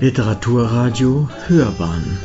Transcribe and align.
Literaturradio 0.00 1.28
Hörbahn 1.46 2.18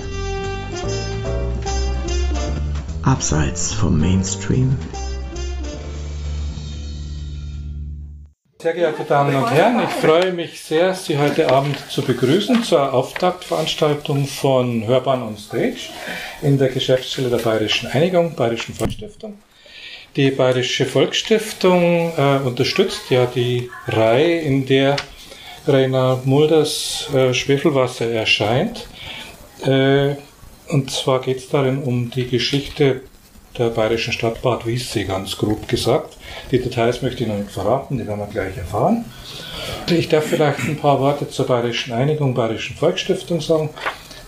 Abseits 3.04 3.74
vom 3.74 4.00
Mainstream 4.00 4.77
Sehr 8.61 8.73
geehrte 8.73 9.03
Damen 9.03 9.35
und 9.35 9.52
Herren, 9.52 9.84
ich 9.84 9.89
freue 9.89 10.31
mich 10.31 10.61
sehr, 10.61 10.93
Sie 10.93 11.17
heute 11.17 11.52
Abend 11.52 11.77
zu 11.89 12.02
begrüßen 12.02 12.63
zur 12.63 12.93
Auftaktveranstaltung 12.93 14.26
von 14.26 14.88
Hörbahn 14.88 15.21
on 15.21 15.38
Stage 15.38 15.89
in 16.41 16.57
der 16.57 16.70
Geschäftsstelle 16.70 17.30
der 17.30 17.39
Bayerischen 17.39 17.89
Einigung, 17.89 18.35
Bayerischen 18.35 18.73
Volksstiftung. 18.73 19.38
Die 20.16 20.31
Bayerische 20.31 20.85
Volksstiftung 20.85 22.13
äh, 22.16 22.38
unterstützt 22.38 23.09
ja 23.09 23.26
die 23.26 23.70
Reihe, 23.85 24.39
in 24.39 24.66
der 24.66 24.95
Rainer 25.67 26.19
Mulders 26.25 27.07
äh, 27.13 27.33
Schwefelwasser 27.33 28.11
erscheint. 28.11 28.87
Äh, 29.63 30.15
und 30.69 30.91
zwar 30.91 31.21
geht 31.21 31.38
es 31.38 31.49
darin 31.49 31.83
um 31.83 32.09
die 32.11 32.27
Geschichte 32.27 33.01
der 33.57 33.69
bayerischen 33.69 34.13
Stadt 34.13 34.41
Bad 34.41 34.65
Wiessee, 34.65 35.05
ganz 35.05 35.38
grob 35.38 35.67
gesagt. 35.67 36.17
Die 36.51 36.59
Details 36.59 37.01
möchte 37.01 37.23
ich 37.23 37.29
noch 37.29 37.38
nicht 37.38 37.51
verraten, 37.51 37.97
die 37.97 38.05
werden 38.05 38.19
wir 38.19 38.27
gleich 38.27 38.57
erfahren. 38.57 39.05
Ich 39.89 40.09
darf 40.09 40.25
vielleicht 40.25 40.59
ein 40.59 40.77
paar 40.77 40.99
Worte 40.99 41.29
zur 41.29 41.45
Bayerischen 41.45 41.93
Einigung, 41.93 42.33
Bayerischen 42.33 42.75
Volksstiftung 42.75 43.41
sagen. 43.41 43.69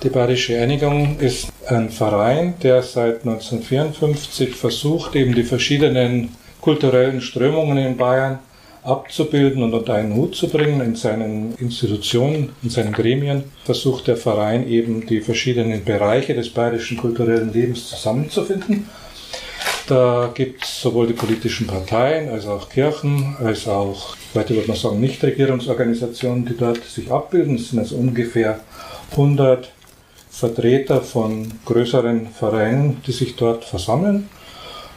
Die 0.03 0.09
Bayerische 0.09 0.59
Einigung 0.59 1.19
ist 1.19 1.47
ein 1.67 1.89
Verein, 1.89 2.53
der 2.61 2.83
seit 2.83 3.25
1954 3.25 4.55
versucht, 4.55 5.15
eben 5.15 5.33
die 5.33 5.43
verschiedenen 5.43 6.35
kulturellen 6.61 7.21
Strömungen 7.21 7.77
in 7.77 7.97
Bayern 7.97 8.39
abzubilden 8.87 9.63
und 9.63 9.73
unter 9.73 9.95
einen 9.95 10.15
Hut 10.15 10.35
zu 10.35 10.47
bringen. 10.47 10.79
In 10.81 10.95
seinen 10.95 11.55
Institutionen, 11.57 12.49
in 12.63 12.69
seinen 12.69 12.93
Gremien 12.93 13.43
versucht 13.65 14.07
der 14.07 14.15
Verein 14.15 14.67
eben 14.67 15.05
die 15.05 15.19
verschiedenen 15.19 15.83
Bereiche 15.83 16.33
des 16.33 16.49
bayerischen 16.49 16.97
kulturellen 16.97 17.51
Lebens 17.51 17.89
zusammenzufinden. 17.89 18.87
Da 19.87 20.31
gibt 20.33 20.63
es 20.63 20.81
sowohl 20.81 21.07
die 21.07 21.13
politischen 21.13 21.67
Parteien 21.67 22.29
als 22.29 22.45
auch 22.45 22.69
Kirchen, 22.69 23.35
als 23.39 23.67
auch, 23.67 24.15
heute 24.33 24.55
würde 24.55 24.67
man 24.67 24.77
sagen, 24.77 24.99
Nichtregierungsorganisationen, 24.99 26.45
die 26.45 26.57
dort 26.57 26.83
sich 26.83 27.11
abbilden. 27.11 27.55
Es 27.55 27.69
sind 27.69 27.79
also 27.79 27.95
ungefähr 27.95 28.59
100 29.11 29.69
Vertreter 30.29 31.01
von 31.01 31.51
größeren 31.65 32.27
Vereinen, 32.27 33.01
die 33.05 33.11
sich 33.11 33.35
dort 33.35 33.65
versammeln. 33.65 34.29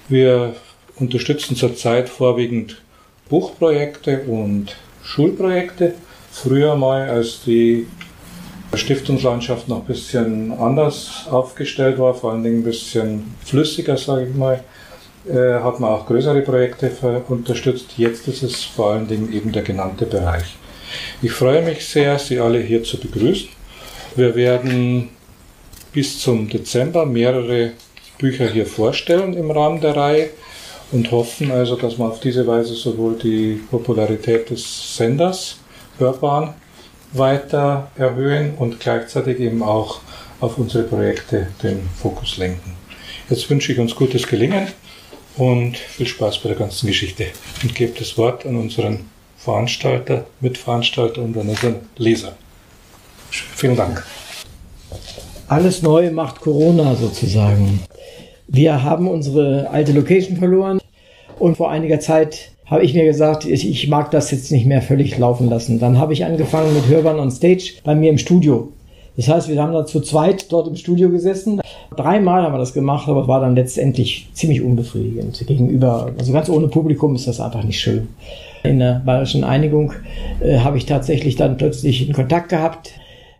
Wir 0.08 0.54
unterstützen 0.96 1.56
zurzeit 1.56 2.08
vorwiegend 2.08 2.82
Buchprojekte 3.30 4.22
und 4.26 4.76
Schulprojekte. 5.02 5.94
Früher 6.32 6.76
mal, 6.76 7.08
als 7.08 7.42
die 7.44 7.86
Stiftungslandschaft 8.74 9.68
noch 9.68 9.78
ein 9.78 9.86
bisschen 9.86 10.52
anders 10.52 11.26
aufgestellt 11.30 11.98
war, 11.98 12.14
vor 12.14 12.32
allen 12.32 12.42
Dingen 12.42 12.60
ein 12.60 12.64
bisschen 12.64 13.34
flüssiger, 13.44 13.96
sage 13.96 14.26
ich 14.28 14.34
mal, 14.34 14.62
äh, 15.28 15.60
hat 15.60 15.80
man 15.80 15.90
auch 15.90 16.06
größere 16.06 16.42
Projekte 16.42 16.90
unterstützt. 17.28 17.86
Jetzt 17.96 18.28
ist 18.28 18.42
es 18.42 18.64
vor 18.64 18.92
allen 18.92 19.08
Dingen 19.08 19.32
eben 19.32 19.52
der 19.52 19.62
genannte 19.62 20.06
Bereich. 20.06 20.56
Ich 21.22 21.32
freue 21.32 21.62
mich 21.62 21.86
sehr, 21.86 22.18
Sie 22.18 22.38
alle 22.38 22.58
hier 22.58 22.82
zu 22.82 22.98
begrüßen. 22.98 23.48
Wir 24.16 24.34
werden 24.34 25.08
bis 25.92 26.18
zum 26.18 26.48
Dezember 26.48 27.06
mehrere 27.06 27.72
Bücher 28.18 28.48
hier 28.48 28.66
vorstellen 28.66 29.34
im 29.34 29.50
Rahmen 29.50 29.80
der 29.80 29.96
Reihe 29.96 30.30
und 30.92 31.10
hoffen 31.10 31.50
also, 31.50 31.76
dass 31.76 31.98
wir 31.98 32.06
auf 32.06 32.20
diese 32.20 32.46
Weise 32.46 32.74
sowohl 32.74 33.16
die 33.16 33.60
Popularität 33.70 34.50
des 34.50 34.96
Senders 34.96 35.56
Hörbahn 35.98 36.54
weiter 37.12 37.90
erhöhen 37.96 38.54
und 38.56 38.80
gleichzeitig 38.80 39.40
eben 39.40 39.62
auch 39.62 40.00
auf 40.40 40.58
unsere 40.58 40.84
Projekte 40.84 41.48
den 41.62 41.88
Fokus 42.00 42.38
lenken. 42.38 42.72
Jetzt 43.28 43.48
wünsche 43.50 43.72
ich 43.72 43.78
uns 43.78 43.94
gutes 43.94 44.26
Gelingen 44.26 44.68
und 45.36 45.76
viel 45.76 46.06
Spaß 46.06 46.38
bei 46.38 46.48
der 46.48 46.58
ganzen 46.58 46.86
Geschichte 46.86 47.26
und 47.62 47.74
gebe 47.74 47.98
das 47.98 48.16
Wort 48.18 48.46
an 48.46 48.56
unseren 48.56 49.06
Veranstalter, 49.36 50.26
Mitveranstalter 50.40 51.22
und 51.22 51.36
an 51.36 51.48
unseren 51.48 51.76
Leser. 51.96 52.34
Vielen 53.30 53.76
Dank. 53.76 54.04
Alles 55.48 55.82
neu 55.82 56.10
macht 56.10 56.40
Corona 56.40 56.94
sozusagen. 56.94 57.80
Wir 58.48 58.82
haben 58.82 59.08
unsere 59.08 59.68
alte 59.70 59.92
Location 59.92 60.36
verloren 60.36 60.79
und 61.40 61.56
vor 61.56 61.70
einiger 61.70 62.00
Zeit 62.00 62.52
habe 62.66 62.84
ich 62.84 62.94
mir 62.94 63.04
gesagt, 63.04 63.44
ich, 63.44 63.88
mag 63.88 64.12
das 64.12 64.30
jetzt 64.30 64.52
nicht 64.52 64.66
mehr 64.66 64.80
völlig 64.80 65.18
laufen 65.18 65.48
lassen. 65.50 65.80
Dann 65.80 65.98
habe 65.98 66.12
ich 66.12 66.24
angefangen 66.24 66.72
mit 66.72 66.86
Hörbern 66.86 67.18
on 67.18 67.30
Stage 67.30 67.72
bei 67.82 67.96
mir 67.96 68.10
im 68.10 68.18
Studio. 68.18 68.68
Das 69.16 69.26
heißt, 69.26 69.48
wir 69.48 69.60
haben 69.60 69.72
da 69.72 69.84
zu 69.84 70.00
zweit 70.00 70.52
dort 70.52 70.68
im 70.68 70.76
Studio 70.76 71.10
gesessen. 71.10 71.60
Dreimal 71.96 72.42
haben 72.42 72.54
wir 72.54 72.58
das 72.58 72.72
gemacht, 72.72 73.08
aber 73.08 73.22
es 73.22 73.28
war 73.28 73.40
dann 73.40 73.56
letztendlich 73.56 74.28
ziemlich 74.34 74.62
unbefriedigend 74.62 75.44
gegenüber. 75.46 76.12
Also 76.16 76.32
ganz 76.32 76.48
ohne 76.48 76.68
Publikum 76.68 77.16
ist 77.16 77.26
das 77.26 77.40
einfach 77.40 77.64
nicht 77.64 77.80
schön. 77.80 78.08
In 78.62 78.78
der 78.78 79.02
Bayerischen 79.04 79.42
Einigung 79.42 79.92
äh, 80.40 80.58
habe 80.58 80.76
ich 80.76 80.86
tatsächlich 80.86 81.34
dann 81.34 81.56
plötzlich 81.56 82.02
einen 82.02 82.12
Kontakt 82.12 82.50
gehabt 82.50 82.92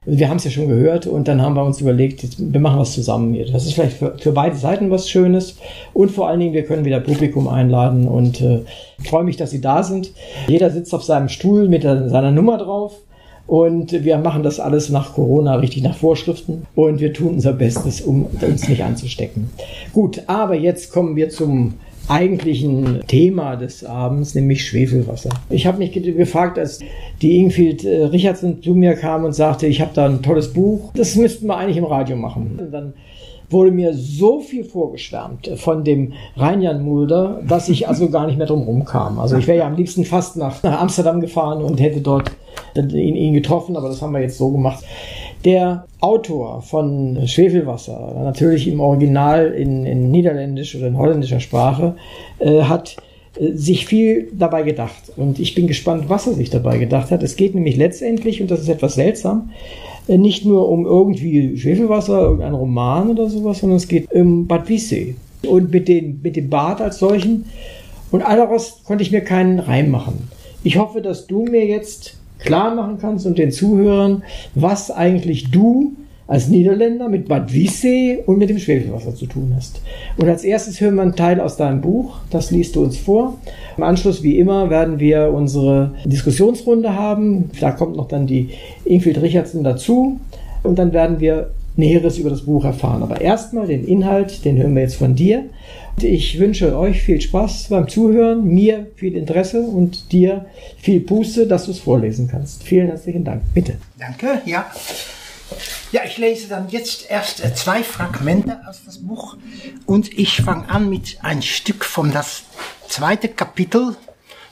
wir 0.07 0.31
haben 0.31 0.39
es 0.39 0.45
ja 0.45 0.51
schon 0.51 0.69
gehört 0.69 1.07
und 1.07 1.29
dann 1.29 1.43
haben 1.43 1.55
wir 1.55 1.63
uns 1.63 1.83
überlegt, 1.83 2.27
wir 2.39 2.61
machen 2.61 2.79
was 2.79 2.95
zusammen 2.95 3.35
hier. 3.35 3.45
Das 3.53 3.67
ist 3.67 3.75
vielleicht 3.75 3.99
für, 3.99 4.17
für 4.17 4.33
beide 4.33 4.57
Seiten 4.57 4.91
was 4.91 5.11
Schönes 5.11 5.57
und 5.93 6.11
vor 6.11 6.27
allen 6.27 6.41
Dingen, 6.41 6.55
wir 6.55 6.65
können 6.65 6.87
wieder 6.87 7.01
Publikum 7.01 7.49
einladen 7.49 8.09
und 8.09 8.41
äh, 8.41 8.61
freue 9.05 9.25
mich, 9.25 9.37
dass 9.37 9.51
Sie 9.51 9.61
da 9.61 9.83
sind. 9.83 10.13
Jeder 10.49 10.71
sitzt 10.71 10.95
auf 10.95 11.05
seinem 11.05 11.29
Stuhl 11.29 11.69
mit 11.69 11.85
der, 11.85 12.09
seiner 12.09 12.33
Nummer 12.33 12.57
drauf. 12.59 12.95
Und 13.47 14.05
wir 14.05 14.17
machen 14.19 14.45
das 14.45 14.61
alles 14.61 14.91
nach 14.91 15.15
Corona, 15.15 15.57
richtig 15.57 15.83
nach 15.83 15.97
Vorschriften. 15.97 16.67
Und 16.77 17.01
wir 17.01 17.13
tun 17.13 17.35
unser 17.35 17.53
Bestes, 17.53 18.01
um 18.01 18.27
uns 18.41 18.69
nicht 18.69 18.85
anzustecken. 18.85 19.51
Gut, 19.93 20.23
aber 20.29 20.55
jetzt 20.55 20.93
kommen 20.93 21.17
wir 21.17 21.31
zum 21.31 21.75
eigentlichen 22.11 23.03
Thema 23.07 23.57
des 23.57 23.85
Abends, 23.85 24.35
nämlich 24.35 24.65
Schwefelwasser. 24.65 25.31
Ich 25.49 25.67
habe 25.67 25.79
mich 25.79 25.93
gefragt, 25.93 26.59
als 26.59 26.81
die 27.23 27.39
Ingfield 27.39 27.85
äh, 27.85 28.05
Richardson 28.05 28.63
zu 28.63 28.75
mir 28.75 28.95
kam 28.95 29.25
und 29.25 29.33
sagte, 29.33 29.67
ich 29.67 29.81
habe 29.81 29.93
da 29.95 30.07
ein 30.07 30.23
tolles 30.23 30.53
Buch, 30.53 30.91
das 30.95 31.15
müssten 31.15 31.47
wir 31.47 31.57
eigentlich 31.57 31.77
im 31.77 31.85
Radio 31.85 32.17
machen. 32.17 32.59
Und 32.61 32.73
dann 32.73 32.95
wurde 33.49 33.71
mir 33.73 33.95
so 33.95 34.41
viel 34.41 34.65
vorgeschwärmt 34.65 35.51
von 35.57 35.85
dem 35.85 36.13
Reinjan 36.37 36.83
Mulder, 36.83 37.43
dass 37.47 37.69
ich 37.69 37.89
also 37.89 38.09
gar 38.09 38.27
nicht 38.27 38.39
mehr 38.39 38.47
drum 38.47 38.63
rumkam. 38.63 39.19
Also 39.19 39.37
ich 39.37 39.47
wäre 39.47 39.59
ja 39.59 39.67
am 39.67 39.77
liebsten 39.77 40.05
fast 40.05 40.37
nach, 40.37 40.63
nach 40.63 40.81
Amsterdam 40.81 41.21
gefahren 41.21 41.63
und 41.63 41.81
hätte 41.81 42.01
dort 42.01 42.31
ihn, 42.77 43.17
ihn 43.17 43.35
getroffen, 43.35 43.77
aber 43.77 43.89
das 43.89 44.03
haben 44.03 44.13
wir 44.13 44.21
jetzt 44.21 44.39
so 44.39 44.51
gemacht. 44.51 44.85
Der 45.45 45.87
Autor 46.01 46.61
von 46.61 47.27
Schwefelwasser, 47.27 48.13
natürlich 48.23 48.69
im 48.69 48.81
Original 48.81 49.53
in, 49.53 49.87
in 49.87 50.11
niederländisch 50.11 50.77
oder 50.77 50.89
in 50.89 50.99
holländischer 50.99 51.41
Sprache, 51.41 51.97
äh, 52.41 52.63
hat 52.63 52.97
äh, 53.37 53.53
sich 53.53 53.87
viel 53.87 54.29
dabei 54.33 54.63
gedacht. 54.63 55.13
Und 55.17 55.39
ich 55.39 55.55
bin 55.55 55.67
gespannt, 55.67 56.05
was 56.09 56.27
er 56.27 56.35
sich 56.35 56.51
dabei 56.51 56.77
gedacht 56.77 57.11
hat. 57.11 57.23
Es 57.23 57.37
geht 57.37 57.55
nämlich 57.55 57.79
letztendlich, 57.79 58.43
und 58.43 58.51
das 58.51 58.61
ist 58.61 58.69
etwas 58.69 58.97
seltsam, 58.97 59.51
äh, 60.09 60.19
nicht 60.19 60.45
nur 60.45 60.69
um 60.69 60.85
irgendwie 60.85 61.57
Schwefelwasser, 61.57 62.21
irgendein 62.21 62.55
Roman 62.55 63.09
oder 63.09 63.31
sowas, 63.31 63.61
sondern 63.61 63.79
es 63.79 63.89
geht 63.89 64.13
um 64.13 64.47
Bad 64.47 64.69
Wiessee. 64.69 65.15
Und 65.49 65.73
mit, 65.73 65.89
den, 65.89 66.21
mit 66.23 66.37
dem 66.37 66.51
Bad 66.51 66.83
als 66.83 66.99
solchen. 66.99 67.47
Und 68.11 68.21
daraus 68.21 68.83
konnte 68.85 69.03
ich 69.03 69.11
mir 69.11 69.23
keinen 69.23 69.59
Reim 69.59 69.91
machen. 69.91 70.29
Ich 70.63 70.77
hoffe, 70.77 71.01
dass 71.01 71.27
du 71.27 71.45
mir 71.45 71.65
jetzt 71.65 72.20
klar 72.43 72.75
machen 72.75 72.99
kannst 73.01 73.27
und 73.27 73.39
den 73.39 73.53
Zuhörern, 73.53 74.23
was 74.55 74.91
eigentlich 74.91 75.51
du 75.51 75.95
als 76.31 76.47
Niederländer 76.47 77.09
mit 77.09 77.27
Bad 77.27 77.53
Wiessee 77.53 78.23
und 78.25 78.39
mit 78.39 78.51
dem 78.51 78.61
Schwefelwasser 78.61 79.17
zu 79.17 79.27
tun 79.27 79.53
hast. 79.57 79.83
Und 80.17 80.29
als 80.29 80.45
erstes 80.45 80.81
hören 80.81 80.95
wir 80.95 81.03
einen 81.03 81.17
Teil 81.17 81.41
aus 81.41 81.57
deinem 81.57 81.81
Buch, 81.81 82.19
das 82.31 82.53
liest 82.53 82.77
du 82.77 82.85
uns 82.85 82.97
vor. 82.99 83.39
Im 83.77 83.83
Anschluss, 83.83 84.23
wie 84.23 84.39
immer, 84.39 84.71
werden 84.71 85.01
wir 85.01 85.33
unsere 85.35 85.91
Diskussionsrunde 86.05 86.95
haben. 86.95 87.51
Da 87.61 87.73
kommt 87.73 87.97
noch 87.97 88.07
dann 88.07 88.29
die 88.29 88.51
Ingrid 88.85 89.21
Richardson 89.21 89.65
dazu 89.65 90.21
und 90.63 90.79
dann 90.79 90.93
werden 90.93 91.19
wir 91.19 91.51
Näheres 91.77 92.17
über 92.19 92.31
das 92.31 92.43
Buch 92.43 92.65
erfahren. 92.65 93.03
Aber 93.03 93.21
erstmal 93.21 93.67
den 93.67 93.85
Inhalt, 93.85 94.45
den 94.45 94.57
hören 94.57 94.77
wir 94.77 94.83
jetzt 94.83 94.97
von 94.97 95.17
dir. 95.17 95.47
Ich 96.01 96.39
wünsche 96.39 96.77
euch 96.79 97.03
viel 97.03 97.21
Spaß 97.21 97.69
beim 97.69 97.89
Zuhören, 97.89 98.45
mir 98.47 98.91
viel 98.97 99.17
Interesse 99.17 99.61
und 99.61 100.13
dir 100.13 100.47
viel 100.79 101.01
Puste, 101.01 101.47
dass 101.47 101.67
du 101.67 101.73
es 101.73 101.81
vorlesen 101.81 102.29
kannst. 102.29 102.63
Vielen 102.63 102.87
herzlichen 102.87 103.25
Dank. 103.25 103.43
Bitte. 103.55 103.79
Danke, 103.99 104.43
ja. 104.47 104.71
Ja, 105.93 106.03
ich 106.05 106.19
lese 106.19 106.49
dann 106.49 106.69
jetzt 106.69 107.11
erst 107.11 107.45
äh, 107.45 107.53
zwei 107.55 107.83
Fragmente 107.83 108.61
aus 108.69 108.83
das 108.85 108.99
Buch 108.99 109.37
und 109.87 110.17
ich 110.17 110.37
fange 110.43 110.69
an 110.69 110.89
mit 110.89 111.19
ein 111.23 111.43
Stück 111.43 111.85
von 111.85 112.13
das 112.13 112.45
zweite 112.89 113.29
Kapitel, 113.29 113.97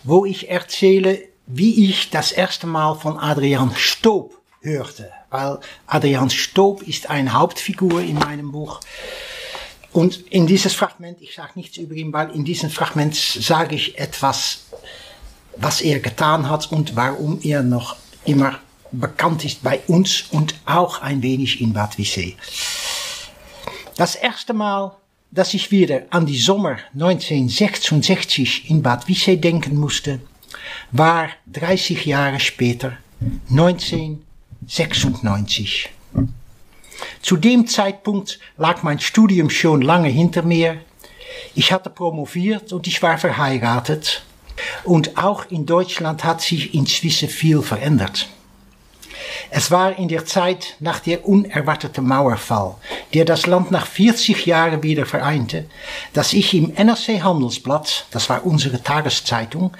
wo 0.02 0.24
ich 0.24 0.50
erzähle, 0.50 1.20
wie 1.46 1.88
ich 1.88 2.10
das 2.10 2.32
erste 2.32 2.66
Mal 2.66 2.94
von 2.94 3.16
Adrian 3.16 3.72
Stoop 3.76 4.38
hörte. 4.60 5.10
Weil 5.30 5.58
Adrian 5.86 6.30
Stoop 6.30 6.82
ist 6.82 7.08
eine 7.08 7.32
Hauptfigur 7.32 8.00
in 8.00 8.14
meinem 8.14 8.50
Buch. 8.50 8.80
Und 9.98 10.22
in 10.30 10.46
dieses 10.46 10.74
Fragment, 10.74 11.20
ich 11.20 11.34
sage 11.34 11.50
nichts 11.56 11.76
über 11.76 11.96
ihn, 11.96 12.12
weil 12.12 12.30
in 12.30 12.44
diesem 12.44 12.70
Fragment 12.70 13.16
sage 13.16 13.74
ich 13.74 13.98
etwas, 13.98 14.60
was 15.56 15.80
er 15.80 15.98
getan 15.98 16.48
hat 16.48 16.70
und 16.70 16.94
warum 16.94 17.40
er 17.42 17.64
noch 17.64 17.96
immer 18.24 18.60
bekannt 18.92 19.44
ist 19.44 19.64
bei 19.64 19.80
uns 19.88 20.26
und 20.30 20.54
auch 20.66 21.02
ein 21.02 21.20
wenig 21.24 21.60
in 21.60 21.72
Bad 21.72 21.98
Wissee. 21.98 22.36
Das 23.96 24.14
erste 24.14 24.54
Mal, 24.54 24.94
dass 25.32 25.52
ich 25.52 25.72
wieder 25.72 26.02
an 26.10 26.26
die 26.26 26.38
Sommer 26.38 26.76
1966 26.94 28.70
in 28.70 28.84
Bad 28.84 29.08
Wissee 29.08 29.36
denken 29.36 29.74
musste, 29.74 30.20
war 30.92 31.30
30 31.52 32.06
Jahre 32.06 32.38
später, 32.38 32.92
1996. 33.50 35.90
Zu 37.22 37.36
dem 37.36 37.66
Zeitpunkt 37.66 38.38
lag 38.56 38.82
mein 38.82 39.00
Studium 39.00 39.50
schon 39.50 39.82
lange 39.82 40.08
hinter 40.08 40.42
mir. 40.42 40.78
Ich 41.54 41.72
hatte 41.72 41.90
promoviert 41.90 42.72
und 42.72 42.86
ich 42.86 43.02
war 43.02 43.18
verheiratet. 43.18 44.22
Und 44.84 45.16
auch 45.16 45.46
in 45.50 45.66
Deutschland 45.66 46.24
hat 46.24 46.40
sich 46.40 46.74
inzwischen 46.74 47.28
viel 47.28 47.62
verändert. 47.62 48.28
Es 49.50 49.70
war 49.70 49.98
in 49.98 50.08
der 50.08 50.26
Zeit 50.26 50.76
nach 50.80 51.00
der 51.00 51.26
unerwartete 51.26 52.02
Mauerfall, 52.02 52.76
der 53.14 53.24
das 53.24 53.46
Land 53.46 53.70
nach 53.70 53.86
40 53.86 54.46
Jahren 54.46 54.82
wieder 54.82 55.06
vereinte, 55.06 55.66
dass 56.12 56.32
ich 56.32 56.54
im 56.54 56.74
NRC 56.74 57.22
Handelsblatt, 57.22 58.06
das 58.10 58.28
war 58.28 58.44
unsere 58.44 58.82
Tageszeitung, 58.82 59.76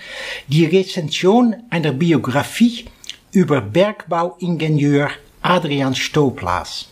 die 0.46 0.64
Rezension 0.64 1.56
einer 1.70 1.92
Biografie 1.92 2.86
über 3.30 3.60
Bergbauingenieur 3.60 5.10
Adrian 5.42 5.94
Stoop 5.94 6.40
las. 6.40 6.88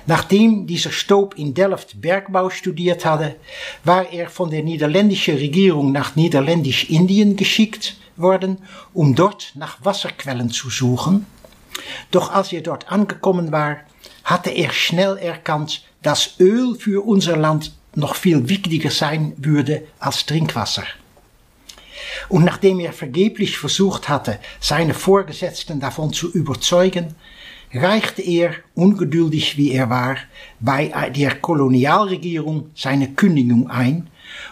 Nachdem 0.06 0.66
dieser 0.66 0.92
Stoop 0.92 1.36
in 1.36 1.54
Delft 1.54 2.00
Bergbau 2.00 2.50
studiert 2.50 3.04
hatte, 3.04 3.36
war 3.84 4.10
er 4.12 4.28
von 4.28 4.50
der 4.50 4.62
niederländischen 4.62 5.36
Regierung 5.36 5.92
nach 5.92 6.16
Niederländisch-Indien 6.16 7.36
geschickt 7.36 7.96
worden, 8.16 8.58
um 8.94 9.14
dort 9.14 9.52
nach 9.54 9.84
Wasserquellen 9.84 10.50
zu 10.50 10.70
suchen. 10.70 11.26
Doch 12.10 12.32
als 12.32 12.52
er 12.52 12.62
dort 12.62 12.90
angekommen 12.90 13.52
war, 13.52 13.78
hatte 14.24 14.50
er 14.50 14.72
schnell 14.72 15.16
erkannt, 15.16 15.82
dass 16.02 16.38
Öl 16.40 16.74
für 16.74 17.04
unser 17.04 17.36
Land 17.36 17.72
noch 17.94 18.14
viel 18.14 18.48
wichtiger 18.48 18.90
sein 18.90 19.34
würde 19.36 19.82
als 19.98 20.26
Trinkwasser. 20.26 20.84
Und 22.28 22.44
nachdem 22.44 22.80
er 22.80 22.92
vergeblich 22.92 23.58
versucht 23.58 24.08
hatte, 24.08 24.38
seine 24.60 24.94
Vorgesetzten 24.94 25.80
davon 25.80 26.12
zu 26.12 26.30
überzeugen, 26.30 27.14
reichte 27.72 28.22
er, 28.22 28.54
ungeduldig 28.74 29.56
wie 29.56 29.72
er 29.72 29.90
war, 29.90 30.16
bei 30.58 31.10
der 31.10 31.36
Kolonialregierung 31.36 32.70
seine 32.74 33.12
Kündigung 33.12 33.70
ein 33.70 34.08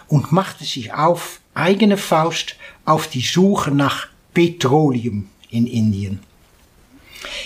und 0.07 0.31
machte 0.31 0.63
sich 0.63 0.93
auf 0.93 1.41
eigene 1.53 1.97
Faust 1.97 2.55
auf 2.85 3.07
die 3.07 3.21
Suche 3.21 3.71
nach 3.71 4.07
Petroleum 4.33 5.27
in 5.49 5.67
Indien. 5.67 6.19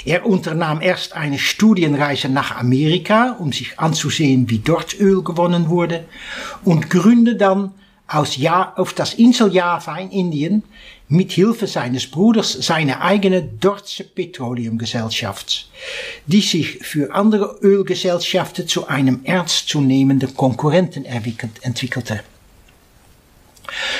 Er 0.05 0.25
unternahm 0.25 0.81
erst 0.81 1.13
eine 1.13 1.39
Studienreise 1.39 2.29
nach 2.29 2.55
Amerika, 2.55 3.37
um 3.39 3.51
sich 3.51 3.79
anzusehen, 3.79 4.49
wie 4.49 4.59
dort 4.59 4.99
Öl 4.99 5.23
gewonnen 5.23 5.69
wurde, 5.69 6.05
und 6.63 6.89
gründete 6.89 7.37
dann 7.37 7.71
aus 8.07 8.37
ja 8.37 8.73
auf 8.75 8.93
das 8.93 9.13
Insel 9.15 9.53
Java 9.53 9.97
in 9.97 10.11
Indien 10.11 10.63
mit 11.07 11.31
Hilfe 11.31 11.67
seines 11.67 12.09
Bruders 12.09 12.53
seine 12.53 13.01
eigene 13.01 13.41
Dortse 13.41 14.03
Petroleumgesellschaft, 14.03 15.69
die 16.27 16.41
sich 16.41 16.79
für 16.79 17.13
andere 17.13 17.59
Ölgesellschaften 17.61 18.67
zu 18.67 18.87
einem 18.87 19.21
ernstzunehmenden 19.23 20.35
Konkurrenten 20.35 21.05
entwickelte. 21.05 22.21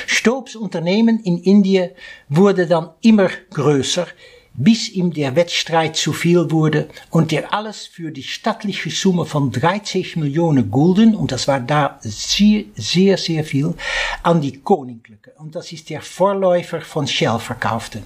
Stoops 0.06 0.56
Unternehmen 0.56 1.20
in 1.24 1.40
Indien 1.40 1.92
wurde 2.30 2.68
dann 2.68 2.90
immer 3.02 3.30
größer, 3.52 4.08
bis 4.56 4.90
ihm 4.90 5.12
der 5.12 5.36
Wettstreit 5.36 5.96
zu 5.96 6.14
viel 6.14 6.52
wurde 6.52 6.88
und 7.10 7.34
er 7.34 7.54
alles 7.54 7.88
für 7.88 8.12
die 8.12 8.24
stattliche 8.24 8.90
Summe 8.90 9.26
von 9.26 9.52
30 9.52 10.16
Millionen 10.18 10.70
Gulden, 10.70 11.16
und 11.16 11.32
das 11.32 11.48
war 11.48 11.60
da 11.60 12.00
sehr, 12.02 12.66
sehr, 12.76 13.18
sehr 13.18 13.44
viel, 13.44 13.74
an 14.22 14.42
die 14.42 14.60
Koninklijke, 14.60 15.34
und 15.38 15.56
das 15.56 15.72
ist 15.72 15.90
der 15.90 16.02
Vorläufer 16.02 16.82
von 16.82 17.08
Shell, 17.08 17.40
verkaufte. 17.40 18.04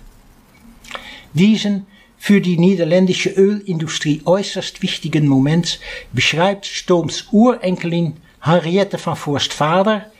Diesen 1.34 1.86
für 2.18 2.42
die 2.42 2.58
niederländische 2.58 3.30
Ölindustrie 3.30 4.22
äußerst 4.26 4.82
wichtigen 4.82 5.28
Moment 5.28 5.80
beschreibt 6.14 6.66
Stooms 6.66 7.28
Urenkelin 7.32 8.18
Henriette 8.42 8.98
van 9.04 9.16
Forst-Vader 9.16 10.12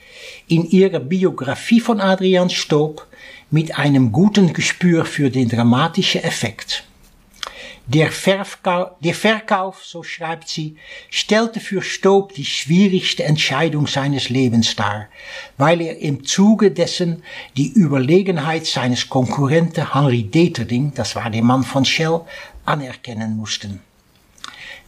in 0.48 0.70
ihrer 0.70 1.00
Biografie 1.00 1.80
von 1.80 2.00
Adrian 2.00 2.50
Stoop 2.50 3.08
mit 3.50 3.78
einem 3.78 4.12
guten 4.12 4.54
Gespür 4.54 5.06
für 5.06 5.30
den 5.30 5.50
dramatischen 5.50 6.24
Effekt. 6.24 6.84
Der, 7.86 8.12
Verkauf, 8.12 8.92
der 9.00 9.16
Verkauf, 9.16 9.86
so 9.86 10.04
schreibt 10.04 10.50
sie, 10.50 10.76
stellte 11.10 11.62
für 11.62 11.82
Stoop 11.82 12.34
die 12.34 12.44
schwierigste 12.44 13.24
Entscheidung 13.24 13.88
seines 13.88 14.28
Lebens 14.28 14.76
dar, 14.76 15.08
weil 15.58 15.80
er 15.80 15.98
im 16.00 16.26
Zuge 16.26 16.72
dessen 16.72 17.24
die 17.56 17.72
Überlegenheit 17.72 18.66
seines 18.66 19.08
Konkurrenten 19.08 19.94
Henry 19.94 20.24
Deterding, 20.24 20.94
das 20.96 21.16
war 21.16 21.30
der 21.30 21.44
Mann 21.44 21.64
von 21.64 21.86
Shell, 21.86 22.22
anerkennen 22.66 23.38
mussten. 23.38 23.80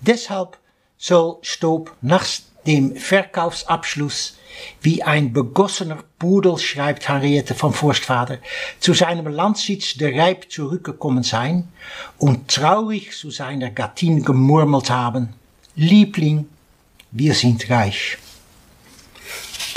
Deshalb 0.02 0.58
soll 0.98 1.38
Stoop 1.42 1.96
nach 2.02 2.26
dem 2.69 2.95
Verkaufsabschluss 2.95 4.38
wie 4.81 5.01
ein 5.01 5.33
begossener 5.33 6.04
Pudel, 6.19 6.57
schreibt 6.60 7.10
Henriette 7.10 7.56
von 7.56 7.74
Forstvater, 7.74 8.38
zu 8.80 8.94
seinem 8.94 9.27
Landsitz 9.27 9.95
der 9.95 10.16
Reib 10.16 10.51
zurückgekommen 10.51 11.24
sein 11.24 11.68
und 12.19 12.48
traurig 12.48 13.18
zu 13.18 13.31
seiner 13.31 13.71
Gattin 13.71 14.24
gemurmelt 14.24 14.92
haben, 14.92 15.30
Liebling, 15.75 16.48
wir 17.12 17.33
sind 17.33 17.69
reich. 17.71 18.18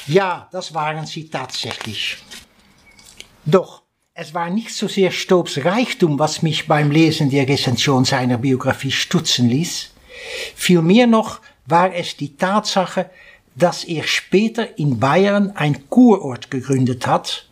Ja, 0.06 0.48
das 0.52 0.74
waren 0.74 1.06
sie 1.06 1.30
tatsächlich. 1.30 2.18
Doch 3.46 3.82
es 4.14 4.34
war 4.34 4.50
nicht 4.50 4.74
so 4.74 4.88
sehr 4.88 5.12
Stoops 5.12 5.64
Reichtum, 5.64 6.18
was 6.18 6.42
mich 6.42 6.66
beim 6.68 6.90
Lesen 6.90 7.30
der 7.30 7.48
Rezension 7.48 8.04
seiner 8.04 8.36
Biografie 8.36 8.90
stutzen 8.90 9.48
ließ. 9.48 9.90
Vielmehr 10.54 11.06
noch 11.06 11.40
war 11.72 11.94
es 11.94 12.16
die 12.16 12.36
Tatsache, 12.36 13.10
dass 13.56 13.82
er 13.84 14.04
später 14.04 14.78
in 14.78 15.00
Bayern 15.00 15.52
ein 15.56 15.88
Kurort 15.88 16.50
gegründet 16.50 17.06
hat. 17.06 17.46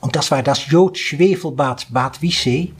Und 0.00 0.14
das 0.14 0.30
war 0.30 0.42
das 0.42 0.68
Jood-Schwefelbad 0.68 1.88
Bad 1.90 2.22
Wissee. 2.22 2.72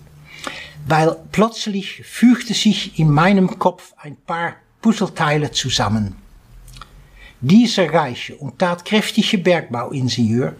Weil 0.87 1.17
plötzlich 1.33 2.03
fügte 2.05 2.55
sich 2.55 2.99
in 3.01 3.11
meinem 3.11 3.59
Kopf 3.59 3.95
ein 3.97 4.17
paar 4.17 4.55
Puzzleteile 4.81 5.51
zusammen. 5.51 6.15
Dieser 7.41 7.93
reiche 7.93 8.37
und 8.37 8.61
tatkräftige 8.61 9.39
Bergbauingenieur, 9.39 10.55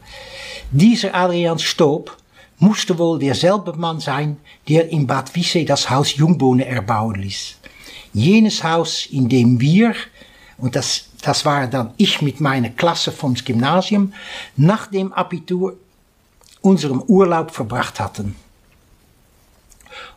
dieser 0.73 1.15
Adrian 1.15 1.61
Stoop, 1.61 2.17
musste 2.59 2.99
wohl 2.99 3.21
derselbe 3.21 3.73
Mann 3.75 4.01
sein, 4.01 4.39
der 4.69 4.89
in 4.89 5.07
Bad 5.07 5.35
Wissee 5.37 5.65
das 5.65 5.89
Haus 5.89 6.17
Jungbohne 6.17 6.67
erbauen 6.67 7.15
ließ. 7.15 7.57
Jenes 8.13 8.65
Haus, 8.65 9.07
in 9.07 9.29
dem 9.29 9.61
wir, 9.61 9.95
und 10.59 10.77
das 10.77 11.07
das 11.27 11.45
war 11.45 11.67
dann 11.67 11.93
ich 11.97 12.23
mit 12.23 12.41
meiner 12.41 12.71
Klasse 12.71 13.11
vom 13.11 13.35
Gymnasium, 13.35 14.13
nach 14.57 14.87
dem 14.87 15.13
Abitur 15.13 15.77
unserem 16.61 17.03
Urlaub 17.03 17.51
verbracht 17.51 17.99
hatten. 17.99 18.37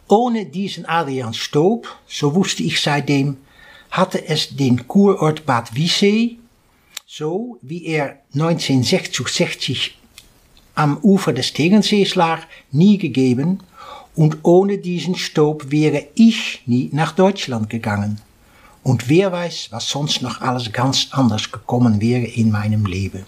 Ohne 0.07 0.45
diesen 0.45 0.85
Adrian 0.85 1.33
Stoop, 1.33 1.87
so 2.07 2.35
wusste 2.35 2.61
ich 2.61 2.79
seitdem, 2.79 3.37
hatte 3.89 4.23
es 4.27 4.55
den 4.55 4.87
Kurort 4.87 5.47
Bad 5.47 5.75
Wissee, 5.75 6.37
so 7.07 7.57
wie 7.63 7.85
er 7.85 8.19
1966 8.35 9.97
am 10.75 10.97
Ufer 10.97 11.33
des 11.33 11.53
Tegernsees 11.53 12.13
lag, 12.13 12.43
nie 12.71 12.99
gegeben 12.99 13.61
und 14.15 14.37
ohne 14.43 14.77
diesen 14.77 15.15
Stoop 15.15 15.71
wäre 15.71 16.05
ich 16.13 16.61
nie 16.67 16.89
nach 16.93 17.13
Deutschland 17.13 17.69
gegangen. 17.71 18.21
Und 18.83 19.09
wer 19.09 19.31
weiß, 19.31 19.67
was 19.71 19.89
sonst 19.89 20.21
noch 20.21 20.41
alles 20.41 20.71
ganz 20.71 21.07
anders 21.11 21.51
gekommen 21.51 22.01
wäre 22.01 22.25
in 22.25 22.51
meinem 22.51 22.85
Leben. 22.85 23.25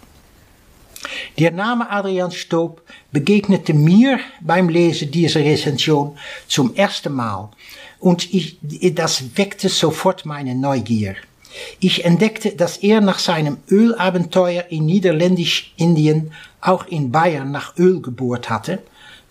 Der 1.39 1.51
Name 1.51 1.89
Adrian 1.89 2.31
Stoop 2.31 2.81
begegnete 3.11 3.73
mir 3.73 4.19
beim 4.39 4.69
Lesen 4.69 5.11
dieser 5.11 5.41
Rezension 5.41 6.17
zum 6.47 6.75
ersten 6.75 7.13
Mal 7.13 7.49
und 7.99 8.33
ich, 8.33 8.57
das 8.61 9.35
weckte 9.35 9.69
sofort 9.69 10.25
meine 10.25 10.55
Neugier. 10.55 11.15
Ich 11.79 12.05
entdeckte, 12.05 12.51
dass 12.51 12.77
er 12.77 13.01
nach 13.01 13.19
seinem 13.19 13.57
Ölabenteuer 13.69 14.65
in 14.69 14.85
Niederländisch-Indien 14.85 16.31
auch 16.61 16.85
in 16.87 17.11
Bayern 17.11 17.51
nach 17.51 17.77
Öl 17.77 18.01
gebohrt 18.01 18.49
hatte, 18.49 18.79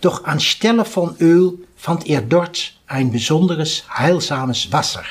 doch 0.00 0.24
anstelle 0.24 0.84
von 0.84 1.16
Öl 1.18 1.58
fand 1.76 2.06
er 2.08 2.20
dort 2.20 2.74
ein 2.86 3.10
besonderes, 3.10 3.84
heilsames 3.96 4.70
Wasser. 4.72 5.04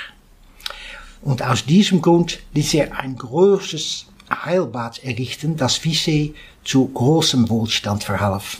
Und 1.21 1.43
aus 1.43 1.65
diesem 1.65 2.01
Grund 2.01 2.39
ließ 2.53 2.73
er 2.75 2.97
ein 2.97 3.17
großes 3.17 4.05
Heilbad 4.29 5.03
errichten, 5.03 5.57
das 5.57 5.81
Vissé 5.81 6.33
zu 6.63 6.87
großem 6.87 7.49
Wohlstand 7.49 8.03
verhalf. 8.03 8.57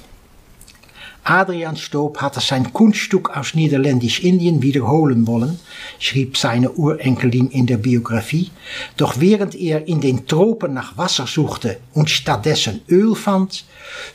Adrian 1.24 1.78
Stoop 1.78 2.22
hatte 2.22 2.40
sein 2.40 2.74
Kunststück 2.74 3.38
aus 3.38 3.54
Niederländisch-Indien 3.54 4.64
wiederholen 4.64 5.28
wollen, 5.28 5.60
schrieb 6.00 6.38
seine 6.38 6.72
Urenkelin 6.72 7.52
in 7.52 7.68
der 7.68 7.78
Biografie, 7.78 8.50
doch 8.98 9.20
während 9.20 9.54
er 9.54 9.88
in 9.88 10.02
den 10.02 10.26
Tropen 10.26 10.74
nach 10.74 10.98
Wasser 10.98 11.28
suchte 11.28 11.80
und 11.94 12.10
stattdessen 12.10 12.82
Öl 12.90 13.16
fand, 13.16 13.66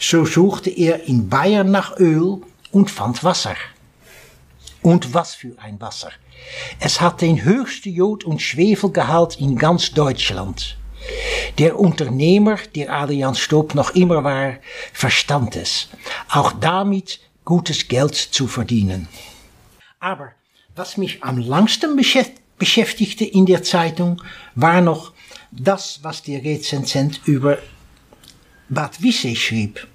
so 0.00 0.24
suchte 0.24 0.70
er 0.70 1.04
in 1.06 1.28
Bayern 1.28 1.70
nach 1.70 1.96
Öl 1.98 2.38
und 2.72 2.90
fand 2.90 3.22
Wasser. 3.22 3.54
Und 4.82 5.14
was 5.14 5.34
für 5.34 5.52
ein 5.58 5.80
Wasser! 5.80 6.10
Es 6.80 7.00
hat 7.00 7.20
den 7.20 7.44
höchsten 7.44 7.92
Jod- 7.92 8.24
und 8.24 8.42
Schwefelgehalt 8.42 9.40
in 9.40 9.56
ganz 9.56 9.92
Deutschland. 9.92 10.76
Der 11.58 11.78
Unternehmer, 11.78 12.58
der 12.74 12.92
Adrian 12.92 13.34
Stoop 13.34 13.74
noch 13.74 13.94
immer 13.94 14.24
war, 14.24 14.54
verstand 14.92 15.56
es, 15.56 15.88
auch 16.28 16.52
damit 16.52 17.20
gutes 17.44 17.88
Geld 17.88 18.14
zu 18.14 18.46
verdienen. 18.46 19.08
Aber 20.00 20.32
was 20.74 20.96
mich 20.96 21.22
am 21.22 21.38
langsten 21.38 21.96
beschäftigte 22.58 23.24
in 23.24 23.46
der 23.46 23.62
Zeitung, 23.62 24.22
war 24.54 24.80
noch 24.80 25.12
das, 25.50 26.00
was 26.02 26.22
der 26.22 26.42
Rezensent 26.42 27.20
über 27.26 27.58
Bad 28.68 29.02
Wissee 29.02 29.36
schrieb. 29.36 29.86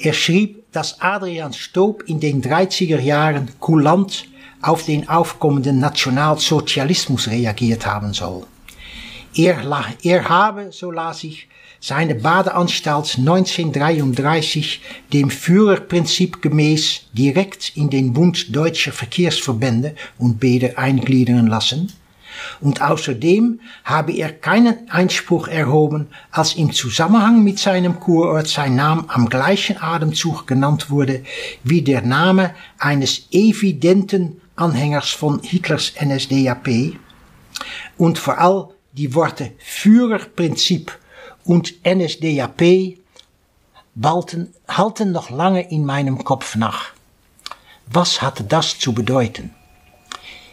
Er 0.00 0.12
schrieb, 0.12 0.70
dass 0.72 1.00
Adrian 1.00 1.52
Stoop 1.52 2.02
in 2.06 2.20
den 2.20 2.42
30er 2.42 3.00
Jahren 3.00 3.50
kulant 3.60 4.26
auf 4.62 4.84
den 4.84 5.08
aufkommenden 5.08 5.78
Nationalsozialismus 5.78 7.28
reagiert 7.28 7.86
haben 7.86 8.12
soll. 8.12 8.44
Er, 9.34 9.58
er 10.02 10.28
habe, 10.28 10.72
so 10.72 10.90
las 10.90 11.22
ich, 11.24 11.48
seine 11.80 12.16
Badeanstalt 12.16 13.16
1933 13.18 14.80
dem 15.12 15.30
Führerprinzip 15.30 16.42
gemäß 16.42 17.02
direkt 17.12 17.76
in 17.76 17.88
den 17.88 18.12
Bund 18.12 18.54
Deutscher 18.54 18.92
Verkehrsverbände 18.92 19.94
und 20.18 20.40
Bäder 20.40 20.76
eingliedern 20.76 21.46
lassen. 21.46 21.92
Und 22.60 22.82
außerdem 22.82 23.60
habe 23.84 24.12
er 24.12 24.32
keinen 24.32 24.90
Einspruch 24.90 25.48
erhoben, 25.48 26.08
als 26.30 26.54
im 26.54 26.72
Zusammenhang 26.72 27.42
mit 27.42 27.58
seinem 27.58 27.98
Kurort 28.00 28.48
sein 28.48 28.76
Name 28.76 29.04
am 29.08 29.28
gleichen 29.28 29.80
Atemzug 29.80 30.46
genannt 30.46 30.90
wurde 30.90 31.24
wie 31.64 31.82
der 31.82 32.02
Name 32.02 32.54
eines 32.78 33.26
evidenten 33.30 34.40
Anhängers 34.58 35.10
von 35.10 35.40
Hitlers 35.42 35.92
NSDAP 36.00 36.96
und 37.96 38.18
vor 38.18 38.38
allem 38.38 38.68
die 38.92 39.14
Worte 39.14 39.52
Führerprinzip 39.58 40.98
und 41.44 41.74
NSDAP 41.86 42.98
balten, 43.94 44.54
halten 44.68 45.12
noch 45.12 45.30
lange 45.30 45.68
in 45.70 45.84
meinem 45.84 46.24
Kopf 46.24 46.56
nach. 46.56 46.92
Was 47.86 48.20
hatte 48.20 48.44
das 48.44 48.78
zu 48.78 48.92
bedeuten? 48.92 49.54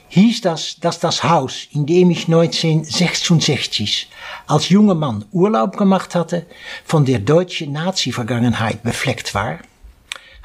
Hieß 0.09 0.41
das, 0.41 0.77
dass 0.79 1.00
das 1.00 1.24
Haus, 1.24 1.67
in 1.71 1.85
dem 1.85 2.09
ich 2.09 2.27
1966 2.27 4.09
als 4.47 4.69
junger 4.69 4.95
Mann 4.95 5.25
Urlaub 5.31 5.75
gemacht 5.77 6.15
hatte, 6.15 6.45
von 6.85 7.03
der 7.05 7.19
deutschen 7.19 7.74
Nazi-Vergangenheit 7.74 8.83
befleckt 8.83 9.33
war? 9.33 9.59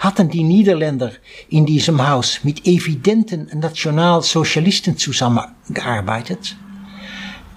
Hatten 0.00 0.30
die 0.30 0.44
Niederländer 0.44 1.12
in 1.50 1.66
diesem 1.66 2.08
Haus 2.08 2.40
mit 2.42 2.66
evidenten 2.66 3.50
Nationalsozialisten 3.52 4.96
zusammengearbeitet? 4.96 6.56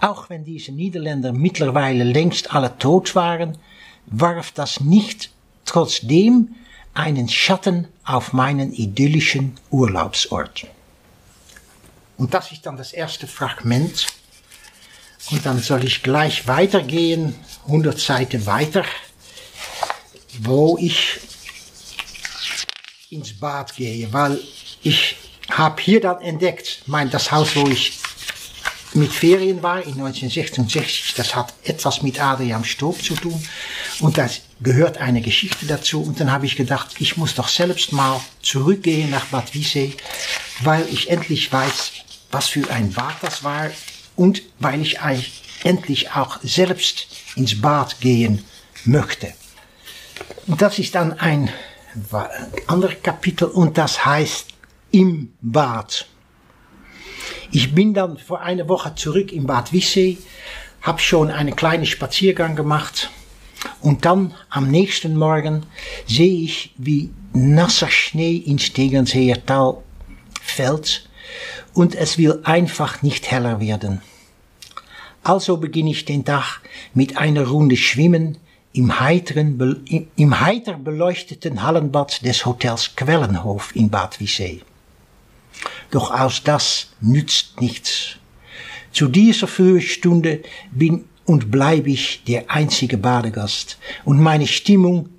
Auch 0.01 0.29
wenn 0.29 0.43
diese 0.43 0.73
Niederländer 0.73 1.31
mittlerweile 1.31 2.03
längst 2.03 2.53
alle 2.53 2.77
tot 2.77 3.15
waren, 3.15 3.57
warf 4.07 4.51
das 4.51 4.81
nicht 4.81 5.31
trotzdem 5.63 6.53
einen 6.93 7.29
Schatten 7.29 7.87
auf 8.03 8.33
meinen 8.33 8.73
idyllischen 8.73 9.53
Urlaubsort. 9.71 10.67
Und 12.17 12.33
das 12.33 12.51
ist 12.51 12.65
dann 12.65 12.75
das 12.75 12.91
erste 12.91 13.25
Fragment. 13.25 14.07
Und 15.31 15.45
dann 15.45 15.59
soll 15.59 15.85
ich 15.85 16.03
gleich 16.03 16.45
weitergehen, 16.45 17.35
100 17.67 17.97
Seiten 17.97 18.45
weiter, 18.45 18.83
wo 20.41 20.77
ich 20.77 21.21
ins 23.13 23.33
Bad 23.39 23.75
gehe, 23.75 24.11
weil 24.11 24.39
ich 24.81 25.15
habe 25.49 25.81
hier 25.81 26.01
dann 26.01 26.21
entdeckt, 26.21 26.83
mein, 26.85 27.09
das 27.09 27.31
Haus, 27.31 27.55
wo 27.55 27.67
ich 27.67 27.99
mit 28.95 29.11
Ferien 29.11 29.63
war 29.63 29.77
in 29.77 29.93
1966. 29.93 31.13
Das 31.15 31.35
hat 31.35 31.53
etwas 31.63 32.01
mit 32.01 32.21
Adrian 32.21 32.63
Stoop 32.63 33.01
zu 33.01 33.15
tun. 33.15 33.43
Und 33.99 34.17
da 34.17 34.29
gehört 34.61 34.97
eine 34.97 35.21
Geschichte 35.21 35.65
dazu. 35.65 36.03
Und 36.03 36.19
dann 36.19 36.31
habe 36.31 36.45
ich 36.45 36.55
gedacht, 36.55 36.95
ich 36.99 37.17
muss 37.17 37.35
doch 37.35 37.47
selbst 37.47 37.91
mal 37.91 38.21
zurückgehen 38.41 39.09
nach 39.09 39.25
Bad 39.25 39.53
Wiessee, 39.53 39.95
weil 40.61 40.87
ich 40.91 41.09
endlich 41.09 41.51
weiß, 41.51 41.91
was 42.31 42.47
für 42.47 42.69
ein 42.69 42.91
Bad 42.93 43.15
das 43.21 43.43
war. 43.43 43.71
Und 44.15 44.43
weil 44.59 44.81
ich 44.81 44.99
endlich 45.63 46.11
auch 46.11 46.39
selbst 46.43 47.07
ins 47.35 47.59
Bad 47.59 47.99
gehen 47.99 48.45
möchte. 48.85 49.33
Und 50.45 50.61
das 50.61 50.77
ist 50.77 50.93
dann 50.93 51.19
ein 51.19 51.49
anderes 52.67 53.01
Kapitel 53.03 53.47
und 53.47 53.77
das 53.77 54.05
heißt 54.05 54.47
im 54.91 55.33
Bad. 55.41 56.07
Ich 57.51 57.73
bin 57.73 57.93
dann 57.93 58.17
vor 58.17 58.41
einer 58.41 58.67
Woche 58.67 58.95
zurück 58.95 59.31
in 59.31 59.45
Bad 59.45 59.73
Wissee, 59.73 60.17
habe 60.81 60.99
schon 60.99 61.29
einen 61.29 61.55
kleinen 61.55 61.85
Spaziergang 61.85 62.55
gemacht 62.55 63.09
und 63.81 64.05
dann 64.05 64.33
am 64.49 64.69
nächsten 64.69 65.15
Morgen 65.15 65.65
sehe 66.07 66.43
ich, 66.43 66.73
wie 66.77 67.11
nasser 67.33 67.89
Schnee 67.89 68.35
ins 68.37 68.73
Tegernseer 68.73 69.45
Tal 69.45 69.77
fällt 70.41 71.09
und 71.73 71.95
es 71.95 72.17
will 72.17 72.39
einfach 72.43 73.01
nicht 73.01 73.31
heller 73.31 73.59
werden. 73.59 74.01
Also 75.23 75.57
beginne 75.57 75.91
ich 75.91 76.05
den 76.05 76.25
Tag 76.25 76.61
mit 76.93 77.17
einer 77.17 77.47
Runde 77.47 77.77
Schwimmen 77.77 78.37
im, 78.73 78.99
heiteren, 78.99 80.09
im 80.15 80.39
heiter 80.39 80.73
beleuchteten 80.73 81.61
Hallenbad 81.61 82.25
des 82.25 82.45
Hotels 82.45 82.95
Quellenhof 82.95 83.75
in 83.75 83.89
Bad 83.89 84.19
Wissee. 84.19 84.61
Doch 85.91 86.11
aus 86.11 86.43
das 86.43 86.87
nützt 86.99 87.61
nichts. 87.61 88.17
Zu 88.91 89.07
dieser 89.07 89.47
Frühstunde 89.47 90.41
bin 90.71 91.05
und 91.25 91.51
bleibe 91.51 91.91
ich 91.91 92.23
der 92.25 92.49
einzige 92.49 92.97
Badegast 92.97 93.77
und 94.05 94.19
meine 94.19 94.47
Stimmung 94.47 95.09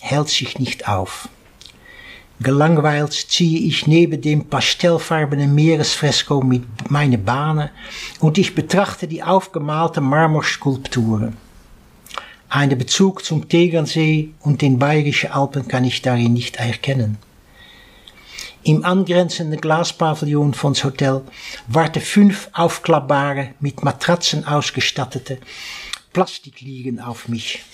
hält 0.00 0.28
sich 0.28 0.58
nicht 0.58 0.88
auf. 0.88 1.28
Gelangweilt 2.40 3.12
ziehe 3.12 3.60
ich 3.60 3.86
neben 3.86 4.20
dem 4.20 4.46
pastellfarbenen 4.46 5.54
Meeresfresco 5.54 6.42
mit 6.42 6.64
meine 6.90 7.16
Bahnen 7.16 7.70
und 8.18 8.38
ich 8.38 8.56
betrachte 8.56 9.06
die 9.06 9.22
aufgemalte 9.22 10.00
Marmorskulpturen. 10.00 11.43
Einen 12.54 12.78
Bezug 12.78 13.24
zum 13.24 13.48
Tegernsee 13.48 14.28
und 14.38 14.62
den 14.62 14.78
bayerischen 14.78 15.32
Alpen 15.32 15.66
kann 15.66 15.82
ich 15.82 16.02
darin 16.02 16.34
nicht 16.34 16.54
erkennen. 16.54 17.18
Im 18.62 18.84
angrenzenden 18.84 19.60
Glaspavillon 19.60 20.54
von 20.54 20.72
Hotel 20.74 21.22
warten 21.66 22.00
fünf 22.00 22.48
aufklappbare, 22.52 23.54
mit 23.58 23.82
Matratzen 23.82 24.46
ausgestattete 24.46 25.38
Plastikliegen 26.12 27.00
auf 27.00 27.26
mich. 27.26 27.64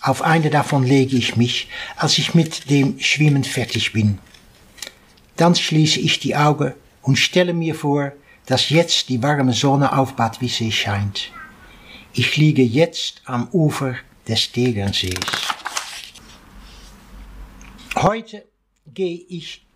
Auf 0.00 0.22
eine 0.22 0.50
davon 0.50 0.84
lege 0.84 1.16
ich 1.16 1.34
mich, 1.34 1.68
als 1.96 2.16
ich 2.18 2.32
mit 2.32 2.70
dem 2.70 3.00
Schwimmen 3.00 3.42
fertig 3.42 3.92
bin. 3.92 4.18
Dann 5.34 5.56
schließe 5.56 5.98
ich 5.98 6.20
die 6.20 6.36
Augen 6.36 6.74
und 7.02 7.18
stelle 7.18 7.54
mir 7.54 7.74
vor, 7.74 8.12
dass 8.46 8.70
jetzt 8.70 9.08
die 9.08 9.20
warme 9.20 9.52
Sonne 9.52 9.98
auf 9.98 10.14
Bad 10.14 10.40
Wissee 10.40 10.70
scheint. 10.70 11.32
Ich 12.18 12.38
liege 12.38 12.62
jetzt 12.62 13.20
am 13.26 13.48
Ufer 13.52 13.96
des 14.26 14.50
Tegernsees. 14.50 15.20
Heute 17.94 18.46
gehe 18.86 19.20
ich 19.28 19.66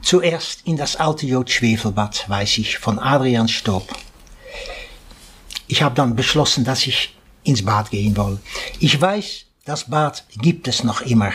Zuerst 0.00 0.60
in 0.64 0.76
das 0.76 0.96
alte 0.96 1.26
Jod 1.26 1.50
Schwefelbad, 1.50 2.28
weiß 2.28 2.58
ich, 2.58 2.78
von 2.78 2.98
Adrian 2.98 3.48
Stoop. 3.48 3.88
Ich 5.68 5.82
habe 5.82 5.94
dann 5.94 6.14
beschlossen, 6.14 6.64
dass 6.64 6.86
ich 6.86 7.16
ins 7.44 7.64
Bad 7.64 7.90
gehen 7.90 8.16
will. 8.16 8.38
Ich 8.78 9.00
weiß, 9.00 9.44
das 9.64 9.90
Bad 9.90 10.24
gibt 10.40 10.68
es 10.68 10.84
noch 10.84 11.00
immer. 11.02 11.32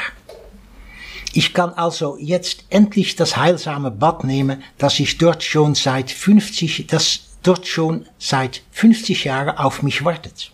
Ich 1.33 1.53
kann 1.53 1.73
also 1.73 2.17
jetzt 2.19 2.65
endlich 2.69 3.15
das 3.15 3.35
heilsame 3.35 3.91
Bad 3.91 4.23
nehmen, 4.23 4.63
das 4.77 4.99
ich 4.99 5.17
dort 5.17 5.43
schon 5.43 5.75
seit 5.75 6.11
50, 6.11 6.87
das 6.87 7.26
dort 7.43 7.67
schon 7.67 8.05
seit 8.17 8.61
50 8.71 9.25
Jahren 9.25 9.57
auf 9.57 9.83
mich 9.83 10.03
wartet. 10.03 10.51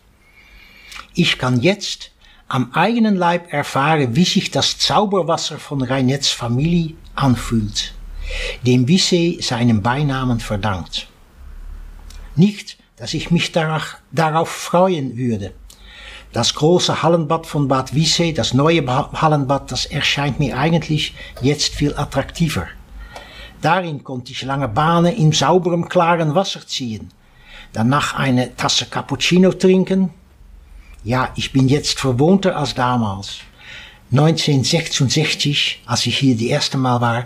Ich 1.14 1.38
kann 1.38 1.62
jetzt 1.62 2.12
am 2.48 2.72
eigenen 2.74 3.16
Leib 3.16 3.52
erfahre, 3.52 4.16
wie 4.16 4.26
sich 4.26 4.52
das 4.52 4.78
Zauberwasser 4.78 5.58
von 5.58 5.82
Reinets 5.82 6.30
Familie 6.30 6.96
anfühlt, 7.16 7.94
dem 8.64 8.88
Wissey 8.88 9.40
seinen 9.42 9.82
Beinamen 9.82 10.40
verdankt. 10.40 11.08
Nicht, 12.36 12.78
dass 12.96 13.14
ich 13.14 13.32
mich 13.32 13.52
darauf, 13.52 13.98
darauf 14.12 14.50
freuen 14.50 15.18
würde. 15.18 15.54
Das 16.32 16.56
große 16.56 17.04
Hallenbad 17.04 17.46
von 17.46 17.68
Bad 17.68 17.94
Wissey, 17.94 18.34
das 18.34 18.54
neue 18.54 18.86
Hallenbad, 18.88 19.72
das 19.72 19.86
erscheint 19.86 20.40
mir 20.40 20.58
eigentlich 20.58 21.14
jetzt 21.42 21.76
viel 21.76 21.96
attraktiver. 21.96 22.68
Darin 23.64 24.04
konnte 24.04 24.34
ich 24.34 24.42
lange 24.42 24.68
Bahnen 24.68 25.16
im 25.16 25.32
sauberem, 25.32 25.88
klaren 25.88 26.36
Wasser 26.36 26.68
ziehen. 26.68 27.10
Danach 27.72 28.14
eine 28.16 28.54
Tasse 28.58 28.86
Cappuccino 28.88 29.54
trinken. 29.54 30.10
Ja, 31.06 31.30
ich 31.38 31.54
bin 31.54 31.70
jetzt 31.70 31.98
verwohnter 31.98 32.58
als 32.58 32.76
damals. 32.76 33.40
1966, 34.12 35.82
als 35.86 36.06
ich 36.06 36.18
hier 36.18 36.36
die 36.36 36.50
erste 36.50 36.78
Mal 36.78 37.00
war, 37.00 37.26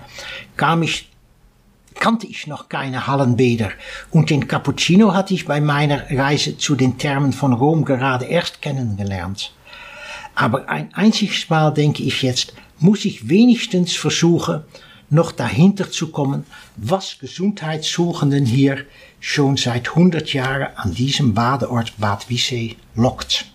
kam 0.56 0.84
ich 0.84 1.10
kannte 2.00 2.28
ich 2.28 2.46
noch 2.46 2.70
keine 2.70 3.08
Hallenbäder 3.08 3.72
und 4.12 4.30
den 4.30 4.48
Cappuccino 4.48 5.16
hatte 5.16 5.34
ich 5.34 5.48
bei 5.48 5.60
meiner 5.60 6.04
Reise 6.12 6.56
zu 6.56 6.76
den 6.76 7.00
Thermen 7.00 7.34
von 7.34 7.54
Rom 7.54 7.84
gerade 7.84 8.26
erst 8.26 8.62
kennengelernt. 8.62 9.52
Aber 10.36 10.70
ein 10.70 10.94
einziges 10.94 11.50
Mal 11.50 11.72
denke 11.74 12.04
ich 12.04 12.22
jetzt, 12.22 12.54
muss 12.78 13.06
ich 13.06 13.28
wenigstens 13.28 13.96
versuchen, 13.96 14.64
noch 15.10 15.32
dahinter 15.32 15.90
zu 15.92 16.12
kommen, 16.12 16.46
was 16.76 17.20
Gesundheitssuchenden 17.20 18.46
hier 18.46 18.86
schon 19.20 19.58
seit 19.58 19.90
100 19.90 20.34
Jahren 20.34 20.76
an 20.76 20.94
diesem 20.94 21.34
Badeort 21.34 21.94
Bad 21.98 22.30
Wissee 22.30 22.76
lockt. 22.96 23.46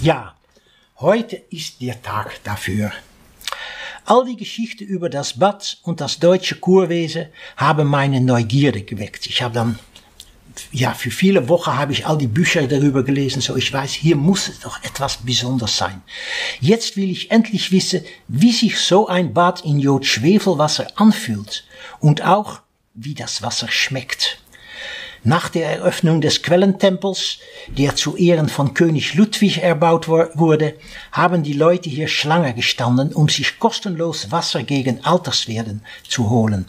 Ja, 0.00 0.34
heute 0.98 1.36
ist 1.50 1.80
der 1.80 2.02
Tag 2.02 2.42
dafür. 2.44 2.92
All 4.04 4.24
die 4.24 4.36
Geschichten 4.36 4.84
über 4.84 5.08
das 5.08 5.38
Bad 5.38 5.78
und 5.84 6.00
das 6.00 6.18
deutsche 6.18 6.56
Kurwesen 6.56 7.26
haben 7.56 7.86
meine 7.86 8.20
Neugierde 8.20 8.82
geweckt. 8.82 9.26
Ich 9.26 9.42
habe 9.42 9.54
dann, 9.54 9.78
ja, 10.70 10.92
für 10.92 11.10
viele 11.10 11.48
Wochen 11.48 11.76
habe 11.76 11.92
ich 11.92 12.06
all 12.06 12.18
die 12.18 12.26
Bücher 12.26 12.66
darüber 12.66 13.02
gelesen, 13.02 13.40
so 13.40 13.56
ich 13.56 13.72
weiß, 13.72 13.92
hier 13.92 14.16
muss 14.16 14.48
es 14.48 14.60
doch 14.60 14.82
etwas 14.82 15.18
Besonderes 15.18 15.76
sein. 15.76 16.02
Jetzt 16.60 16.96
will 16.96 17.10
ich 17.10 17.30
endlich 17.30 17.72
wissen, 17.72 18.04
wie 18.28 18.52
sich 18.52 18.78
so 18.78 19.08
ein 19.08 19.32
Bad 19.34 19.64
in 19.64 19.78
Jod-Schwefelwasser 19.78 20.86
anfühlt 20.96 21.64
und 22.00 22.22
auch, 22.22 22.60
wie 22.94 23.14
das 23.14 23.42
Wasser 23.42 23.68
schmeckt. 23.68 24.38
Nach 25.24 25.48
der 25.48 25.70
Eröffnung 25.70 26.20
des 26.20 26.42
Quellentempels, 26.42 27.38
der 27.68 27.94
zu 27.94 28.16
Ehren 28.16 28.48
von 28.48 28.74
König 28.74 29.14
Ludwig 29.14 29.58
erbaut 29.58 30.08
wurde, 30.08 30.74
haben 31.12 31.44
die 31.44 31.52
Leute 31.52 31.88
hier 31.88 32.08
Schlange 32.08 32.54
gestanden, 32.54 33.12
um 33.12 33.28
sich 33.28 33.60
kostenlos 33.60 34.32
Wasser 34.32 34.64
gegen 34.64 35.04
Alterswerden 35.04 35.82
zu 36.08 36.28
holen. 36.28 36.66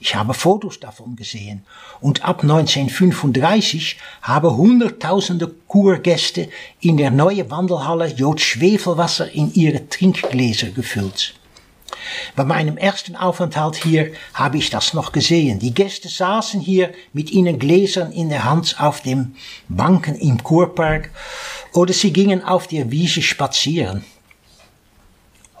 Ich 0.00 0.14
habe 0.14 0.34
Fotos 0.34 0.80
davon 0.80 1.16
gesehen. 1.16 1.64
Und 2.00 2.24
ab 2.24 2.42
1935 2.42 3.96
habe 4.22 4.56
hunderttausende 4.56 5.48
Kurgäste 5.66 6.48
in 6.80 6.96
der 6.96 7.10
neue 7.10 7.50
Wandelhalle 7.50 8.08
Jod 8.08 8.40
Schwefelwasser 8.40 9.30
in 9.32 9.52
ihre 9.54 9.88
Trinkgläser 9.88 10.68
gefüllt. 10.68 11.34
Bei 12.36 12.44
meinem 12.44 12.76
ersten 12.76 13.16
Aufenthalt 13.16 13.76
hier 13.76 14.12
habe 14.34 14.58
ich 14.58 14.70
das 14.70 14.94
noch 14.94 15.12
gesehen. 15.12 15.58
Die 15.58 15.72
Gäste 15.72 16.08
saßen 16.08 16.60
hier 16.60 16.92
mit 17.12 17.30
ihren 17.30 17.58
Gläsern 17.58 18.12
in 18.12 18.28
der 18.28 18.44
Hand 18.44 18.76
auf 18.78 19.00
den 19.00 19.36
Banken 19.68 20.14
im 20.16 20.42
Kurpark 20.42 21.10
oder 21.72 21.92
sie 21.92 22.12
gingen 22.12 22.44
auf 22.44 22.66
der 22.66 22.90
Wiese 22.90 23.22
spazieren. 23.22 24.04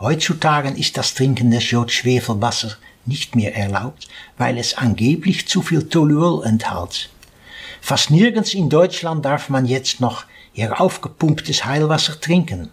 Heutzutage 0.00 0.68
ist 0.70 0.96
das 0.96 1.14
Trinken 1.14 1.50
des 1.50 1.70
Jodschwefelwasser 1.70 2.76
nicht 3.06 3.36
mehr 3.36 3.56
erlaubt, 3.56 4.08
weil 4.38 4.58
es 4.58 4.76
angeblich 4.76 5.46
zu 5.48 5.62
viel 5.62 5.88
Toluol 5.88 6.44
enthält. 6.44 7.10
Fast 7.80 8.10
nirgends 8.10 8.54
in 8.54 8.70
Deutschland 8.70 9.24
darf 9.24 9.48
man 9.48 9.66
jetzt 9.66 10.00
noch 10.00 10.24
heraufgepumptes 10.54 11.64
Heilwasser 11.64 12.20
trinken. 12.20 12.70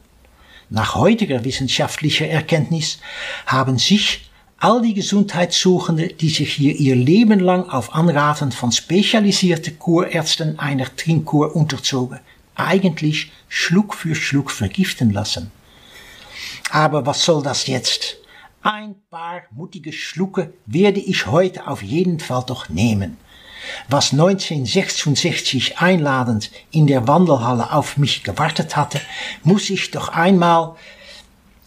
Nach 0.69 0.95
heutiger 0.95 1.43
wissenschaftlicher 1.43 2.27
Erkenntnis 2.27 2.99
haben 3.45 3.77
sich 3.77 4.29
all 4.57 4.81
die 4.81 4.93
Gesundheitssuchende, 4.93 6.07
die 6.09 6.29
sich 6.29 6.53
hier 6.53 6.75
ihr 6.75 6.95
Leben 6.95 7.39
lang 7.39 7.67
auf 7.67 7.93
Anraten 7.93 8.51
von 8.51 8.71
spezialisierten 8.71 9.77
Kurärzten 9.79 10.59
einer 10.59 10.95
Trinkkur 10.95 11.55
unterzogen, 11.55 12.19
eigentlich 12.55 13.31
Schluck 13.49 13.95
für 13.95 14.15
Schluck 14.15 14.51
vergiften 14.51 15.11
lassen. 15.11 15.51
Aber 16.69 17.05
was 17.05 17.25
soll 17.25 17.43
das 17.43 17.67
jetzt? 17.67 18.20
Ein 18.63 18.95
paar 19.09 19.41
mutige 19.51 19.91
Schlucke 19.91 20.53
werde 20.65 20.99
ich 20.99 21.27
heute 21.27 21.67
auf 21.67 21.81
jeden 21.81 22.19
Fall 22.19 22.43
doch 22.45 22.69
nehmen 22.69 23.17
was 23.89 24.11
1966 24.11 25.79
einladend 25.79 26.51
in 26.71 26.87
der 26.87 27.07
Wandelhalle 27.07 27.71
auf 27.71 27.97
mich 27.97 28.23
gewartet 28.23 28.75
hatte, 28.75 28.99
muss 29.43 29.69
ich 29.69 29.91
doch 29.91 30.09
einmal 30.09 30.75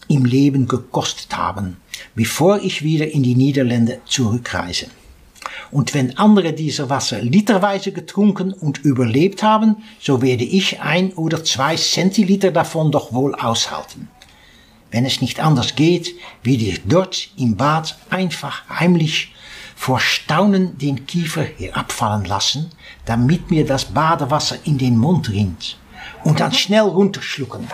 im 0.07 0.25
Leben 0.25 0.67
gekostet 0.67 1.35
haben, 1.35 1.77
bevor 2.15 2.59
ich 2.59 2.83
wieder 2.83 3.07
in 3.07 3.23
die 3.23 3.35
Niederlande 3.35 4.01
zurückreise. 4.05 4.87
Und 5.71 5.93
wenn 5.93 6.17
andere 6.17 6.53
dieser 6.53 6.89
Wasser 6.89 7.21
literweise 7.21 7.91
getrunken 7.91 8.53
und 8.53 8.79
überlebt 8.79 9.41
haben, 9.43 9.77
so 9.99 10.21
werde 10.21 10.43
ich 10.43 10.81
ein 10.81 11.13
oder 11.13 11.43
zwei 11.43 11.75
Zentiliter 11.75 12.51
davon 12.51 12.91
doch 12.91 13.13
wohl 13.13 13.35
aushalten. 13.35 14.09
Wenn 14.91 15.05
es 15.05 15.21
nicht 15.21 15.39
anders 15.39 15.75
geht, 15.75 16.15
werde 16.43 16.63
ich 16.63 16.81
dort 16.85 17.29
im 17.37 17.57
Bad 17.57 17.97
einfach 18.09 18.69
heimlich 18.69 19.33
vor 19.75 19.99
Staunen 19.99 20.77
den 20.77 21.05
Kiefer 21.05 21.43
herabfallen 21.43 22.25
lassen, 22.25 22.71
damit 23.05 23.51
mir 23.51 23.65
das 23.65 23.85
Badewasser 23.85 24.57
in 24.63 24.77
den 24.77 24.97
Mund 24.97 25.29
rinnt 25.29 25.77
und 26.23 26.39
dann 26.39 26.53
schnell 26.53 26.81
runterschlucken. 26.81 27.67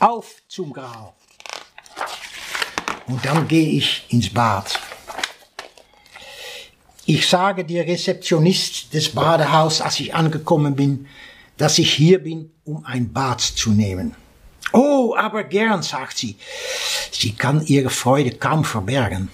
Auf 0.00 0.36
zum 0.48 0.72
Grau. 0.72 1.14
Und 3.06 3.24
dann 3.24 3.48
gehe 3.48 3.68
ich 3.68 4.06
ins 4.08 4.30
Bad. 4.30 4.80
Ich 7.06 7.28
sage 7.28 7.64
der 7.64 7.86
Rezeptionist 7.86 8.94
des 8.94 9.10
Badehaus, 9.10 9.82
als 9.82 10.00
ich 10.00 10.14
angekommen 10.14 10.74
bin, 10.74 11.06
dass 11.58 11.78
ich 11.78 11.92
hier 11.92 12.22
bin, 12.22 12.50
um 12.64 12.84
ein 12.86 13.12
Bad 13.12 13.40
zu 13.40 13.70
nehmen. 13.70 14.14
Oh, 14.76 15.14
aber 15.16 15.44
gern, 15.44 15.84
sagt 15.84 16.18
sie. 16.18 16.36
Sie 17.12 17.30
kann 17.32 17.64
ihre 17.64 17.90
Freude 17.90 18.32
kaum 18.32 18.64
verbergen. 18.64 19.28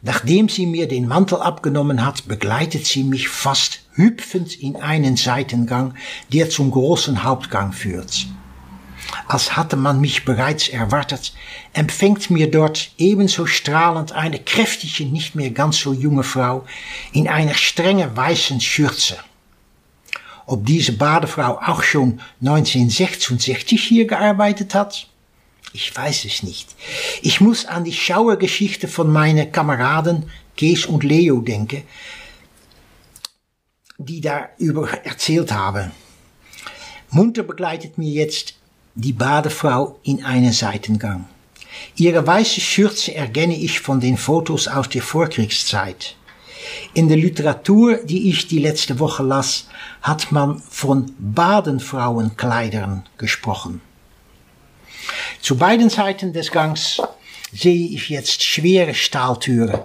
Nachdem 0.00 0.48
sie 0.48 0.66
mir 0.66 0.88
den 0.88 1.06
Mantel 1.06 1.40
abgenommen 1.40 2.04
hat, 2.04 2.26
begleitet 2.26 2.84
sie 2.86 3.04
mich 3.04 3.28
fast 3.28 3.82
hüpfend 3.94 4.60
in 4.60 4.74
einen 4.74 5.16
Seitengang, 5.16 5.94
der 6.32 6.50
zum 6.50 6.72
großen 6.72 7.22
Hauptgang 7.22 7.72
führt. 7.72 8.26
Als 9.28 9.56
hatte 9.56 9.76
man 9.76 10.00
mich 10.00 10.24
bereits 10.24 10.68
erwartet, 10.68 11.32
empfängt 11.74 12.30
mir 12.30 12.50
dort 12.50 12.90
ebenso 12.98 13.46
strahlend 13.46 14.10
eine 14.10 14.40
kräftige, 14.40 15.04
nicht 15.04 15.36
mehr 15.36 15.50
ganz 15.52 15.78
so 15.78 15.92
junge 15.92 16.24
Frau 16.24 16.64
in 17.12 17.28
einer 17.28 17.54
strengen 17.54 18.16
weißen 18.16 18.60
Schürze. 18.60 19.16
Ob 20.52 20.66
diese 20.66 20.92
Badefrau 20.92 21.58
auch 21.64 21.82
schon 21.82 22.20
1966 22.42 23.82
hier 23.82 24.06
gearbeitet 24.06 24.74
hat? 24.74 25.08
Ich 25.72 25.96
weiß 25.96 26.26
es 26.26 26.42
nicht. 26.42 26.68
Ich 27.22 27.40
muss 27.40 27.64
an 27.64 27.84
die 27.84 27.92
Schauergeschichte 27.94 28.86
von 28.86 29.10
meinen 29.10 29.50
Kameraden 29.50 30.30
Kees 30.54 30.84
und 30.84 31.04
Leo 31.04 31.40
denken, 31.40 31.84
die 33.96 34.20
darüber 34.20 34.90
erzählt 35.06 35.50
haben. 35.52 35.90
Munter 37.08 37.44
begleitet 37.44 37.96
mir 37.96 38.12
jetzt 38.12 38.52
die 38.94 39.14
Badefrau 39.14 40.00
in 40.02 40.22
einen 40.22 40.52
Seitengang. 40.52 41.24
Ihre 41.96 42.26
weiße 42.26 42.60
Schürze 42.60 43.14
erkenne 43.14 43.56
ich 43.56 43.80
von 43.80 44.00
den 44.00 44.18
Fotos 44.18 44.68
aus 44.68 44.90
der 44.90 45.00
Vorkriegszeit. 45.00 46.14
In 46.94 47.08
der 47.08 47.16
Literatur, 47.16 47.98
die 48.04 48.30
ich 48.30 48.46
die 48.46 48.58
letzte 48.58 48.98
Woche 48.98 49.22
las, 49.22 49.68
hat 50.02 50.32
man 50.32 50.58
von 50.58 51.14
Badenfrauenkleidern 51.18 53.04
gesprochen. 53.18 53.80
Zu 55.40 55.56
beiden 55.56 55.90
Seiten 55.90 56.32
des 56.32 56.50
Gangs 56.50 57.00
sehe 57.52 57.88
ich 57.88 58.08
jetzt 58.08 58.42
schwere 58.42 58.94
Stahltüren 58.94 59.80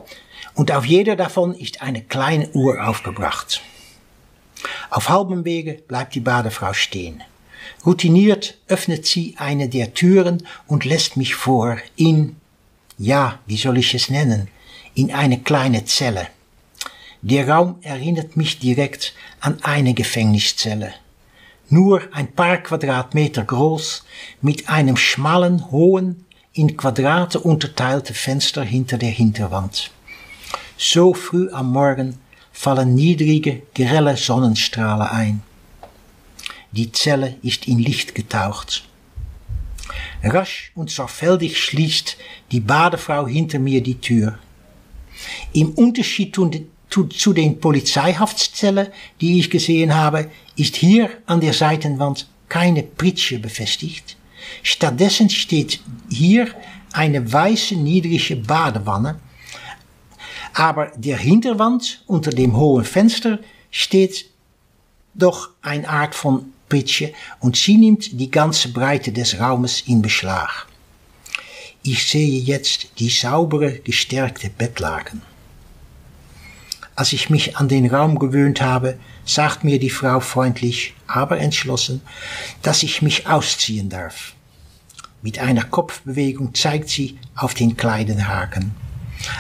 und 0.54 0.72
auf 0.72 0.86
jeder 0.86 1.16
davon 1.16 1.54
ist 1.54 1.82
eine 1.82 2.02
kleine 2.02 2.50
Uhr 2.50 2.88
aufgebracht. 2.88 3.62
Auf 4.90 5.10
halbem 5.10 5.46
Wege 5.46 5.74
bleibt 5.88 6.16
die 6.16 6.20
Badefrau 6.20 6.74
stehen. 6.74 7.24
Routiniert 7.86 8.58
öffnet 8.68 9.06
sie 9.06 9.36
eine 9.38 9.70
der 9.70 9.94
Türen 9.94 10.44
und 10.68 10.86
lässt 10.86 11.18
mich 11.18 11.36
vor 11.36 11.78
in, 11.96 12.38
ja, 12.98 13.40
wie 13.46 13.58
soll 13.58 13.78
ich 13.78 13.94
es 13.94 14.10
nennen, 14.10 14.48
in 14.96 15.12
eine 15.14 15.40
kleine 15.40 15.86
Zelle. 15.86 16.28
Der 17.22 17.50
Raum 17.50 17.78
erinnert 17.82 18.38
mich 18.38 18.60
direkt 18.60 19.14
an 19.40 19.58
eine 19.64 19.94
Gefängniszelle. 19.94 20.94
nur 21.70 22.02
ein 22.14 22.32
paar 22.32 22.58
Quadratmeter 22.58 23.44
groß, 23.44 24.04
mit 24.42 24.70
einem 24.70 24.98
schmalen, 24.98 25.70
hohen, 25.72 26.26
in 26.54 26.78
Quadrate 26.78 27.40
unterteilte 27.40 28.14
Fenster 28.14 28.64
hinter 28.64 28.98
der 28.98 29.12
Hinterwand. 29.12 29.92
So 30.78 31.14
früh 31.14 31.52
am 31.52 31.72
Morgen 31.72 32.20
fallen 32.52 32.96
niedrige, 32.96 33.64
grelle 33.76 34.18
Sonnenstrahlen 34.18 35.08
ein. 35.08 35.42
Die 36.72 36.92
Zelle 36.92 37.36
ist 37.44 37.68
in 37.68 37.80
Licht 37.80 38.16
getaucht. 38.16 38.84
Rasch 40.24 40.72
und 40.76 40.90
sorgfältig 40.90 41.60
schließt 41.60 42.18
die 42.52 42.60
Badefrau 42.60 43.28
hinter 43.28 43.60
mir 43.60 43.82
die 43.82 44.00
Tür. 44.00 44.40
Im 45.54 45.72
Unterschied 45.72 46.34
zu 46.90 47.34
den 47.34 47.60
Polizeihaftszellen, 47.60 48.88
die 49.22 49.40
ich 49.40 49.50
gesehen 49.50 49.94
habe, 49.96 50.32
ist 50.56 50.76
hier 50.76 51.10
an 51.26 51.42
der 51.42 51.54
Seitenwand 51.54 52.28
keine 52.50 52.84
Pritsche 52.84 53.40
befestigt. 53.40 54.16
Stattdessen 54.64 55.30
steht 55.30 55.80
hier 56.10 56.48
eine 56.94 57.32
weiße 57.32 57.76
niedrige 57.76 58.38
Badewanne, 58.38 59.20
aber 60.54 60.92
der 60.96 61.18
Hinterwand 61.18 62.04
unter 62.08 62.32
dem 62.32 62.56
hohen 62.56 62.86
Fenster 62.86 63.40
steht 63.70 64.26
doch 65.14 65.50
eine 65.62 65.88
Art 65.88 66.16
von 66.16 66.54
Pritsche 66.70 67.14
und 67.40 67.56
sie 67.56 67.78
nimmt 67.78 68.20
die 68.20 68.32
ganze 68.32 68.70
Breite 68.70 69.12
des 69.12 69.40
Raumes 69.40 69.82
in 69.82 70.02
Beschlag. 70.02 70.68
Ich 71.84 72.10
sehe 72.10 72.42
jetzt 72.42 72.88
die 73.00 73.10
saubere, 73.10 73.80
gestärkte 73.80 74.50
Bettlaken. 74.50 75.22
Als 76.98 77.14
ich 77.14 77.30
mich 77.30 77.58
an 77.58 77.68
den 77.70 77.86
Raum 77.86 78.18
gewöhnt 78.18 78.60
habe, 78.60 78.98
sagt 79.24 79.64
mir 79.64 79.78
die 79.78 79.92
Frau 79.92 80.20
freundlich, 80.20 80.96
aber 81.06 81.38
entschlossen, 81.38 82.02
dass 82.64 82.82
ich 82.82 83.04
mich 83.04 83.28
ausziehen 83.28 83.88
darf. 83.88 84.34
Mit 85.22 85.38
einer 85.38 85.64
Kopfbewegung 85.64 86.56
zeigt 86.56 86.90
sie 86.90 87.20
auf 87.36 87.54
den 87.54 87.78
Kleidenhaken, 87.78 88.72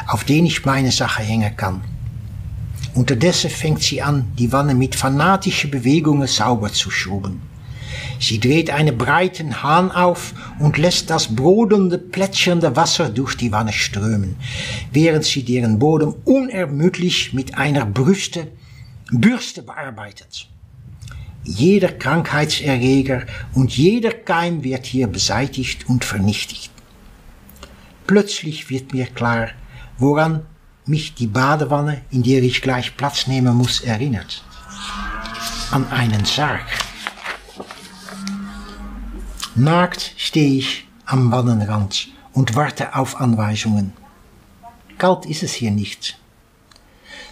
auf 0.06 0.24
den 0.24 0.46
ich 0.46 0.66
meine 0.66 0.92
Sache 0.92 1.24
hängen 1.24 1.58
kann. 1.58 1.82
Unterdessen 2.94 3.50
fängt 3.50 3.82
sie 3.82 4.04
an, 4.04 4.32
die 4.38 4.52
Wanne 4.52 4.76
mit 4.76 4.96
fanatischen 4.96 5.72
Bewegungen 5.72 6.28
sauber 6.28 6.72
zu 6.72 6.92
schrubben. 6.92 7.42
Sie 8.20 8.40
dreht 8.40 8.70
einen 8.70 8.98
breiten 8.98 9.62
Hahn 9.64 9.92
auf 9.92 10.34
und 10.60 10.78
lässt 10.78 11.10
das 11.10 11.36
brodelnde, 11.36 11.98
plätschernde 11.98 12.76
Wasser 12.76 13.10
durch 13.10 13.36
die 13.36 13.52
Wanne 13.52 13.74
strömen, 13.74 14.36
während 14.92 15.26
sie 15.26 15.44
deren 15.44 15.80
Boden 15.80 16.14
unermüdlich 16.26 17.34
mit 17.34 17.58
einer 17.58 17.86
Brüste, 17.86 18.48
Bürste 19.12 19.62
bearbeitet. 19.62 20.48
Jeder 21.44 21.94
Krankheitserreger 21.94 23.26
und 23.54 23.76
jeder 23.78 24.12
Keim 24.12 24.64
wird 24.64 24.86
hier 24.86 25.08
beseitigt 25.08 25.88
und 25.88 26.04
vernichtet. 26.04 26.70
Plötzlich 28.06 28.70
wird 28.70 28.94
mir 28.94 29.06
klar, 29.06 29.50
woran 29.98 30.46
mich 30.86 31.16
die 31.16 31.28
Badewanne, 31.28 32.02
in 32.12 32.24
der 32.24 32.44
ich 32.44 32.62
gleich 32.62 32.98
Platz 32.98 33.28
nehmen 33.28 33.56
muss, 33.56 33.82
erinnert. 33.82 34.44
An 35.72 35.88
einen 35.90 36.26
Sarg. 36.26 36.66
Naakt 39.60 40.14
stehe 40.18 40.60
ich 40.60 40.88
am 41.08 41.32
Wannenrand 41.32 42.10
und 42.32 42.56
warte 42.56 42.94
auf 42.94 43.20
Anweisungen. 43.20 43.92
Kalt 45.00 45.26
ist 45.26 45.42
es 45.42 45.54
hier 45.54 45.72
nicht. 45.72 46.20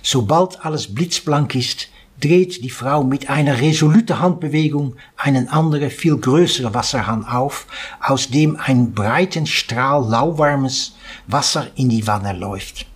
Sobald 0.01 0.65
alles 0.65 0.91
blitzblank 0.95 1.53
ist, 1.53 1.89
dreht 2.19 2.63
die 2.63 2.71
Frau 2.71 3.03
mit 3.03 3.29
einer 3.29 3.61
resoluten 3.61 4.17
Handbewegung 4.17 4.95
einen 5.17 5.49
anderen, 5.49 5.91
viel 5.91 6.17
größeren 6.17 6.73
Wasserhahn 6.73 7.25
auf, 7.25 7.67
aus 8.01 8.27
dem 8.29 8.55
ein 8.59 8.93
breiten 8.95 9.45
Strahl 9.45 10.09
lauwarmes 10.09 10.95
Wasser 11.27 11.67
in 11.75 11.89
die 11.89 12.07
Wanne 12.07 12.33
läuft. 12.33 12.87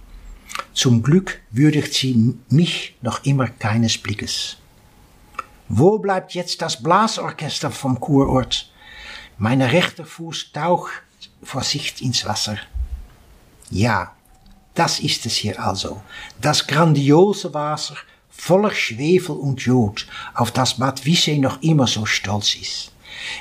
Zum 0.73 1.03
Glück 1.03 1.39
würdigt 1.51 1.93
sie 1.93 2.35
mich 2.49 2.95
noch 3.03 3.23
immer 3.25 3.47
keines 3.47 3.95
Blickes. 3.99 4.57
Wo 5.67 5.99
bleibt 5.99 6.33
jetzt 6.33 6.63
das 6.63 6.81
Blasorchester 6.81 7.69
vom 7.69 7.99
Kurort? 7.99 8.68
Mein 9.41 9.61
rechter 9.61 10.03
Fuß 10.03 10.51
taucht 10.51 10.91
Vorsicht 11.41 12.01
ins 12.01 12.25
Wasser. 12.25 12.57
Ja, 13.71 14.11
das 14.75 14.99
ist 14.99 15.25
es 15.25 15.35
hier 15.35 15.63
also. 15.65 16.01
Das 16.41 16.67
grandiose 16.67 17.53
Wasser 17.53 17.95
voller 18.29 18.71
Schwefel 18.71 19.37
und 19.37 19.61
Jod, 19.61 20.07
auf 20.33 20.51
das 20.51 20.77
Bad 20.77 21.05
Wissey 21.05 21.37
noch 21.37 21.61
immer 21.61 21.87
so 21.87 22.05
stolz 22.05 22.53
ist. 22.55 22.91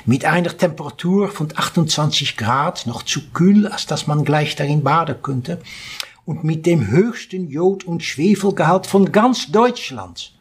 Mit 0.05 0.23
einer 0.23 0.57
Temperatur 0.57 1.29
von 1.29 1.49
28 1.53 2.37
Grad, 2.37 2.87
noch 2.87 3.03
zu 3.03 3.29
kühl, 3.31 3.67
als 3.67 3.85
dass 3.85 4.07
man 4.07 4.23
gleich 4.23 4.55
darin 4.55 4.83
baden 4.83 5.21
könnte, 5.21 5.61
und 6.23 6.45
mit 6.45 6.65
dem 6.65 6.87
höchsten 6.87 7.49
Jod- 7.49 7.83
und 7.83 8.03
Schwefelgehalt 8.03 8.87
von 8.87 9.11
ganz 9.11 9.51
Deutschland. 9.51 10.31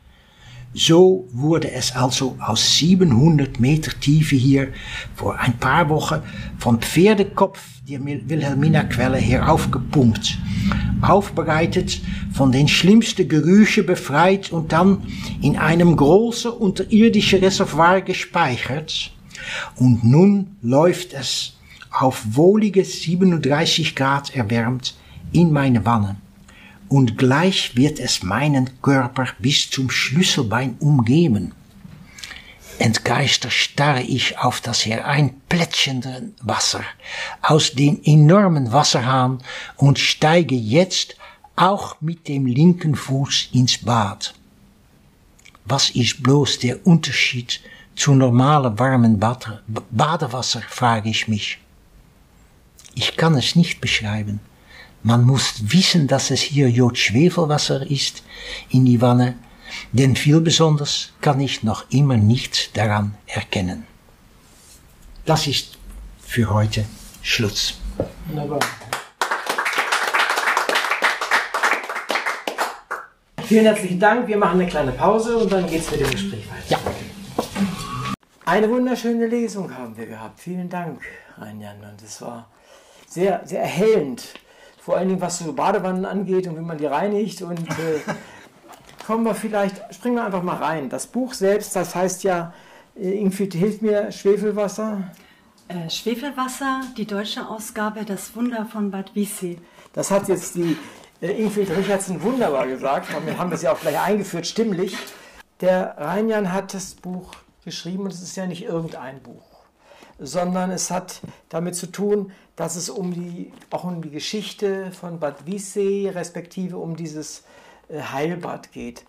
So 0.75 1.27
wurde 1.33 1.71
es 1.73 1.97
also 1.97 2.37
aus 2.39 2.77
700 2.77 3.59
Meter 3.59 3.99
Tiefe 3.99 4.37
hier 4.37 4.69
vor 5.15 5.39
ein 5.39 5.57
paar 5.59 5.89
Wochen 5.89 6.21
vom 6.59 6.81
Pferdekopf 6.81 7.59
der 7.89 8.05
Wilhelmina-Quelle 8.05 9.17
heraufgepumpt, 9.17 10.39
aufbereitet, 11.01 12.01
von 12.35 12.53
den 12.53 12.69
schlimmsten 12.69 13.29
Gerüchen 13.29 13.87
befreit 13.87 14.53
und 14.53 14.73
dann 14.73 15.03
in 15.41 15.57
einem 15.57 15.97
großen 15.97 16.51
unterirdischen 16.51 17.41
Reservoir 17.41 18.03
gespeichert. 18.03 19.11
Und 19.77 20.05
nun 20.05 20.57
läuft 20.61 21.15
es 21.15 21.55
auf 21.91 22.23
wohlige 22.33 22.85
37 22.85 23.97
Grad 23.97 24.37
erwärmt 24.37 24.95
in 25.33 25.51
meine 25.51 25.85
Wanne 25.87 26.17
und 26.89 27.19
gleich 27.19 27.77
wird 27.77 27.99
es 27.99 28.23
meinen 28.23 28.81
Körper 28.83 29.29
bis 29.39 29.71
zum 29.71 29.91
Schlüsselbein 29.91 30.77
umgeben. 30.81 31.53
Entgeistert 32.79 33.53
starre 33.53 34.03
ich 34.03 34.39
auf 34.39 34.61
das 34.61 34.87
hereinplätschende 34.87 36.33
Wasser 36.43 36.83
aus 37.43 37.73
dem 37.73 38.01
enormen 38.05 38.73
Wasserhahn 38.73 39.43
und 39.77 39.99
steige 39.99 40.55
jetzt 40.55 41.17
auch 41.57 42.01
mit 42.01 42.29
dem 42.29 42.47
linken 42.47 42.95
Fuß 42.95 43.49
ins 43.53 43.79
Bad. 43.79 44.35
Was 45.65 45.91
ist 45.91 46.23
bloß 46.23 46.61
der 46.61 46.87
Unterschied 46.87 47.61
zu 47.97 48.15
normalen 48.15 48.79
warmen 48.79 49.19
Badewasser, 49.19 50.63
frage 50.69 51.11
ich 51.11 51.27
mich. 51.27 51.59
Ich 52.95 53.17
kann 53.17 53.35
es 53.35 53.57
nicht 53.57 53.81
beschreiben. 53.81 54.41
Man 55.03 55.25
muss 55.25 55.71
wissen, 55.73 56.09
dass 56.09 56.31
es 56.31 56.41
hier 56.41 56.69
Jodschwefelwasser 56.69 57.89
ist 57.89 58.25
in 58.69 58.85
die 58.85 59.01
Wanne, 59.01 59.37
denn 59.93 60.17
viel 60.17 60.41
besonders 60.41 61.13
kann 61.21 61.41
ich 61.41 61.63
noch 61.63 61.85
immer 61.91 62.17
nichts 62.17 62.73
daran 62.73 63.15
erkennen. 63.27 63.87
Das 65.25 65.47
ist 65.47 65.79
für 66.21 66.51
heute 66.51 66.85
Schluss. 67.23 67.79
Wunderbar. 68.27 68.61
Vielen 73.45 73.65
herzlichen 73.65 74.01
Dank. 74.01 74.27
Wir 74.27 74.37
machen 74.37 74.61
eine 74.61 74.69
kleine 74.69 74.93
Pause 74.93 75.39
und 75.39 75.51
dann 75.53 75.67
geht 75.67 75.81
es 75.81 75.91
mit 75.91 76.01
dem 76.01 76.11
Gespräch 76.11 76.45
weiter. 76.51 76.69
Ja. 76.69 76.79
Eine 78.45 78.69
wunderschöne 78.69 79.27
Lesung 79.27 79.75
haben 79.75 79.97
wir 79.97 80.07
gehabt. 80.07 80.41
Vielen 80.41 80.69
Dank, 80.69 81.03
Reinjan. 81.39 81.77
Und 81.81 82.03
es 82.03 82.21
war 82.21 82.49
sehr, 83.07 83.43
sehr 83.45 83.63
erhellend 83.63 84.35
vor 84.89 84.97
allen 84.97 85.11
Dingen 85.11 85.21
was 85.21 85.41
so 85.41 85.53
Badewannen 85.53 86.07
angeht 86.07 86.47
und 86.47 86.57
wie 86.57 86.63
man 86.63 86.79
die 86.79 86.87
reinigt. 86.87 87.43
Und 87.43 87.61
äh, 87.69 88.01
kommen 89.07 89.23
wir 89.23 89.35
vielleicht, 89.35 89.95
springen 89.95 90.15
wir 90.15 90.25
einfach 90.25 90.43
mal 90.43 90.57
rein. 90.57 90.89
Das 90.89 91.07
Buch 91.07 91.35
selbst, 91.35 91.77
das 91.77 91.95
heißt 91.95 92.25
ja, 92.25 92.55
äh, 92.97 93.11
Ingrid 93.21 93.53
hilft 93.53 93.83
mir, 93.83 94.11
Schwefelwasser. 94.11 95.11
Äh, 95.69 95.91
Schwefelwasser, 95.91 96.81
die 96.97 97.07
deutsche 97.07 97.47
Ausgabe, 97.47 98.07
das 98.07 98.35
Wunder 98.35 98.65
von 98.65 98.91
Bad 98.91 99.15
Wiessee. 99.15 99.59
Das 99.93 100.11
hat 100.11 100.27
jetzt 100.29 100.55
die 100.55 100.79
äh, 101.21 101.33
Ingrid 101.33 101.69
Richardson 101.69 102.23
wunderbar 102.23 102.67
gesagt. 102.67 103.09
Damit 103.13 103.37
haben 103.37 103.51
wir 103.51 103.59
sie 103.59 103.69
auch 103.69 103.79
gleich 103.79 104.01
eingeführt, 104.01 104.47
stimmlich. 104.47 104.97
Der 105.61 105.99
Reinjan 105.99 106.51
hat 106.51 106.73
das 106.73 106.95
Buch 106.95 107.33
geschrieben 107.63 108.05
und 108.05 108.15
es 108.15 108.23
ist 108.23 108.37
ja 108.37 108.47
nicht 108.47 108.65
irgendein 108.65 109.21
Buch, 109.21 109.45
sondern 110.19 110.71
es 110.71 110.91
hat 110.91 111.21
damit 111.51 111.77
zu 111.77 111.89
tun, 111.89 112.33
dass 112.59 112.75
es 112.75 112.91
um 112.91 113.15
die, 113.15 113.53
auch 113.71 113.85
um 113.85 114.03
die 114.03 114.11
Geschichte 114.11 114.91
von 114.91 115.21
Bad 115.21 115.47
Wiessee, 115.47 116.11
respektive 116.13 116.77
um 116.77 116.97
dieses 116.97 117.45
äh, 117.89 118.03
Heilbad 118.03 118.73
geht. 118.73 119.05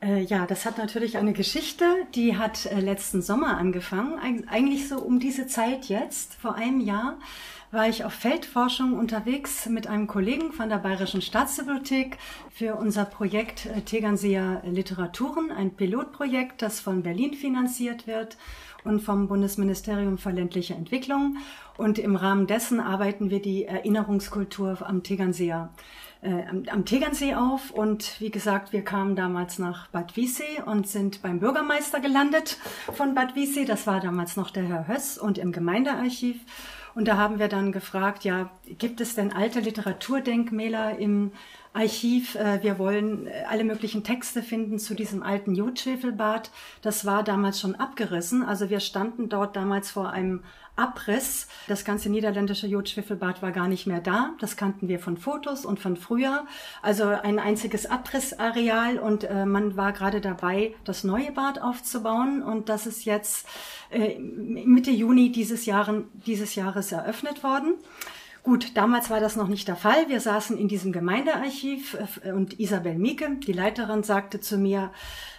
Äh, 0.00 0.20
ja, 0.20 0.46
das 0.46 0.64
hat 0.64 0.78
natürlich 0.78 1.16
eine 1.16 1.32
Geschichte, 1.32 1.84
die 2.14 2.38
hat 2.38 2.66
äh, 2.66 2.78
letzten 2.78 3.20
Sommer 3.20 3.58
angefangen, 3.58 4.16
Eig 4.20 4.44
eigentlich 4.48 4.88
so 4.88 5.00
um 5.00 5.18
diese 5.18 5.48
Zeit 5.48 5.86
jetzt, 5.86 6.34
vor 6.34 6.54
einem 6.54 6.80
Jahr 6.80 7.18
war 7.72 7.88
ich 7.88 8.04
auf 8.04 8.12
Feldforschung 8.12 8.92
unterwegs 8.92 9.66
mit 9.66 9.88
einem 9.88 10.06
Kollegen 10.06 10.52
von 10.52 10.68
der 10.68 10.76
Bayerischen 10.76 11.22
Staatsbibliothek 11.22 12.18
für 12.50 12.76
unser 12.76 13.06
Projekt 13.06 13.66
Tegernseer 13.86 14.62
Literaturen, 14.66 15.50
ein 15.50 15.70
Pilotprojekt, 15.70 16.60
das 16.60 16.80
von 16.80 17.02
Berlin 17.02 17.32
finanziert 17.32 18.06
wird 18.06 18.36
und 18.84 19.00
vom 19.00 19.28
Bundesministerium 19.28 20.18
für 20.18 20.30
ländliche 20.30 20.74
Entwicklung. 20.74 21.36
Und 21.76 21.98
im 21.98 22.16
Rahmen 22.16 22.46
dessen 22.46 22.80
arbeiten 22.80 23.30
wir 23.30 23.40
die 23.40 23.64
Erinnerungskultur 23.64 24.78
am 24.86 25.02
Tegernseer 25.02 25.70
äh, 26.22 26.46
am, 26.48 26.62
am 26.70 26.84
Tegernsee 26.84 27.34
auf. 27.34 27.70
Und 27.70 28.20
wie 28.20 28.30
gesagt, 28.30 28.72
wir 28.72 28.82
kamen 28.84 29.16
damals 29.16 29.58
nach 29.58 29.88
Bad 29.88 30.16
Wiessee 30.16 30.62
und 30.64 30.86
sind 30.86 31.20
beim 31.20 31.40
Bürgermeister 31.40 32.00
gelandet 32.00 32.58
von 32.92 33.14
Bad 33.14 33.34
Wiessee. 33.34 33.64
Das 33.64 33.86
war 33.86 34.00
damals 34.00 34.36
noch 34.36 34.50
der 34.50 34.64
Herr 34.64 34.86
Höss 34.86 35.18
und 35.18 35.36
im 35.38 35.52
Gemeindearchiv. 35.52 36.36
Und 36.94 37.08
da 37.08 37.16
haben 37.16 37.38
wir 37.38 37.48
dann 37.48 37.72
gefragt, 37.72 38.24
ja, 38.24 38.50
gibt 38.78 39.00
es 39.00 39.14
denn 39.14 39.32
alte 39.32 39.60
Literaturdenkmäler 39.60 40.98
im 40.98 41.32
Archiv? 41.72 42.34
Äh, 42.34 42.62
wir 42.62 42.78
wollen 42.78 43.26
äh, 43.26 43.44
alle 43.48 43.64
möglichen 43.64 44.04
Texte 44.04 44.42
finden 44.42 44.78
zu 44.78 44.94
diesem 44.94 45.22
alten 45.22 45.54
Jodschwefelbad. 45.54 46.50
Das 46.82 47.04
war 47.06 47.22
damals 47.22 47.60
schon 47.60 47.74
abgerissen. 47.74 48.42
Also 48.42 48.70
wir 48.70 48.80
standen 48.80 49.28
dort 49.28 49.56
damals 49.56 49.90
vor 49.90 50.10
einem 50.10 50.42
Abriss. 50.74 51.48
Das 51.68 51.84
ganze 51.84 52.08
niederländische 52.08 52.66
Jodschwefelbad 52.66 53.42
war 53.42 53.52
gar 53.52 53.68
nicht 53.68 53.86
mehr 53.86 54.00
da. 54.00 54.30
Das 54.40 54.56
kannten 54.56 54.88
wir 54.88 54.98
von 54.98 55.16
Fotos 55.16 55.66
und 55.66 55.80
von 55.80 55.96
früher. 55.96 56.46
Also 56.80 57.04
ein 57.04 57.38
einziges 57.38 57.86
Abrissareal 57.86 58.98
und 58.98 59.24
äh, 59.24 59.44
man 59.44 59.76
war 59.76 59.92
gerade 59.92 60.20
dabei, 60.20 60.74
das 60.84 61.04
neue 61.04 61.32
Bad 61.32 61.60
aufzubauen 61.60 62.42
und 62.42 62.68
das 62.68 62.86
ist 62.86 63.04
jetzt 63.04 63.46
äh, 63.90 64.18
Mitte 64.18 64.90
Juni 64.90 65.30
dieses, 65.30 65.66
Jahren, 65.66 66.08
dieses 66.14 66.54
Jahres 66.54 66.90
eröffnet 66.92 67.42
worden. 67.42 67.74
Gut, 68.44 68.76
damals 68.76 69.08
war 69.08 69.20
das 69.20 69.36
noch 69.36 69.46
nicht 69.46 69.68
der 69.68 69.76
Fall. 69.76 70.08
Wir 70.08 70.20
saßen 70.20 70.58
in 70.58 70.66
diesem 70.66 70.90
Gemeindearchiv 70.90 71.96
äh, 72.24 72.32
und 72.32 72.58
Isabel 72.58 72.98
Mieke, 72.98 73.36
die 73.36 73.52
Leiterin, 73.52 74.02
sagte 74.02 74.40
zu 74.40 74.58
mir, 74.58 74.90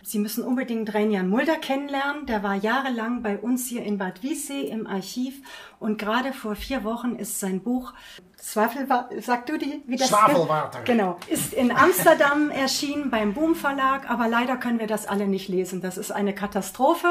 Sie 0.04 0.20
müssen 0.20 0.42
unbedingt 0.44 0.94
Reinjan 0.94 1.28
Mulder 1.28 1.58
kennenlernen. 1.58 2.26
Der 2.28 2.44
war 2.44 2.56
jahrelang 2.56 3.22
bei 3.22 3.38
uns 3.38 3.68
hier 3.68 3.84
in 3.84 3.98
Bad 3.98 4.24
Wiessee 4.24 4.70
im 4.70 4.88
Archiv 4.88 5.42
und 5.80 5.98
gerade 5.98 6.32
vor 6.32 6.56
vier 6.56 6.86
Wochen 6.86 7.16
ist 7.16 7.42
sein 7.42 7.62
Buch 7.62 7.94
Zwafelwater, 8.44 9.22
sag 9.22 9.46
du 9.46 9.58
die, 9.58 9.82
wie 9.88 9.96
das 9.96 10.10
Zwafelwater. 10.10 10.82
Genau, 10.84 11.18
ist 11.28 11.54
in 11.54 11.72
Amsterdam 11.72 12.52
erschienen 12.52 13.10
beim 13.10 13.34
Boom 13.34 13.56
Verlag, 13.56 14.10
aber 14.10 14.28
leider 14.28 14.58
können 14.58 14.80
wir 14.80 14.88
das 14.88 15.08
alle 15.08 15.28
nicht 15.28 15.48
lesen. 15.48 15.80
Das 15.80 15.98
ist 15.98 16.12
eine 16.12 16.36
Katastrophe. 16.36 17.08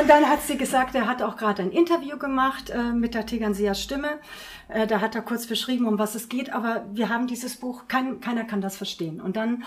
Und 0.00 0.08
dann 0.08 0.28
hat 0.28 0.42
sie 0.42 0.56
gesagt, 0.56 0.94
er 0.94 1.08
hat 1.08 1.20
auch 1.20 1.36
gerade 1.36 1.62
ein 1.62 1.72
Interview 1.72 2.16
gemacht 2.16 2.70
äh, 2.70 2.92
mit 2.92 3.14
der 3.14 3.26
Tegernseer 3.26 3.74
Stimme. 3.74 4.20
Äh, 4.68 4.86
da 4.86 5.00
hat 5.00 5.16
er 5.16 5.22
kurz 5.22 5.48
beschrieben, 5.48 5.88
um 5.88 5.98
was 5.98 6.14
es 6.14 6.28
geht, 6.28 6.52
aber 6.52 6.84
wir 6.92 7.08
haben 7.08 7.26
dieses 7.26 7.56
Buch, 7.56 7.88
kein, 7.88 8.20
keiner 8.20 8.44
kann 8.44 8.60
das 8.60 8.76
verstehen. 8.76 9.20
Und 9.20 9.36
dann 9.36 9.64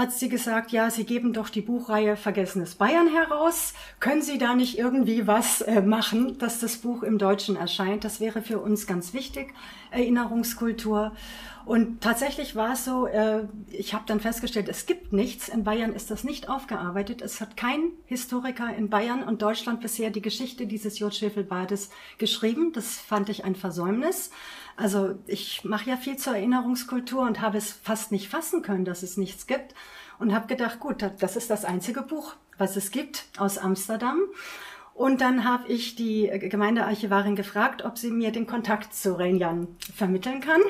hat 0.00 0.12
sie 0.12 0.30
gesagt, 0.30 0.72
ja, 0.72 0.90
Sie 0.90 1.04
geben 1.04 1.34
doch 1.34 1.50
die 1.50 1.60
Buchreihe 1.60 2.16
Vergessenes 2.16 2.74
Bayern 2.74 3.08
heraus. 3.08 3.74
Können 4.00 4.22
Sie 4.22 4.38
da 4.38 4.54
nicht 4.54 4.78
irgendwie 4.78 5.26
was 5.26 5.60
äh, 5.60 5.82
machen, 5.82 6.38
dass 6.38 6.58
das 6.58 6.78
Buch 6.78 7.02
im 7.02 7.18
Deutschen 7.18 7.54
erscheint? 7.54 8.02
Das 8.02 8.18
wäre 8.18 8.40
für 8.40 8.60
uns 8.60 8.86
ganz 8.86 9.12
wichtig, 9.12 9.52
Erinnerungskultur. 9.90 11.12
Und 11.66 12.00
tatsächlich 12.00 12.56
war 12.56 12.72
es 12.72 12.86
so, 12.86 13.06
äh, 13.08 13.44
ich 13.70 13.92
habe 13.92 14.04
dann 14.06 14.20
festgestellt, 14.20 14.70
es 14.70 14.86
gibt 14.86 15.12
nichts. 15.12 15.50
In 15.50 15.64
Bayern 15.64 15.92
ist 15.92 16.10
das 16.10 16.24
nicht 16.24 16.48
aufgearbeitet. 16.48 17.20
Es 17.20 17.42
hat 17.42 17.58
kein 17.58 17.90
Historiker 18.06 18.74
in 18.74 18.88
Bayern 18.88 19.22
und 19.22 19.42
Deutschland 19.42 19.82
bisher 19.82 20.08
die 20.08 20.22
Geschichte 20.22 20.66
dieses 20.66 20.98
Jodschwefelbades 20.98 21.90
geschrieben. 22.16 22.72
Das 22.72 22.96
fand 22.96 23.28
ich 23.28 23.44
ein 23.44 23.54
Versäumnis. 23.54 24.30
Also 24.80 25.18
ich 25.26 25.62
mache 25.62 25.90
ja 25.90 25.96
viel 25.98 26.16
zur 26.16 26.34
Erinnerungskultur 26.34 27.20
und 27.20 27.42
habe 27.42 27.58
es 27.58 27.70
fast 27.70 28.12
nicht 28.12 28.30
fassen 28.30 28.62
können, 28.62 28.86
dass 28.86 29.02
es 29.02 29.18
nichts 29.18 29.46
gibt. 29.46 29.74
Und 30.18 30.34
habe 30.34 30.46
gedacht, 30.46 30.80
gut, 30.80 31.04
das 31.18 31.36
ist 31.36 31.50
das 31.50 31.66
einzige 31.66 32.00
Buch, 32.00 32.34
was 32.56 32.76
es 32.76 32.90
gibt 32.90 33.26
aus 33.36 33.58
Amsterdam. 33.58 34.18
Und 34.94 35.20
dann 35.20 35.44
habe 35.44 35.68
ich 35.68 35.96
die 35.96 36.30
Gemeindearchivarin 36.30 37.36
gefragt, 37.36 37.84
ob 37.84 37.98
sie 37.98 38.10
mir 38.10 38.32
den 38.32 38.46
Kontakt 38.46 38.94
zu 38.94 39.18
Renjan 39.18 39.68
vermitteln 39.94 40.40
kann. 40.40 40.62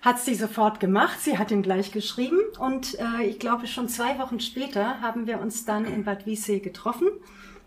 Hat 0.00 0.18
sie 0.18 0.34
sofort 0.34 0.80
gemacht. 0.80 1.20
Sie 1.20 1.36
hat 1.36 1.50
ihm 1.50 1.62
gleich 1.62 1.92
geschrieben. 1.92 2.40
Und 2.58 2.98
äh, 2.98 3.24
ich 3.24 3.38
glaube, 3.38 3.66
schon 3.66 3.90
zwei 3.90 4.18
Wochen 4.18 4.40
später 4.40 5.02
haben 5.02 5.26
wir 5.26 5.40
uns 5.42 5.66
dann 5.66 5.84
in 5.84 6.04
Bad 6.04 6.24
Wiessee 6.24 6.60
getroffen, 6.60 7.08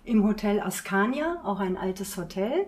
im 0.04 0.24
Hotel 0.24 0.62
Ascania, 0.62 1.42
auch 1.44 1.60
ein 1.60 1.78
altes 1.78 2.18
Hotel. 2.18 2.66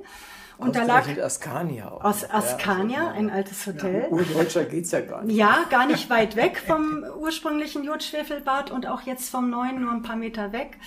Und 0.61 0.75
da 0.75 0.83
lag 0.83 1.07
Askania 1.19 1.91
auch. 1.91 2.03
aus 2.03 2.29
Askania, 2.29 2.97
ja, 2.97 3.07
also, 3.07 3.19
ein 3.19 3.29
altes 3.31 3.65
Hotel. 3.65 4.03
Ja, 4.03 4.07
Urdeutscher 4.09 4.63
geht's 4.65 4.91
ja 4.91 5.01
gar 5.01 5.23
nicht. 5.23 5.35
Ja, 5.35 5.65
gar 5.69 5.87
nicht 5.87 6.09
weit 6.09 6.35
weg 6.35 6.63
vom 6.65 7.03
ursprünglichen 7.19 7.83
Jodschwefelbad 7.83 8.71
und 8.71 8.87
auch 8.87 9.01
jetzt 9.01 9.29
vom 9.29 9.49
neuen 9.49 9.81
nur 9.81 9.91
ein 9.91 10.03
paar 10.03 10.15
Meter 10.15 10.51
weg. 10.51 10.77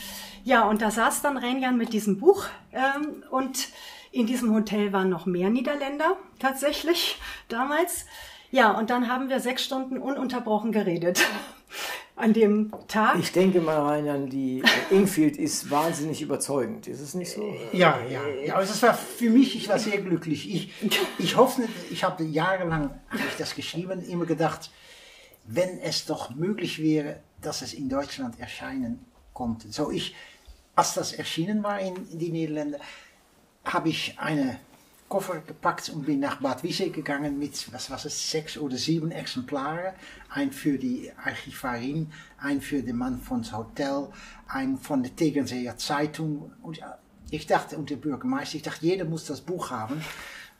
Ja, 0.45 0.69
und 0.69 0.83
da 0.83 0.91
saß 0.91 1.23
dann 1.23 1.37
Renjan 1.37 1.77
mit 1.77 1.93
diesem 1.93 2.19
Buch 2.19 2.47
ähm, 2.73 3.25
und 3.31 3.69
in 4.13 4.27
diesem 4.27 4.55
Hotel 4.55 4.93
waren 4.93 5.09
noch 5.09 5.27
mehr 5.27 5.51
Niederländer 5.51 6.17
tatsächlich 6.39 7.21
damals. 7.49 8.07
Ja, 8.51 8.71
und 8.71 8.91
dann 8.91 9.09
haben 9.09 9.29
wir 9.29 9.41
sechs 9.41 9.65
Stunden 9.65 9.99
ununterbrochen 9.99 10.71
geredet 10.71 11.21
an 12.17 12.33
dem 12.33 12.73
Tag. 12.87 13.19
Ich 13.19 13.33
denke 13.33 13.61
mal 13.61 13.81
rein 13.81 14.09
an 14.09 14.31
die 14.31 14.63
Ingfield 14.91 15.37
ist 15.37 15.71
wahnsinnig 15.71 16.23
überzeugend. 16.23 16.87
Ist 16.87 17.01
es 17.01 17.15
nicht 17.15 17.33
so? 17.33 17.55
Ja, 17.73 18.01
ja, 18.09 18.27
ja. 18.29 18.55
Also 18.55 18.73
es 18.73 18.83
war 18.83 18.95
für 18.95 19.31
mich, 19.31 19.57
ich 19.57 19.69
war 19.69 19.79
sehr 19.79 20.01
glücklich. 20.01 20.53
Ich, 20.55 20.73
ich 21.19 21.37
hoffe, 21.37 21.63
ich 21.91 22.05
habe 22.05 22.25
jahrelang, 22.25 22.91
habe 23.09 23.23
ich 23.29 23.37
das 23.37 23.55
geschrieben, 23.55 24.01
immer 24.03 24.27
gedacht, 24.27 24.71
wenn 25.45 25.79
es 25.81 26.07
doch 26.07 26.35
möglich 26.35 26.81
wäre, 26.81 27.21
dass 27.41 27.63
es 27.63 27.75
in 27.75 27.89
Deutschland 27.89 28.39
erscheinen 28.39 29.05
konnte. 29.33 29.71
So 29.71 29.91
ich, 29.91 30.15
als 30.77 30.95
das 30.95 31.13
erschienen 31.13 31.63
war 31.63 31.81
in, 31.81 31.97
in 32.11 32.19
die 32.19 32.31
Niederlande, 32.31 32.79
habe 33.65 33.89
ich 33.89 34.19
eine 34.19 34.59
Koffer 35.15 35.43
gepackt 35.47 35.91
und 35.91 36.07
bin 36.07 36.19
nach 36.19 36.41
Bad 36.41 36.65
Wiessee 36.65 36.89
gegangen 36.89 37.39
mit, 37.39 37.73
was 37.73 37.89
was 37.89 38.05
es, 38.05 38.33
sechs 38.33 38.59
oder 38.59 38.77
sieben 38.77 39.13
Exemplare. 39.13 39.95
Ein 40.29 40.51
für 40.51 40.77
die 40.77 41.13
Archivarin, 41.25 42.11
ein 42.39 42.61
für 42.61 42.83
den 42.83 42.97
Mann 42.97 43.21
von 43.21 43.45
Hotel, 43.53 44.09
ein 44.49 44.77
von 44.77 45.05
der 45.05 45.15
Tegernseer 45.15 45.77
Zeitung. 45.77 46.51
Und 46.63 46.81
ich 47.31 47.47
dachte, 47.47 47.79
und 47.79 47.91
der 47.91 47.97
Bürgermeister, 47.97 48.57
ich 48.57 48.63
dachte, 48.63 48.85
jeder 48.85 49.05
muss 49.05 49.25
das 49.25 49.41
Buch 49.41 49.71
haben. 49.71 50.03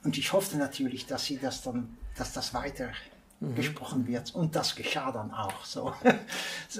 Und 0.05 0.17
ich 0.17 0.31
hoffte 0.31 0.55
natürlich, 0.55 1.05
dass 1.05 1.25
sie 1.25 1.37
das 1.37 1.61
dann, 1.61 1.97
dass 2.17 2.31
das 2.31 2.53
weiter 2.53 2.91
mhm. 3.41 3.55
gesprochen 3.55 4.07
wird. 4.07 4.33
Und 4.35 4.55
das 4.55 4.73
geschah 4.73 5.11
dann 5.11 5.31
auch 5.31 5.65
so. 5.65 5.93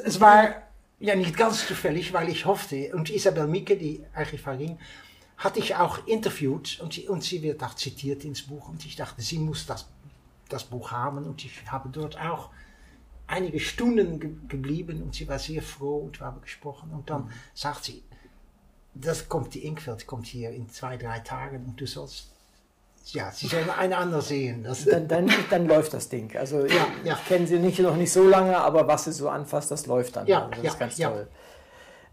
es 0.01 0.21
war 0.21 0.61
ja 1.01 1.17
nicht 1.17 1.35
ganz 1.35 1.67
zufällig, 1.67 2.13
weil 2.13 2.29
ich 2.29 2.45
hoffte, 2.45 2.95
und 2.95 3.09
Isabel 3.09 3.47
Mieke, 3.47 3.75
die 3.75 4.01
Archivarin, 4.13 4.79
hatte 5.37 5.59
ich 5.59 5.75
auch 5.75 6.05
interviewt 6.07 6.79
und 6.81 6.93
sie, 6.93 7.07
und 7.07 7.23
sie 7.23 7.41
wird 7.41 7.63
auch 7.63 7.75
zitiert 7.75 8.23
ins 8.23 8.43
Buch 8.43 8.69
und 8.69 8.85
ich 8.85 8.95
dachte, 8.95 9.21
sie 9.21 9.37
muss 9.37 9.65
das, 9.65 9.87
das 10.49 10.63
Buch 10.63 10.91
haben 10.91 11.25
und 11.25 11.43
ich 11.43 11.69
habe 11.69 11.89
dort 11.89 12.19
auch 12.19 12.49
einige 13.27 13.59
Stunden 13.59 14.19
ge 14.19 14.31
geblieben 14.47 15.01
und 15.01 15.15
sie 15.15 15.27
war 15.27 15.39
sehr 15.39 15.61
froh 15.61 15.97
und 15.97 16.19
wir 16.19 16.27
haben 16.27 16.41
gesprochen 16.41 16.91
und 16.91 17.09
dann 17.09 17.31
sagt 17.53 17.85
sie, 17.85 18.03
das 18.93 19.27
kommt 19.27 19.53
die 19.53 19.65
Inkveld 19.65 20.07
kommt 20.07 20.27
hier 20.27 20.51
in 20.51 20.69
zwei, 20.69 20.95
drei 20.95 21.19
Tagen 21.19 21.65
und 21.65 21.81
du 21.81 21.85
sollst 21.85 22.31
ja, 23.07 23.31
sie 23.31 23.45
sollen 23.45 23.69
eine 23.69 23.97
andere 23.97 24.21
sehen. 24.21 24.63
Das 24.63 24.83
dann, 24.83 25.07
dann, 25.07 25.31
dann 25.51 25.67
läuft 25.67 25.93
das 25.93 26.09
Ding. 26.09 26.35
Also 26.35 26.65
ja, 26.65 26.65
ich, 26.65 27.05
ja. 27.05 27.13
ich 27.13 27.27
kenne 27.27 27.45
sie 27.45 27.59
nicht, 27.59 27.77
noch 27.77 27.95
nicht 27.95 28.11
so 28.11 28.27
lange, 28.27 28.57
aber 28.57 28.87
was 28.87 29.03
sie 29.03 29.11
so 29.11 29.29
anfasst, 29.29 29.69
das 29.69 29.85
läuft 29.85 30.15
dann. 30.15 30.25
Ja, 30.25 30.45
also 30.45 30.49
das 30.49 30.63
ja, 30.63 30.71
ist 30.71 30.79
ganz 30.79 30.97
toll. 30.97 31.27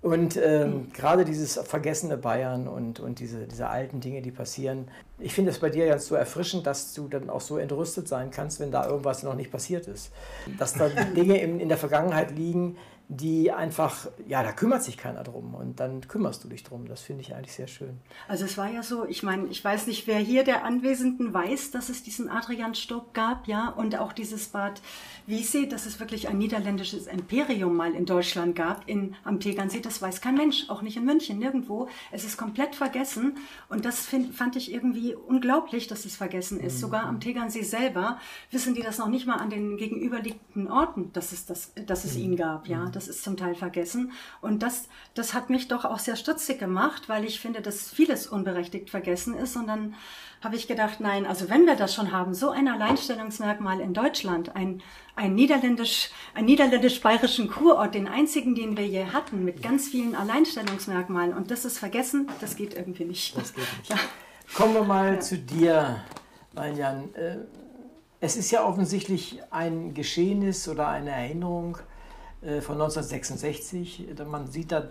Und 0.02 0.36
ähm, 0.36 0.88
gerade 0.92 1.24
dieses 1.24 1.56
vergessene 1.58 2.16
Bayern 2.16 2.66
und, 2.66 2.98
und 2.98 3.20
diese, 3.20 3.46
diese 3.46 3.68
alten 3.68 4.00
Dinge, 4.00 4.20
die 4.20 4.32
passieren, 4.32 4.88
ich 5.20 5.32
finde 5.32 5.52
es 5.52 5.60
bei 5.60 5.70
dir 5.70 5.86
ganz 5.86 6.06
so 6.06 6.16
erfrischend, 6.16 6.66
dass 6.66 6.92
du 6.92 7.06
dann 7.06 7.30
auch 7.30 7.40
so 7.40 7.56
entrüstet 7.56 8.08
sein 8.08 8.32
kannst, 8.32 8.58
wenn 8.58 8.72
da 8.72 8.84
irgendwas 8.88 9.22
noch 9.22 9.36
nicht 9.36 9.52
passiert 9.52 9.86
ist. 9.86 10.10
Dass 10.58 10.74
da 10.74 10.88
Dinge 11.16 11.40
in, 11.40 11.60
in 11.60 11.68
der 11.68 11.78
Vergangenheit 11.78 12.32
liegen, 12.32 12.76
die 13.08 13.52
einfach, 13.52 14.08
ja, 14.26 14.42
da 14.42 14.52
kümmert 14.52 14.82
sich 14.82 14.96
keiner 14.96 15.22
drum 15.22 15.54
und 15.54 15.80
dann 15.80 16.06
kümmerst 16.08 16.42
du 16.44 16.48
dich 16.48 16.64
drum. 16.64 16.86
Das 16.86 17.02
finde 17.02 17.22
ich 17.22 17.34
eigentlich 17.34 17.52
sehr 17.52 17.66
schön. 17.66 18.00
Also 18.28 18.44
es 18.44 18.56
war 18.56 18.70
ja 18.70 18.82
so, 18.82 19.04
ich 19.04 19.22
meine, 19.22 19.48
ich 19.48 19.62
weiß 19.62 19.86
nicht, 19.86 20.06
wer 20.06 20.18
hier 20.18 20.44
der 20.44 20.64
Anwesenden 20.64 21.34
weiß, 21.34 21.72
dass 21.72 21.88
es 21.88 22.02
diesen 22.02 22.30
Adrian 22.30 22.74
Stock 22.74 23.12
gab, 23.12 23.46
ja, 23.46 23.68
und 23.68 23.98
auch 23.98 24.12
dieses 24.12 24.48
Bad 24.48 24.80
Wiessee, 25.26 25.66
dass 25.66 25.86
es 25.86 26.00
wirklich 26.00 26.28
ein 26.28 26.38
niederländisches 26.38 27.06
Imperium 27.06 27.76
mal 27.76 27.94
in 27.94 28.06
Deutschland 28.06 28.56
gab, 28.56 28.88
in, 28.88 29.14
am 29.24 29.40
Tegernsee, 29.40 29.80
das 29.80 30.00
weiß 30.00 30.20
kein 30.20 30.34
Mensch, 30.34 30.68
auch 30.68 30.82
nicht 30.82 30.96
in 30.96 31.04
München, 31.04 31.38
nirgendwo. 31.38 31.88
Es 32.10 32.24
ist 32.24 32.36
komplett 32.36 32.74
vergessen 32.74 33.36
und 33.68 33.84
das 33.84 34.00
find, 34.06 34.34
fand 34.34 34.56
ich 34.56 34.72
irgendwie 34.72 35.14
unglaublich, 35.14 35.86
dass 35.86 36.04
es 36.04 36.16
vergessen 36.16 36.60
ist. 36.60 36.76
Mhm. 36.76 36.80
Sogar 36.80 37.04
am 37.04 37.20
Tegernsee 37.20 37.62
selber 37.62 38.18
wissen 38.50 38.74
die 38.74 38.82
das 38.82 38.98
noch 38.98 39.08
nicht 39.08 39.26
mal 39.26 39.36
an 39.36 39.50
den 39.50 39.76
gegenüberliegenden 39.76 40.70
Orten, 40.70 41.12
dass 41.12 41.32
es, 41.32 41.46
das, 41.46 41.72
dass 41.86 42.04
es 42.04 42.16
mhm. 42.16 42.22
ihn 42.22 42.36
gab, 42.36 42.66
ja. 42.66 42.86
Das 42.92 43.08
ist 43.08 43.24
zum 43.24 43.36
Teil 43.36 43.54
vergessen. 43.54 44.12
Und 44.40 44.62
das, 44.62 44.88
das 45.14 45.34
hat 45.34 45.50
mich 45.50 45.68
doch 45.68 45.84
auch 45.84 45.98
sehr 45.98 46.16
stutzig 46.16 46.58
gemacht, 46.58 47.08
weil 47.08 47.24
ich 47.24 47.40
finde, 47.40 47.60
dass 47.60 47.90
vieles 47.90 48.26
unberechtigt 48.26 48.90
vergessen 48.90 49.34
ist. 49.34 49.56
Und 49.56 49.66
dann 49.66 49.94
habe 50.42 50.56
ich 50.56 50.68
gedacht, 50.68 51.00
nein, 51.00 51.26
also 51.26 51.48
wenn 51.48 51.66
wir 51.66 51.76
das 51.76 51.94
schon 51.94 52.12
haben, 52.12 52.34
so 52.34 52.50
ein 52.50 52.68
Alleinstellungsmerkmal 52.68 53.80
in 53.80 53.94
Deutschland, 53.94 54.56
ein, 54.56 54.82
ein 55.14 55.34
niederländisch, 55.34 56.10
ein 56.34 56.44
niederländisch-bayerischen 56.44 57.48
Kurort, 57.48 57.94
den 57.94 58.08
einzigen, 58.08 58.54
den 58.54 58.76
wir 58.76 58.86
je 58.86 59.06
hatten, 59.06 59.44
mit 59.44 59.62
ganz 59.62 59.88
vielen 59.88 60.14
Alleinstellungsmerkmalen. 60.14 61.34
Und 61.34 61.50
das 61.50 61.64
ist 61.64 61.78
vergessen, 61.78 62.28
das 62.40 62.56
geht 62.56 62.74
irgendwie 62.74 63.04
nicht. 63.04 63.36
Das 63.36 63.54
geht 63.54 63.66
nicht. 63.78 63.90
Ja. 63.90 63.98
Kommen 64.54 64.74
wir 64.74 64.84
mal 64.84 65.14
ja. 65.14 65.20
zu 65.20 65.38
dir, 65.38 66.02
Marian. 66.54 67.14
Äh, 67.14 67.38
es 68.20 68.36
ist 68.36 68.52
ja 68.52 68.64
offensichtlich 68.64 69.40
ein 69.50 69.94
Geschehnis 69.94 70.68
oder 70.68 70.88
eine 70.88 71.10
Erinnerung 71.10 71.78
von 72.60 72.74
1966. 72.74 74.08
Man 74.28 74.46
sieht 74.50 74.72
da, 74.72 74.90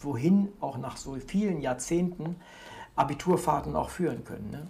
wohin 0.00 0.52
auch 0.60 0.78
nach 0.78 0.96
so 0.96 1.16
vielen 1.26 1.60
Jahrzehnten 1.60 2.36
Abiturfahrten 2.96 3.74
auch 3.76 3.90
führen 3.90 4.24
können. 4.24 4.50
Ne? 4.50 4.68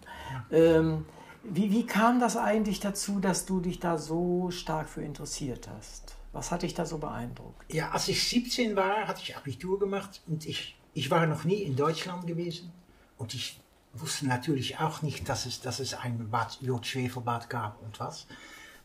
Ähm, 0.51 1.07
wie, 1.43 1.71
wie 1.71 1.87
kam 1.87 2.21
das 2.21 2.37
eigentlich 2.37 2.81
dazu, 2.81 3.21
dass 3.21 3.45
du 3.45 3.61
dich 3.61 3.79
da 3.79 3.99
so 3.99 4.51
stark 4.51 4.89
für 4.89 5.03
interessiert 5.03 5.69
hast? 5.69 6.17
Was 6.33 6.51
hat 6.51 6.63
dich 6.63 6.75
da 6.75 6.87
so 6.87 6.99
beeindruckt? 6.99 7.73
Ja, 7.73 7.91
als 7.91 8.09
ich 8.09 8.27
17 8.29 8.75
war, 8.77 9.07
hatte 9.07 9.21
ich 9.23 9.37
Abitur 9.37 9.79
gemacht 9.79 10.23
und 10.27 10.47
ich, 10.47 10.77
ich 10.95 11.11
war 11.11 11.27
noch 11.27 11.45
nie 11.45 11.63
in 11.63 11.77
Deutschland 11.77 12.27
gewesen. 12.27 12.73
Und 13.19 13.35
ich 13.35 13.61
wusste 13.93 14.27
natürlich 14.27 14.81
auch 14.81 15.03
nicht, 15.03 15.29
dass 15.29 15.47
es, 15.47 15.61
dass 15.61 15.79
es 15.79 15.95
ein 15.95 16.31
Bad, 16.31 16.59
Jod 16.61 16.87
Schwefelbad 16.87 17.51
gab 17.51 17.81
und 17.83 18.01
was. 18.01 18.27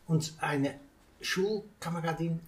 Und 0.06 0.34
eine 0.38 0.78
Schulkameradin, 1.20 2.40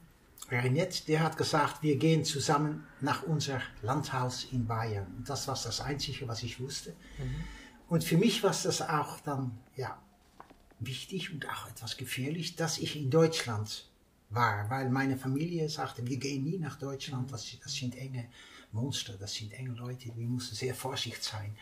Renette, 0.60 1.04
der 1.06 1.20
hat 1.20 1.36
gesagt, 1.36 1.82
wir 1.82 1.96
gehen 1.96 2.24
zusammen 2.24 2.84
nach 3.00 3.22
unser 3.22 3.60
Landhaus 3.82 4.46
in 4.50 4.66
Bayern. 4.66 5.06
Und 5.16 5.28
das 5.28 5.48
war 5.48 5.54
das 5.54 5.80
Einzige, 5.80 6.28
was 6.28 6.42
ich 6.42 6.60
wusste. 6.60 6.90
Mhm. 7.18 7.44
Und 7.88 8.04
für 8.04 8.16
mich 8.16 8.42
war 8.42 8.50
das 8.50 8.82
auch 8.82 9.20
dann, 9.20 9.58
ja, 9.76 9.98
wichtig 10.80 11.32
und 11.32 11.48
auch 11.48 11.68
etwas 11.68 11.96
gefährlich, 11.96 12.56
dass 12.56 12.78
ich 12.78 12.96
in 12.96 13.10
Deutschland 13.10 13.88
war, 14.30 14.68
weil 14.70 14.90
meine 14.90 15.16
Familie 15.16 15.68
sagte, 15.68 16.06
wir 16.06 16.16
gehen 16.16 16.44
nie 16.44 16.58
nach 16.58 16.78
Deutschland, 16.78 17.30
das, 17.32 17.46
das 17.62 17.74
sind 17.74 17.96
enge 17.96 18.28
Monster, 18.72 19.14
das 19.18 19.34
sind 19.34 19.52
enge 19.52 19.74
Leute, 19.74 20.10
wir 20.16 20.26
müssen 20.26 20.54
sehr 20.54 20.74
vorsichtig 20.74 21.22
sein. 21.22 21.54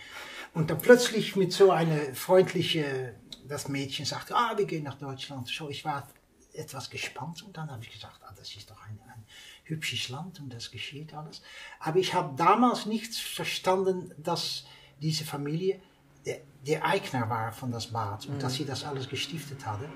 Und 0.55 0.71
dann 0.71 0.79
plötzlich 0.79 1.35
mit 1.37 1.53
so 1.53 1.73
einer 1.73 2.15
freundliche, 2.15 3.15
das 3.49 3.69
Mädchen 3.69 4.07
sagte, 4.07 4.35
ah, 4.37 4.57
wir 4.57 4.65
gehen 4.65 4.85
nach 4.85 4.99
Deutschland. 4.99 5.49
So, 5.49 5.69
ich 5.69 5.85
war 5.85 6.09
etwas 6.55 6.91
gespannt 6.91 7.43
und 7.43 7.57
dann 7.57 7.71
habe 7.71 7.83
ich 7.83 7.91
gesagt, 7.91 8.21
ah, 8.23 8.35
das 8.37 8.55
ist 8.55 8.71
doch 8.71 8.81
ein, 8.83 8.99
ein 9.09 9.25
hübsches 9.65 10.09
Land 10.09 10.41
und 10.41 10.53
das 10.53 10.71
geschieht 10.71 11.15
alles. 11.15 11.43
Aber 11.79 11.99
ich 11.99 12.15
habe 12.15 12.37
damals 12.37 12.87
nicht 12.87 13.15
verstanden, 13.15 14.13
dass 14.19 14.65
diese 15.01 15.25
Familie 15.25 15.81
der, 16.27 16.41
der 16.67 16.85
Eigner 16.85 17.29
war 17.31 17.53
von 17.53 17.71
das 17.71 17.89
Bad 17.89 18.27
und 18.27 18.37
mhm. 18.37 18.41
dass 18.41 18.55
sie 18.55 18.65
das 18.65 18.85
alles 18.85 19.09
gestiftet 19.09 19.65
hatte. 19.67 19.89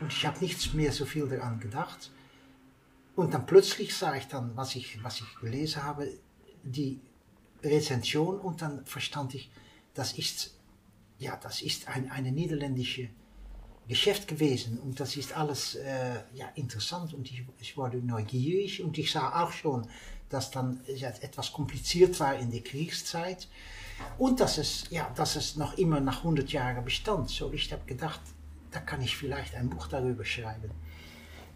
Und 0.00 0.12
ich 0.12 0.26
habe 0.26 0.38
nichts 0.40 0.72
mehr 0.74 0.92
so 0.92 1.04
viel 1.04 1.28
daran 1.28 1.60
gedacht. 1.60 2.10
Und 3.16 3.34
dann 3.34 3.46
plötzlich 3.46 3.96
sah 3.96 4.14
ich 4.16 4.28
dann, 4.28 4.56
was 4.56 4.76
ich, 4.76 5.02
was 5.02 5.20
ich 5.20 5.34
gelesen 5.40 5.82
habe, 5.82 6.18
die 6.62 7.00
Rezension 7.62 8.38
und 8.38 8.62
dann 8.62 8.84
verstand 8.84 9.34
ich, 9.34 9.50
das 9.94 10.12
ist, 10.12 10.58
ja, 11.18 11.36
das 11.36 11.62
ist 11.62 11.88
ein, 11.88 12.10
eine 12.10 12.32
niederländische 12.32 13.10
Geschäft 13.90 14.28
gewesen 14.28 14.78
und 14.78 15.00
das 15.00 15.16
ist 15.16 15.36
alles 15.36 15.74
äh, 15.74 16.14
ja, 16.32 16.46
interessant 16.54 17.12
und 17.12 17.28
ich, 17.28 17.42
ich 17.58 17.76
wurde 17.76 17.98
neugierig 17.98 18.82
und 18.82 18.96
ich 18.96 19.10
sah 19.10 19.42
auch 19.42 19.50
schon, 19.50 19.86
dass 20.28 20.52
dann 20.52 20.80
ja, 20.86 21.08
etwas 21.08 21.52
kompliziert 21.52 22.18
war 22.20 22.36
in 22.36 22.52
der 22.52 22.62
Kriegszeit 22.62 23.48
und 24.16 24.38
dass 24.38 24.58
es, 24.58 24.84
ja, 24.90 25.10
dass 25.16 25.34
es 25.34 25.56
noch 25.56 25.76
immer 25.76 25.98
nach 25.98 26.18
100 26.18 26.52
Jahren 26.52 26.84
bestand. 26.84 27.30
So, 27.30 27.52
ich 27.52 27.72
habe 27.72 27.84
gedacht, 27.84 28.20
da 28.70 28.78
kann 28.78 29.00
ich 29.02 29.16
vielleicht 29.16 29.56
ein 29.56 29.68
Buch 29.68 29.88
darüber 29.88 30.24
schreiben. 30.24 30.70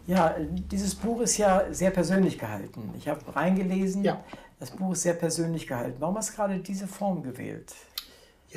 Ja, 0.05 0.35
dieses 0.37 0.93
Buch 0.93 1.21
ist 1.21 1.37
ja 1.37 1.73
sehr 1.73 1.91
persönlich 1.91 2.37
gehalten. 2.37 2.93
Ich 2.97 3.07
habe 3.07 3.21
reingelesen. 3.33 4.03
Ja. 4.03 4.23
Das 4.59 4.71
Buch 4.71 4.91
ist 4.91 5.03
sehr 5.03 5.13
persönlich 5.13 5.65
gehalten. 5.67 5.95
Warum 5.99 6.17
hast 6.17 6.31
du 6.31 6.35
gerade 6.35 6.59
diese 6.59 6.87
Form 6.87 7.23
gewählt? 7.23 7.73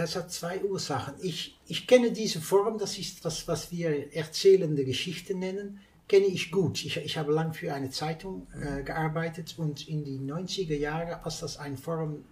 Es 0.01 0.15
hat 0.15 0.31
zwei 0.31 0.63
Ursachen. 0.63 1.15
Ich, 1.21 1.59
ich 1.67 1.87
kenne 1.87 2.13
diese 2.13 2.41
Form, 2.41 2.79
das 2.79 2.99
ist 2.99 3.25
das, 3.25 3.49
was 3.49 3.73
wir 3.73 4.15
erzählende 4.15 4.85
Geschichte 4.85 5.35
nennen, 5.35 5.81
kenne 6.07 6.27
ich 6.27 6.51
gut. 6.51 6.85
Ich, 6.85 6.97
ich 6.97 7.19
habe 7.19 7.33
lang 7.33 7.53
für 7.53 7.75
eine 7.75 7.91
Zeitung 7.91 8.47
äh, 8.55 8.83
gearbeitet 8.83 9.57
und 9.59 9.89
in 9.89 10.05
die 10.05 10.19
90er 10.19 10.77
Jahre 10.77 11.11
war 11.11 11.25
das 11.25 11.57
eine 11.57 11.77
Form, 11.77 12.25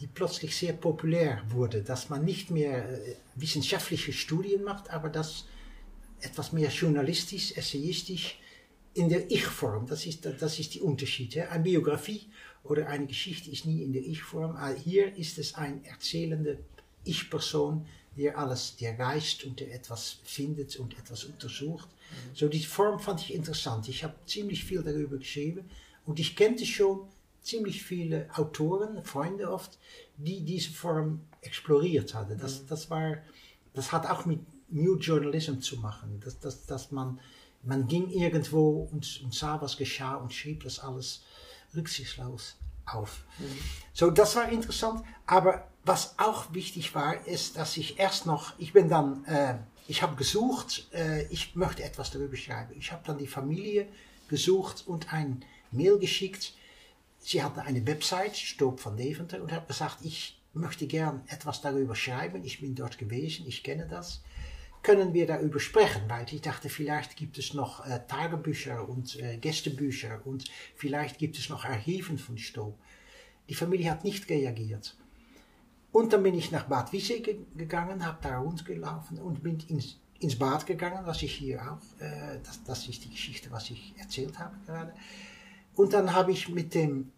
die 0.00 0.08
plötzlich 0.08 0.56
sehr 0.56 0.72
populär 0.72 1.42
wurde, 1.48 1.82
dass 1.82 2.10
man 2.10 2.24
nicht 2.24 2.50
mehr 2.50 2.88
äh, 2.90 3.16
wissenschaftliche 3.36 4.12
Studien 4.12 4.64
macht, 4.64 4.90
aber 4.90 5.08
das 5.08 5.44
etwas 6.20 6.52
mehr 6.52 6.70
journalistisch, 6.70 7.56
essayistisch 7.56 8.38
in 8.94 9.08
der 9.08 9.30
Ich-Form. 9.30 9.86
Das 9.86 10.06
ist, 10.06 10.26
das 10.26 10.58
ist 10.58 10.74
die 10.74 10.80
Unterschied. 10.80 11.34
Ja? 11.34 11.48
Eine 11.48 11.62
Biografie 11.62 12.26
oder 12.64 12.88
eine 12.88 13.06
Geschichte 13.06 13.50
ist 13.50 13.66
nie 13.66 13.82
in 13.82 13.92
der 13.92 14.02
Ich-Form. 14.02 14.58
Hier 14.82 15.14
ist 15.16 15.38
es 15.38 15.54
ein 15.54 15.84
erzählende 15.84 16.58
Ich-Person, 17.04 17.86
der 18.16 18.38
alles, 18.38 18.76
der 18.76 18.98
reist 18.98 19.44
und 19.44 19.60
der 19.60 19.74
etwas 19.74 20.18
findet 20.24 20.76
und 20.76 20.98
etwas 20.98 21.24
untersucht. 21.24 21.88
Mhm. 21.88 22.34
So 22.34 22.48
die 22.48 22.64
Form 22.64 22.98
fand 22.98 23.20
ich 23.20 23.34
interessant. 23.34 23.88
Ich 23.88 24.02
habe 24.02 24.14
ziemlich 24.26 24.64
viel 24.64 24.82
darüber 24.82 25.18
geschrieben 25.18 25.68
und 26.06 26.18
ich 26.18 26.34
kannte 26.36 26.64
schon 26.64 27.00
ziemlich 27.42 27.82
viele 27.82 28.28
Autoren, 28.34 29.04
Freunde 29.04 29.50
oft, 29.50 29.78
die 30.16 30.40
diese 30.40 30.70
Form 30.70 31.20
exploriert 31.42 32.14
hatten. 32.14 32.38
Das, 32.38 32.62
mhm. 32.62 32.66
das 32.68 32.88
war, 32.88 33.18
das 33.74 33.92
hat 33.92 34.06
auch 34.06 34.24
mit 34.24 34.40
New 34.70 34.96
Journalism 34.96 35.60
zu 35.60 35.76
machen. 35.76 36.20
Dass, 36.24 36.40
dass, 36.40 36.64
dass 36.64 36.90
man, 36.90 37.20
man 37.62 37.86
ging 37.88 38.08
irgendwo 38.08 38.88
und, 38.90 39.20
und 39.22 39.34
sah, 39.34 39.60
was 39.60 39.76
geschah 39.76 40.14
und 40.14 40.32
schrieb 40.32 40.62
das 40.62 40.78
alles 40.78 41.22
rücksichtslos 41.74 42.56
auf. 42.86 43.24
Mhm. 43.38 43.58
So, 43.92 44.10
das 44.10 44.36
war 44.36 44.48
interessant. 44.48 45.02
Aber 45.26 45.68
was 45.84 46.18
auch 46.18 46.52
wichtig 46.52 46.94
war, 46.94 47.26
ist, 47.26 47.56
dass 47.56 47.76
ich 47.76 47.98
erst 47.98 48.26
noch, 48.26 48.58
ich 48.58 48.72
bin 48.72 48.88
dann, 48.88 49.24
äh, 49.26 49.58
ich 49.86 50.02
habe 50.02 50.16
gesucht, 50.16 50.88
äh, 50.92 51.24
ich 51.26 51.54
möchte 51.56 51.82
etwas 51.82 52.10
darüber 52.10 52.36
schreiben. 52.36 52.74
Ich 52.76 52.92
habe 52.92 53.02
dann 53.06 53.18
die 53.18 53.26
Familie 53.26 53.88
gesucht 54.28 54.84
und 54.86 55.12
ein 55.12 55.44
Mail 55.70 55.98
geschickt. 55.98 56.54
Sie 57.18 57.42
hatten 57.42 57.60
eine 57.60 57.86
Website, 57.86 58.36
Stoop 58.36 58.84
van 58.84 58.96
Deventer, 58.96 59.42
und 59.42 59.52
habe 59.52 59.66
gesagt, 59.66 59.98
ich 60.02 60.40
möchte 60.52 60.86
gern 60.86 61.22
etwas 61.26 61.60
darüber 61.60 61.94
schreiben. 61.94 62.44
Ich 62.44 62.60
bin 62.60 62.74
dort 62.74 62.98
gewesen, 62.98 63.46
ich 63.46 63.62
kenne 63.62 63.86
das 63.86 64.22
können 64.84 65.14
wir 65.14 65.26
darüber 65.26 65.58
sprechen, 65.58 66.02
weil 66.08 66.26
ich 66.30 66.42
dachte, 66.42 66.68
vielleicht 66.68 67.16
gibt 67.16 67.38
es 67.38 67.54
noch 67.54 67.84
äh, 67.84 68.00
Tagebücher 68.06 68.88
und 68.88 69.18
äh, 69.18 69.38
Gästebücher 69.38 70.20
und 70.24 70.44
vielleicht 70.76 71.18
gibt 71.18 71.36
es 71.38 71.48
noch 71.48 71.64
Archiven 71.64 72.18
von 72.18 72.38
Stowe. 72.38 72.74
Die 73.48 73.54
Familie 73.54 73.90
hat 73.90 74.04
nicht 74.04 74.28
reagiert. 74.30 74.96
Und 75.90 76.12
dann 76.12 76.22
bin 76.22 76.34
ich 76.34 76.50
nach 76.50 76.64
Bad 76.64 76.92
Wiese 76.92 77.20
ge 77.20 77.38
gegangen, 77.56 78.04
habe 78.04 78.18
da 78.20 78.38
rundgelaufen 78.38 79.18
und 79.18 79.42
bin 79.42 79.58
ins, 79.68 79.98
ins 80.20 80.38
Bad 80.38 80.66
gegangen, 80.66 81.06
was 81.06 81.22
ich 81.22 81.32
hier 81.32 81.60
auch, 81.62 82.02
äh, 82.02 82.38
das, 82.44 82.62
das 82.64 82.88
ist 82.88 83.04
die 83.04 83.10
Geschichte, 83.10 83.50
was 83.50 83.70
ich 83.70 83.94
erzählt 83.98 84.38
habe 84.38 84.56
gerade. 84.66 84.92
Und 85.76 85.92
dann 85.92 86.12
habe 86.12 86.32
ich 86.32 86.48
mit 86.48 86.74
dem 86.74 87.10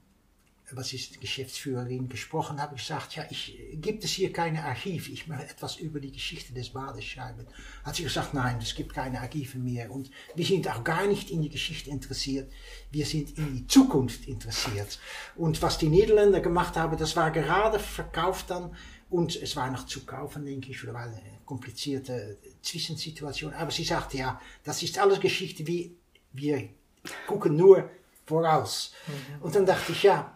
was 0.72 0.92
ist 0.92 1.14
die 1.14 1.20
Geschäftsführerin 1.20 2.09
gesprochen, 2.09 2.61
habe 2.61 2.74
ich 2.74 2.83
gesagt, 2.83 3.14
ja, 3.14 3.24
ich, 3.31 3.57
gibt 3.74 4.02
es 4.02 4.11
hier 4.11 4.33
keine 4.33 4.64
Archive, 4.64 5.12
ich 5.12 5.29
möchte 5.29 5.44
etwas 5.44 5.76
über 5.76 6.00
die 6.00 6.11
Geschichte 6.11 6.52
des 6.52 6.70
Bades 6.70 7.05
schreiben. 7.05 7.46
Hat 7.85 7.94
sie 7.94 8.02
gesagt, 8.02 8.35
nein, 8.35 8.59
es 8.61 8.74
gibt 8.74 8.92
keine 8.92 9.20
Archive 9.20 9.59
mehr 9.59 9.92
und 9.92 10.11
wir 10.35 10.44
sind 10.44 10.68
auch 10.68 10.83
gar 10.83 11.07
nicht 11.07 11.31
in 11.31 11.42
die 11.42 11.50
Geschichte 11.50 11.90
interessiert, 11.90 12.52
wir 12.90 13.07
sind 13.07 13.38
in 13.38 13.55
die 13.55 13.66
Zukunft 13.68 14.26
interessiert. 14.26 14.98
Und 15.37 15.62
was 15.62 15.79
die 15.79 15.88
Niederländer 15.88 16.40
gemacht 16.40 16.76
haben, 16.76 16.96
das 16.96 17.14
war 17.14 17.31
gerade 17.31 17.79
verkauft 17.79 18.50
dann 18.50 18.74
und 19.09 19.40
es 19.40 19.55
war 19.55 19.70
noch 19.70 19.87
zu 19.87 20.05
kaufen, 20.05 20.44
denke 20.44 20.72
ich, 20.72 20.83
oder 20.83 20.94
war 20.94 21.02
eine 21.02 21.22
komplizierte 21.44 22.38
Zwischensituation. 22.62 23.55
Aber 23.55 23.70
sie 23.70 23.85
sagte, 23.85 24.18
ja, 24.18 24.40
das 24.64 24.83
ist 24.83 24.98
alles 24.98 25.20
Geschichte, 25.20 25.64
wie 25.66 25.94
wir 26.33 26.68
gucken 27.29 27.54
nur 27.54 27.88
voraus. 28.27 28.92
Mhm. 29.06 29.42
Und 29.42 29.54
dann 29.54 29.64
dachte 29.64 29.92
ich, 29.92 30.02
ja, 30.02 30.35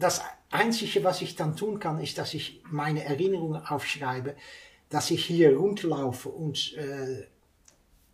das 0.00 0.22
Einzige, 0.50 1.04
was 1.04 1.22
ich 1.22 1.36
dann 1.36 1.56
tun 1.56 1.78
kann, 1.78 2.00
ist, 2.00 2.18
dass 2.18 2.34
ich 2.34 2.62
meine 2.64 3.04
Erinnerungen 3.04 3.62
aufschreibe, 3.64 4.34
dass 4.88 5.10
ich 5.10 5.24
hier 5.24 5.56
rundlaufe 5.56 6.28
und 6.28 6.74
äh, 6.76 7.26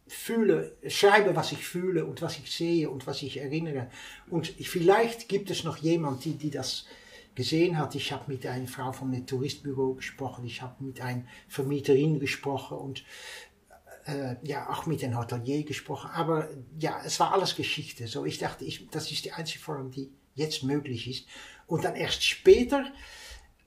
fühle, 0.06 0.76
schreibe, 0.86 1.34
was 1.34 1.52
ich 1.52 1.64
fühle 1.64 2.04
und 2.04 2.20
was 2.20 2.38
ich 2.38 2.52
sehe 2.52 2.90
und 2.90 3.06
was 3.06 3.22
ich 3.22 3.38
erinnere. 3.38 3.88
Und 4.28 4.48
vielleicht 4.48 5.28
gibt 5.28 5.50
es 5.50 5.64
noch 5.64 5.78
jemand, 5.78 6.24
die, 6.24 6.34
die 6.34 6.50
das 6.50 6.84
gesehen 7.34 7.78
hat. 7.78 7.94
Ich 7.94 8.12
habe 8.12 8.30
mit 8.30 8.46
einer 8.46 8.68
Frau 8.68 8.92
vom 8.92 9.26
Touristbüro 9.26 9.94
gesprochen, 9.94 10.44
ich 10.44 10.62
habe 10.62 10.84
mit 10.84 11.00
einer 11.00 11.24
Vermieterin 11.48 12.20
gesprochen 12.20 12.78
und 12.78 13.04
äh, 14.06 14.36
ja 14.42 14.68
auch 14.70 14.86
mit 14.86 15.02
dem 15.02 15.18
Hotelier 15.18 15.64
gesprochen. 15.64 16.10
Aber 16.12 16.48
ja, 16.78 17.00
es 17.04 17.18
war 17.18 17.32
alles 17.32 17.56
Geschichte. 17.56 18.06
So, 18.06 18.24
ich 18.24 18.38
dachte, 18.38 18.64
ich, 18.64 18.88
das 18.90 19.10
ist 19.10 19.24
die 19.24 19.32
einzige 19.32 19.60
Form, 19.60 19.90
die 19.90 20.10
jetzt 20.34 20.62
möglich 20.62 21.08
ist. 21.08 21.26
Und 21.66 21.84
dann 21.84 21.96
erst 21.96 22.22
später 22.22 22.86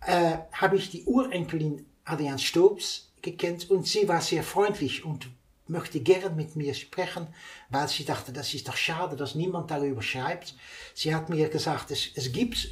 äh, 0.05 0.37
habe 0.51 0.77
ich 0.77 0.89
die 0.89 1.03
Urenkelin 1.03 1.85
Adrian 2.05 2.39
Stobs 2.39 3.11
gekannt 3.21 3.69
und 3.69 3.87
sie 3.87 4.07
war 4.07 4.21
sehr 4.21 4.43
freundlich 4.43 5.03
und 5.03 5.29
möchte 5.67 5.99
gern 5.99 6.35
mit 6.35 6.55
mir 6.55 6.73
sprechen, 6.73 7.27
weil 7.69 7.87
sie 7.87 8.05
dachte, 8.05 8.31
das 8.31 8.53
ist 8.53 8.67
doch 8.67 8.75
schade, 8.75 9.15
dass 9.15 9.35
niemand 9.35 9.69
darüber 9.69 10.01
schreibt. 10.01 10.55
Sie 10.95 11.13
hat 11.13 11.29
mir 11.29 11.49
gesagt, 11.49 11.91
es, 11.91 12.09
es 12.15 12.31
gibt 12.31 12.69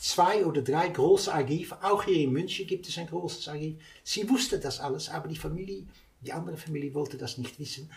zwei 0.00 0.46
oder 0.46 0.62
drei 0.62 0.88
große 0.88 1.32
Archive, 1.32 1.76
auch 1.82 2.04
hier 2.04 2.22
in 2.22 2.32
München 2.32 2.66
gibt 2.66 2.88
es 2.88 2.98
ein 2.98 3.08
großes 3.08 3.48
Archiv. 3.48 3.82
Sie 4.04 4.28
wusste 4.28 4.60
das 4.60 4.78
alles, 4.78 5.08
aber 5.08 5.28
die 5.28 5.36
Familie, 5.36 5.84
die 6.20 6.32
andere 6.32 6.56
Familie 6.56 6.94
wollte 6.94 7.16
das 7.16 7.38
nicht 7.38 7.58
wissen. 7.58 7.90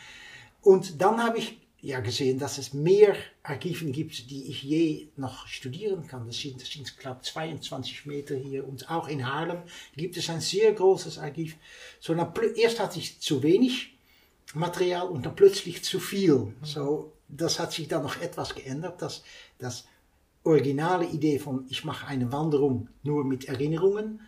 Und 0.61 1.01
dann 1.01 1.23
habe 1.23 1.37
ich 1.37 1.59
ja 1.81 1.99
gesehen, 1.99 2.37
dass 2.37 2.57
es 2.57 2.73
mehr 2.73 3.15
Archiven 3.43 3.91
gibt, 3.91 4.29
die 4.29 4.45
ich 4.45 4.63
je 4.63 5.07
noch 5.17 5.47
studieren 5.47 6.07
kann. 6.07 6.27
Das 6.27 6.39
sind, 6.39 6.61
das 6.61 6.69
sind 6.69 6.97
glaube 6.97 7.21
22 7.21 8.05
Meter 8.05 8.35
hier 8.35 8.67
und 8.67 8.89
auch 8.89 9.07
in 9.07 9.25
Haarlem 9.25 9.63
gibt 9.95 10.15
es 10.17 10.29
ein 10.29 10.41
sehr 10.41 10.73
großes 10.73 11.17
Archiv. 11.17 11.55
So, 11.99 12.13
dann, 12.13 12.31
erst 12.55 12.79
hatte 12.79 12.99
ich 12.99 13.19
zu 13.19 13.41
wenig 13.41 13.97
Material 14.53 15.07
und 15.07 15.25
dann 15.25 15.35
plötzlich 15.35 15.83
zu 15.83 15.99
viel. 15.99 16.53
So, 16.61 17.13
das 17.27 17.59
hat 17.59 17.73
sich 17.73 17.87
dann 17.87 18.03
noch 18.03 18.21
etwas 18.21 18.53
geändert, 18.53 19.01
dass 19.01 19.23
das 19.57 19.85
originale 20.43 21.05
Idee 21.05 21.39
von 21.39 21.65
ich 21.69 21.83
mache 21.83 22.07
eine 22.07 22.31
Wanderung 22.31 22.89
nur 23.03 23.23
mit 23.23 23.45
Erinnerungen 23.45 24.21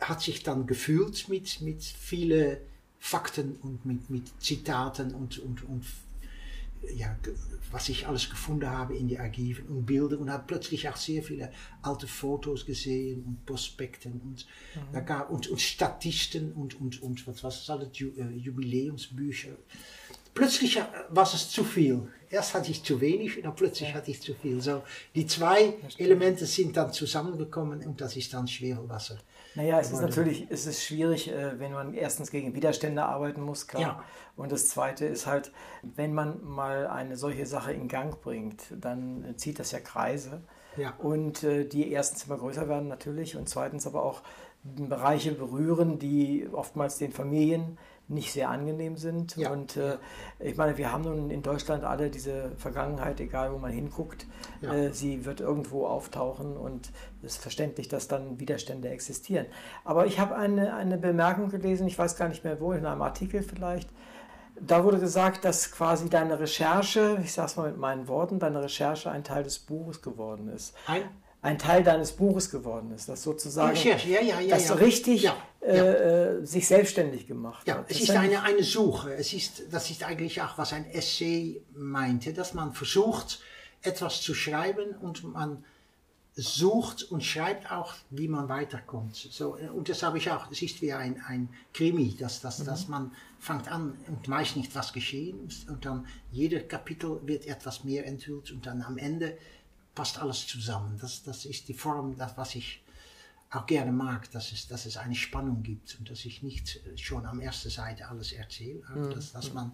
hat 0.00 0.20
sich 0.20 0.42
dann 0.42 0.66
gefühlt 0.66 1.28
mit, 1.28 1.60
mit 1.60 1.82
viele 1.82 2.60
Fakten 2.98 3.56
und 3.62 3.84
mit, 3.84 4.10
mit 4.10 4.42
Zitaten 4.42 5.14
und, 5.14 5.38
und, 5.38 5.62
und 5.68 5.84
ja, 6.94 7.16
was 7.70 7.88
ich 7.88 8.06
alles 8.06 8.28
gefunden 8.28 8.68
habe 8.68 8.96
in 8.96 9.08
die 9.08 9.18
Archiven 9.18 9.66
und 9.68 9.86
Bilder 9.86 10.18
und 10.18 10.30
habe 10.30 10.44
plötzlich 10.46 10.88
auch 10.88 10.96
sehr 10.96 11.22
viele 11.22 11.50
alte 11.82 12.06
Fotos 12.06 12.66
gesehen 12.66 13.22
und 13.24 13.46
Prospekten 13.46 14.20
und, 14.20 14.46
mhm. 14.74 15.06
da 15.06 15.20
und, 15.20 15.48
und 15.48 15.60
Statisten 15.60 16.52
und, 16.52 16.80
und, 16.80 17.02
und 17.02 17.26
was 17.26 17.42
was 17.42 17.70
alles, 17.70 17.88
äh, 18.00 18.36
Jubiläumsbücher. 18.36 19.56
Plötzlich 20.34 20.78
äh, 20.78 20.84
war 21.10 21.24
es 21.24 21.50
zu 21.50 21.64
viel. 21.64 22.08
Erst 22.30 22.54
hatte 22.54 22.70
ich 22.70 22.82
zu 22.82 23.00
wenig 23.00 23.36
und 23.36 23.44
dann 23.44 23.54
plötzlich 23.54 23.90
ja. 23.90 23.94
hatte 23.94 24.10
ich 24.10 24.20
zu 24.20 24.34
viel. 24.34 24.60
So, 24.60 24.82
die 25.14 25.26
zwei 25.26 25.74
Elemente 25.98 26.46
sind 26.46 26.76
dann 26.76 26.92
zusammengekommen 26.92 27.84
und 27.86 28.00
das 28.00 28.16
ist 28.16 28.32
dann 28.32 28.48
Schwefelwasser. 28.48 29.18
Naja, 29.54 29.78
es 29.80 29.92
ist 29.92 30.00
natürlich 30.00 30.46
es 30.50 30.66
ist 30.66 30.82
schwierig, 30.82 31.30
äh, 31.30 31.58
wenn 31.58 31.72
man 31.72 31.94
erstens 31.94 32.30
gegen 32.30 32.54
Widerstände 32.54 33.04
arbeiten 33.04 33.42
muss, 33.42 33.66
klar. 33.66 33.82
Ja. 33.82 34.04
Und 34.36 34.50
das 34.50 34.68
Zweite 34.68 35.04
ist 35.04 35.26
halt, 35.26 35.52
wenn 35.82 36.14
man 36.14 36.42
mal 36.42 36.86
eine 36.86 37.16
solche 37.16 37.46
Sache 37.46 37.72
in 37.72 37.88
Gang 37.88 38.20
bringt, 38.20 38.62
dann 38.80 39.34
zieht 39.36 39.58
das 39.58 39.72
ja 39.72 39.80
Kreise. 39.80 40.42
Ja. 40.76 40.94
Und 40.98 41.42
äh, 41.44 41.64
die 41.66 41.90
erstens 41.90 42.24
immer 42.24 42.38
größer 42.38 42.68
werden 42.68 42.88
natürlich 42.88 43.36
und 43.36 43.48
zweitens 43.48 43.86
aber 43.86 44.02
auch 44.04 44.22
Bereiche 44.64 45.32
berühren, 45.32 45.98
die 45.98 46.48
oftmals 46.52 46.96
den 46.96 47.12
Familien 47.12 47.78
nicht 48.12 48.32
sehr 48.32 48.50
angenehm 48.50 48.96
sind. 48.96 49.36
Ja. 49.36 49.50
Und 49.50 49.76
äh, 49.76 49.98
ich 50.38 50.56
meine, 50.56 50.76
wir 50.78 50.92
haben 50.92 51.04
nun 51.04 51.30
in 51.30 51.42
Deutschland 51.42 51.84
alle 51.84 52.10
diese 52.10 52.52
Vergangenheit, 52.56 53.20
egal 53.20 53.52
wo 53.52 53.58
man 53.58 53.72
hinguckt, 53.72 54.26
ja. 54.60 54.72
äh, 54.72 54.92
sie 54.92 55.24
wird 55.24 55.40
irgendwo 55.40 55.86
auftauchen 55.86 56.56
und 56.56 56.90
es 57.22 57.34
ist 57.34 57.42
verständlich, 57.42 57.88
dass 57.88 58.08
dann 58.08 58.38
Widerstände 58.38 58.88
existieren. 58.88 59.46
Aber 59.84 60.06
ich 60.06 60.18
habe 60.18 60.36
eine, 60.36 60.74
eine 60.74 60.98
Bemerkung 60.98 61.50
gelesen, 61.50 61.86
ich 61.86 61.98
weiß 61.98 62.16
gar 62.16 62.28
nicht 62.28 62.44
mehr 62.44 62.60
wo, 62.60 62.72
in 62.72 62.86
einem 62.86 63.02
Artikel 63.02 63.42
vielleicht. 63.42 63.88
Da 64.60 64.84
wurde 64.84 64.98
gesagt, 64.98 65.44
dass 65.44 65.72
quasi 65.72 66.08
deine 66.08 66.38
Recherche, 66.38 67.18
ich 67.22 67.32
sage 67.32 67.46
es 67.46 67.56
mal 67.56 67.70
mit 67.70 67.78
meinen 67.78 68.06
Worten, 68.06 68.38
deine 68.38 68.62
Recherche 68.62 69.10
ein 69.10 69.24
Teil 69.24 69.42
des 69.42 69.58
Buches 69.58 70.02
geworden 70.02 70.48
ist. 70.48 70.74
Ein 70.86 71.02
ein 71.42 71.58
Teil 71.58 71.82
deines 71.82 72.12
Buches 72.12 72.50
geworden 72.50 72.92
ist, 72.92 73.08
das 73.08 73.22
sozusagen 73.22 73.76
ja, 73.76 73.96
ja, 73.98 74.40
ja, 74.40 74.56
das 74.56 74.68
so 74.68 74.74
richtig 74.74 75.28
äh, 75.60 75.76
äh, 75.76 76.46
sich 76.46 76.68
selbstständig 76.68 77.26
gemacht 77.26 77.66
ja, 77.66 77.78
hat. 77.78 77.90
Es 77.90 78.00
ist 78.00 78.10
eine, 78.12 78.42
eine 78.42 78.62
Suche. 78.62 79.14
Es 79.14 79.32
ist, 79.32 79.64
das 79.72 79.90
ist 79.90 80.04
eigentlich 80.04 80.40
auch, 80.40 80.56
was 80.56 80.72
ein 80.72 80.86
Essay 80.86 81.60
meinte, 81.74 82.32
dass 82.32 82.54
man 82.54 82.72
versucht, 82.72 83.40
etwas 83.82 84.22
zu 84.22 84.34
schreiben 84.34 84.94
und 85.00 85.24
man 85.24 85.64
sucht 86.34 87.02
und 87.10 87.22
schreibt 87.24 87.70
auch, 87.70 87.94
wie 88.10 88.28
man 88.28 88.48
weiterkommt. 88.48 89.16
So, 89.16 89.56
und 89.56 89.88
das 89.88 90.02
habe 90.04 90.18
ich 90.18 90.30
auch, 90.30 90.50
es 90.50 90.62
ist 90.62 90.80
wie 90.80 90.92
ein, 90.92 91.20
ein 91.26 91.48
Krimi, 91.74 92.16
dass, 92.16 92.40
dass, 92.40 92.60
mhm. 92.60 92.64
dass 92.66 92.88
man 92.88 93.12
fängt 93.40 93.70
an 93.70 93.98
und 94.06 94.28
weiß 94.28 94.56
nicht, 94.56 94.74
was 94.76 94.92
geschehen 94.92 95.46
ist 95.46 95.68
und 95.68 95.84
dann 95.84 96.06
jeder 96.30 96.60
Kapitel 96.60 97.20
wird 97.26 97.46
etwas 97.46 97.82
mehr 97.84 98.06
enthüllt 98.06 98.52
und 98.52 98.64
dann 98.64 98.82
am 98.82 98.96
Ende 98.96 99.36
passt 99.94 100.18
alles 100.18 100.46
zusammen. 100.46 100.98
Das, 101.00 101.22
das 101.22 101.44
ist 101.44 101.68
die 101.68 101.74
Form, 101.74 102.16
das, 102.16 102.36
was 102.36 102.54
ich 102.54 102.82
auch 103.50 103.66
gerne 103.66 103.92
mag, 103.92 104.30
dass 104.30 104.52
es, 104.52 104.66
dass 104.66 104.86
es 104.86 104.96
eine 104.96 105.14
Spannung 105.14 105.62
gibt 105.62 105.96
und 105.98 106.10
dass 106.10 106.24
ich 106.24 106.42
nicht 106.42 106.80
schon 106.96 107.26
am 107.26 107.40
ersten 107.40 107.68
Seite 107.68 108.08
alles 108.08 108.32
erzähle, 108.32 108.82
aber 108.88 109.08
mhm. 109.08 109.14
dass, 109.14 109.32
dass 109.32 109.52
man 109.52 109.72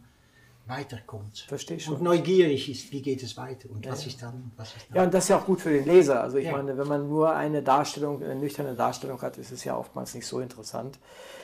weiterkommt. 0.67 1.47
Verstehe 1.49 1.81
schon. 1.81 1.95
Und 1.95 2.03
neugierig 2.03 2.69
ist, 2.69 2.93
wie 2.93 3.01
geht 3.01 3.23
es 3.23 3.37
weiter 3.37 3.71
und 3.71 3.87
ja, 3.87 3.93
was 3.93 4.07
ist 4.07 4.21
dann, 4.21 4.53
was 4.57 4.77
ist 4.77 4.87
dann. 4.89 4.97
Ja, 4.97 5.05
und 5.05 5.15
das 5.15 5.25
ist 5.25 5.31
ja 5.31 5.39
auch 5.39 5.47
gut 5.47 5.61
für 5.61 5.71
den 5.71 5.87
Leser. 5.87 6.23
Also 6.23 6.37
ich 6.37 6.47
ja. 6.47 6.53
meine, 6.53 6.77
wenn 6.77 6.87
man 6.87 7.09
nur 7.09 7.35
eine 7.35 7.63
Darstellung, 7.63 8.23
eine 8.23 8.35
nüchterne 8.35 8.75
Darstellung 8.75 9.21
hat, 9.23 9.39
ist 9.39 9.51
es 9.51 9.65
ja 9.65 9.77
oftmals 9.77 10.15
nicht 10.15 10.27
so 10.27 10.41
interessant. 10.41 10.99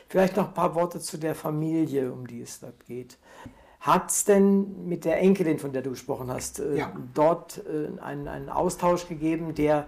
Vielleicht 0.08 0.36
noch 0.36 0.48
ein 0.48 0.54
paar 0.54 0.74
Worte 0.74 1.00
zu 1.00 1.16
der 1.16 1.34
Familie, 1.34 2.12
um 2.12 2.26
die 2.26 2.42
es 2.42 2.60
da 2.60 2.72
geht. 2.86 3.16
Hat 3.84 4.10
es 4.10 4.24
denn 4.24 4.88
mit 4.88 5.04
der 5.04 5.20
Enkelin, 5.20 5.58
von 5.58 5.74
der 5.74 5.82
du 5.82 5.90
gesprochen 5.90 6.30
hast, 6.30 6.58
äh, 6.58 6.78
ja. 6.78 6.96
dort 7.12 7.58
äh, 7.66 8.00
einen, 8.00 8.28
einen 8.28 8.48
Austausch 8.48 9.06
gegeben, 9.06 9.54
der, 9.54 9.86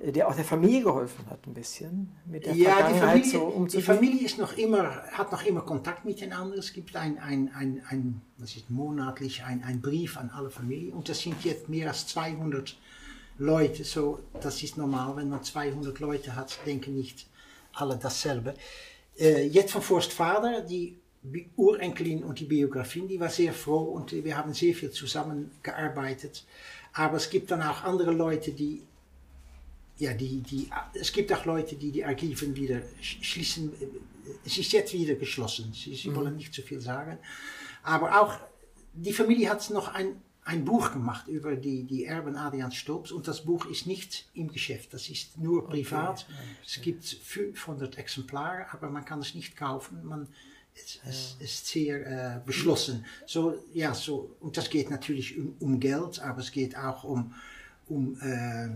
der 0.00 0.28
auch 0.28 0.36
der 0.36 0.44
Familie 0.44 0.84
geholfen 0.84 1.26
hat, 1.28 1.44
ein 1.48 1.52
bisschen 1.52 2.16
mit 2.24 2.46
der 2.46 2.54
ja, 2.54 2.70
Vergangenheit 2.70 3.24
die 3.24 3.30
Familie, 3.30 3.30
so 3.32 3.42
umzugehen? 3.42 3.80
Die 3.80 3.82
Familie 3.82 4.26
ist 4.26 4.38
noch 4.38 4.56
immer, 4.56 5.02
hat 5.10 5.32
noch 5.32 5.44
immer 5.44 5.62
Kontakt 5.62 6.04
mit 6.04 6.20
den 6.20 6.32
anderen. 6.32 6.60
Es 6.60 6.72
gibt 6.72 6.94
ein, 6.94 7.18
ein, 7.18 7.50
ein, 7.52 7.82
ein 7.88 8.22
was 8.38 8.54
ist 8.54 8.70
monatlich, 8.70 9.42
ein, 9.42 9.64
ein 9.64 9.80
Brief 9.80 10.18
an 10.18 10.30
alle 10.30 10.50
Familien 10.50 10.92
und 10.92 11.08
das 11.08 11.18
sind 11.18 11.44
jetzt 11.44 11.68
mehr 11.68 11.88
als 11.88 12.06
200 12.06 12.78
Leute. 13.38 13.82
So, 13.82 14.20
das 14.40 14.62
ist 14.62 14.76
normal, 14.76 15.16
wenn 15.16 15.28
man 15.28 15.42
200 15.42 15.98
Leute 15.98 16.36
hat, 16.36 16.60
denken 16.64 16.94
nicht 16.94 17.26
alle 17.72 17.96
dasselbe. 17.96 18.54
Äh, 19.18 19.48
jetzt 19.48 19.72
von 19.72 19.82
Forstvater, 19.82 20.60
die 20.60 21.01
Urenkelin 21.56 22.24
und 22.24 22.40
die 22.40 22.46
Biografien, 22.46 23.06
die 23.06 23.20
war 23.20 23.28
sehr 23.28 23.52
froh 23.52 23.82
und 23.82 24.12
wir 24.12 24.36
haben 24.36 24.54
sehr 24.54 24.74
viel 24.74 24.90
zusammengearbeitet. 24.90 26.44
Aber 26.92 27.16
es 27.16 27.30
gibt 27.30 27.50
dann 27.50 27.62
auch 27.62 27.84
andere 27.84 28.12
Leute, 28.12 28.52
die, 28.52 28.82
ja, 29.98 30.12
die, 30.14 30.40
die, 30.40 30.68
es 30.94 31.12
gibt 31.12 31.32
auch 31.32 31.44
Leute, 31.44 31.76
die 31.76 31.92
die 31.92 32.04
Archiven 32.04 32.56
wieder 32.56 32.82
schließen. 33.00 33.72
Es 34.44 34.58
ist 34.58 34.72
jetzt 34.72 34.92
wieder 34.92 35.14
geschlossen. 35.14 35.72
Sie, 35.72 35.94
sie 35.94 36.10
mhm. 36.10 36.16
wollen 36.16 36.36
nicht 36.36 36.52
zu 36.52 36.62
viel 36.62 36.80
sagen. 36.80 37.18
Aber 37.84 38.20
auch 38.20 38.38
die 38.94 39.12
Familie 39.12 39.48
hat 39.48 39.68
noch 39.70 39.94
ein, 39.94 40.20
ein 40.44 40.64
Buch 40.64 40.92
gemacht 40.92 41.28
über 41.28 41.54
die, 41.54 41.84
die 41.84 42.04
Erben 42.04 42.36
Adrian 42.36 42.72
Stobs 42.72 43.12
und 43.12 43.28
das 43.28 43.44
Buch 43.44 43.66
ist 43.66 43.86
nicht 43.86 44.28
im 44.34 44.48
Geschäft, 44.48 44.92
das 44.92 45.08
ist 45.08 45.38
nur 45.38 45.68
privat. 45.68 46.26
Okay. 46.28 46.38
es 46.66 46.80
gibt 46.80 47.04
500 47.04 47.96
Exemplare, 47.96 48.66
aber 48.72 48.90
man 48.90 49.04
kann 49.04 49.20
es 49.20 49.34
nicht 49.34 49.56
kaufen. 49.56 50.04
Man, 50.04 50.28
es, 50.74 50.98
es 51.08 51.36
ist 51.40 51.66
sehr 51.66 52.36
äh, 52.36 52.40
beschlossen. 52.44 53.04
So, 53.26 53.54
ja, 53.72 53.94
so, 53.94 54.36
und 54.40 54.56
das 54.56 54.70
geht 54.70 54.90
natürlich 54.90 55.38
um, 55.38 55.54
um 55.60 55.80
Geld, 55.80 56.20
aber 56.20 56.40
es 56.40 56.50
geht 56.50 56.76
auch 56.76 57.04
um, 57.04 57.34
um 57.88 58.18
äh, 58.20 58.68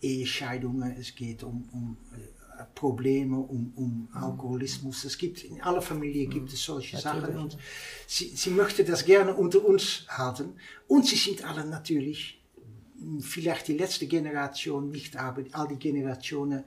Ehescheidungen, 0.00 0.96
es 0.98 1.14
geht 1.14 1.42
um, 1.42 1.68
um 1.72 1.96
äh, 2.12 2.64
Probleme, 2.74 3.38
um, 3.38 3.72
um 3.76 4.08
Alkoholismus. 4.12 5.04
Es 5.04 5.16
gibt, 5.16 5.44
in 5.44 5.60
aller 5.62 5.82
Familie 5.82 6.26
gibt 6.26 6.52
es 6.52 6.62
solche 6.62 6.96
natürlich. 6.96 7.22
Sachen 7.22 7.36
und 7.36 7.56
sie, 8.06 8.28
sie 8.28 8.50
möchte 8.50 8.84
das 8.84 9.04
gerne 9.04 9.34
unter 9.34 9.64
uns 9.64 10.06
halten. 10.08 10.54
Und 10.88 11.06
sie 11.06 11.16
sind 11.16 11.44
alle 11.44 11.64
natürlich, 11.64 12.40
vielleicht 13.20 13.68
die 13.68 13.76
letzte 13.76 14.06
Generation 14.06 14.90
nicht, 14.90 15.16
aber 15.16 15.42
all 15.52 15.68
die 15.68 15.78
Generationen 15.78 16.64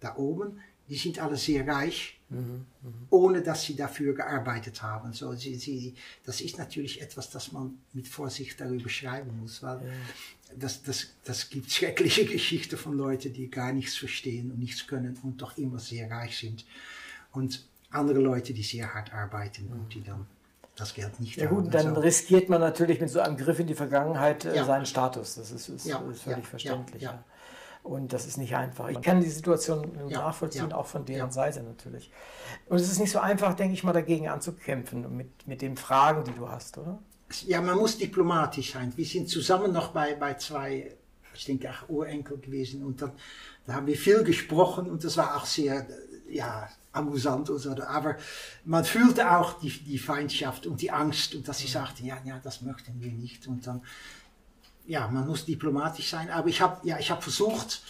da 0.00 0.16
oben, 0.16 0.60
die 0.88 0.96
sind 0.96 1.18
alle 1.18 1.36
sehr 1.36 1.66
reich, 1.66 2.18
mhm, 2.30 2.64
ohne 3.10 3.42
dass 3.42 3.62
sie 3.64 3.76
dafür 3.76 4.14
gearbeitet 4.14 4.82
haben. 4.82 5.12
So, 5.12 5.34
sie, 5.34 5.56
sie, 5.56 5.94
das 6.24 6.40
ist 6.40 6.58
natürlich 6.58 7.02
etwas, 7.02 7.30
das 7.30 7.52
man 7.52 7.78
mit 7.92 8.08
Vorsicht 8.08 8.60
darüber 8.60 8.88
schreiben 8.88 9.38
muss, 9.40 9.62
weil 9.62 9.78
ja. 9.78 10.54
das, 10.56 10.82
das, 10.82 11.08
das 11.24 11.50
gibt 11.50 11.70
schreckliche 11.70 12.24
Geschichten 12.32 12.76
von 12.76 12.96
Leuten, 12.96 13.32
die 13.32 13.50
gar 13.50 13.72
nichts 13.72 13.96
verstehen 13.96 14.50
und 14.50 14.58
nichts 14.58 14.86
können 14.86 15.18
und 15.22 15.42
doch 15.42 15.58
immer 15.58 15.78
sehr 15.78 16.10
reich 16.10 16.38
sind. 16.38 16.64
Und 17.32 17.64
andere 17.90 18.20
Leute, 18.20 18.54
die 18.54 18.62
sehr 18.62 18.92
hart 18.94 19.12
arbeiten 19.12 19.66
mhm. 19.66 19.72
und 19.72 19.94
die 19.94 20.02
dann 20.02 20.26
das 20.76 20.94
Geld 20.94 21.18
nicht 21.20 21.36
ja, 21.36 21.46
haben. 21.46 21.56
gut, 21.56 21.74
dann 21.74 21.88
also, 21.88 22.00
riskiert 22.00 22.48
man 22.48 22.60
natürlich 22.60 23.00
mit 23.00 23.10
so 23.10 23.20
einem 23.20 23.36
Griff 23.36 23.58
in 23.58 23.66
die 23.66 23.74
Vergangenheit 23.74 24.44
äh, 24.44 24.56
ja. 24.56 24.64
seinen 24.64 24.86
Status. 24.86 25.34
Das 25.34 25.50
ist, 25.50 25.68
ist, 25.68 25.86
ja, 25.86 25.98
ist 26.10 26.22
völlig 26.22 26.46
verständlich. 26.46 27.02
Ja, 27.02 27.24
Und 27.88 28.12
das 28.12 28.26
ist 28.26 28.36
nicht 28.36 28.54
einfach. 28.54 28.90
Ich 28.90 29.00
kann 29.00 29.22
die 29.22 29.30
Situation 29.30 29.90
Ja, 30.08 30.18
nachvollziehen, 30.18 30.68
ja, 30.70 30.76
auch 30.76 30.84
von 30.84 31.06
deren 31.06 31.28
ja. 31.28 31.30
Seite 31.30 31.62
natürlich. 31.62 32.10
Und 32.66 32.76
es 32.76 32.92
ist 32.92 32.98
nicht 32.98 33.10
so 33.10 33.18
einfach, 33.18 33.54
denke 33.54 33.72
ich 33.72 33.82
mal, 33.82 33.94
dagegen 33.94 34.28
anzukämpfen 34.28 35.16
mit, 35.16 35.46
mit 35.46 35.62
den 35.62 35.74
Fragen, 35.78 36.22
die 36.22 36.32
du 36.32 36.50
hast, 36.50 36.76
oder? 36.76 36.98
Ja, 37.46 37.62
man 37.62 37.78
muss 37.78 37.96
diplomatisch 37.96 38.74
sein. 38.74 38.92
Wir 38.94 39.06
sind 39.06 39.30
zusammen 39.30 39.72
noch 39.72 39.88
bei, 39.92 40.14
bei 40.14 40.34
zwei, 40.34 40.96
ich 41.34 41.46
denke 41.46 41.70
auch 41.70 41.88
Urenkel 41.88 42.36
gewesen 42.36 42.84
und 42.84 43.00
dann, 43.00 43.12
da 43.66 43.72
haben 43.72 43.86
wir 43.86 43.96
viel 43.96 44.22
gesprochen 44.22 44.90
und 44.90 45.02
das 45.02 45.16
war 45.16 45.36
auch 45.36 45.46
sehr, 45.46 45.86
ja, 46.28 46.68
amüsant 46.92 47.48
und 47.48 47.58
so. 47.58 47.70
Aber 47.70 48.16
man 48.66 48.84
fühlte 48.84 49.30
auch 49.30 49.54
die, 49.60 49.70
die 49.70 49.98
Feindschaft 49.98 50.66
und 50.66 50.82
die 50.82 50.90
Angst 50.90 51.34
und 51.34 51.48
dass 51.48 51.58
sie 51.58 51.68
sagten, 51.68 52.04
ja, 52.04 52.18
ja, 52.24 52.38
das 52.42 52.60
möchten 52.60 53.00
wir 53.00 53.12
nicht 53.12 53.46
und 53.46 53.66
dann, 53.66 53.80
ja, 54.88 55.06
man 55.08 55.26
muss 55.26 55.44
diplomatisch 55.44 56.10
sein. 56.10 56.30
Aber 56.30 56.48
ich 56.48 56.60
habe, 56.60 56.86
ja, 56.86 56.98
ich 56.98 57.10
habe 57.10 57.22
versucht, 57.22 57.82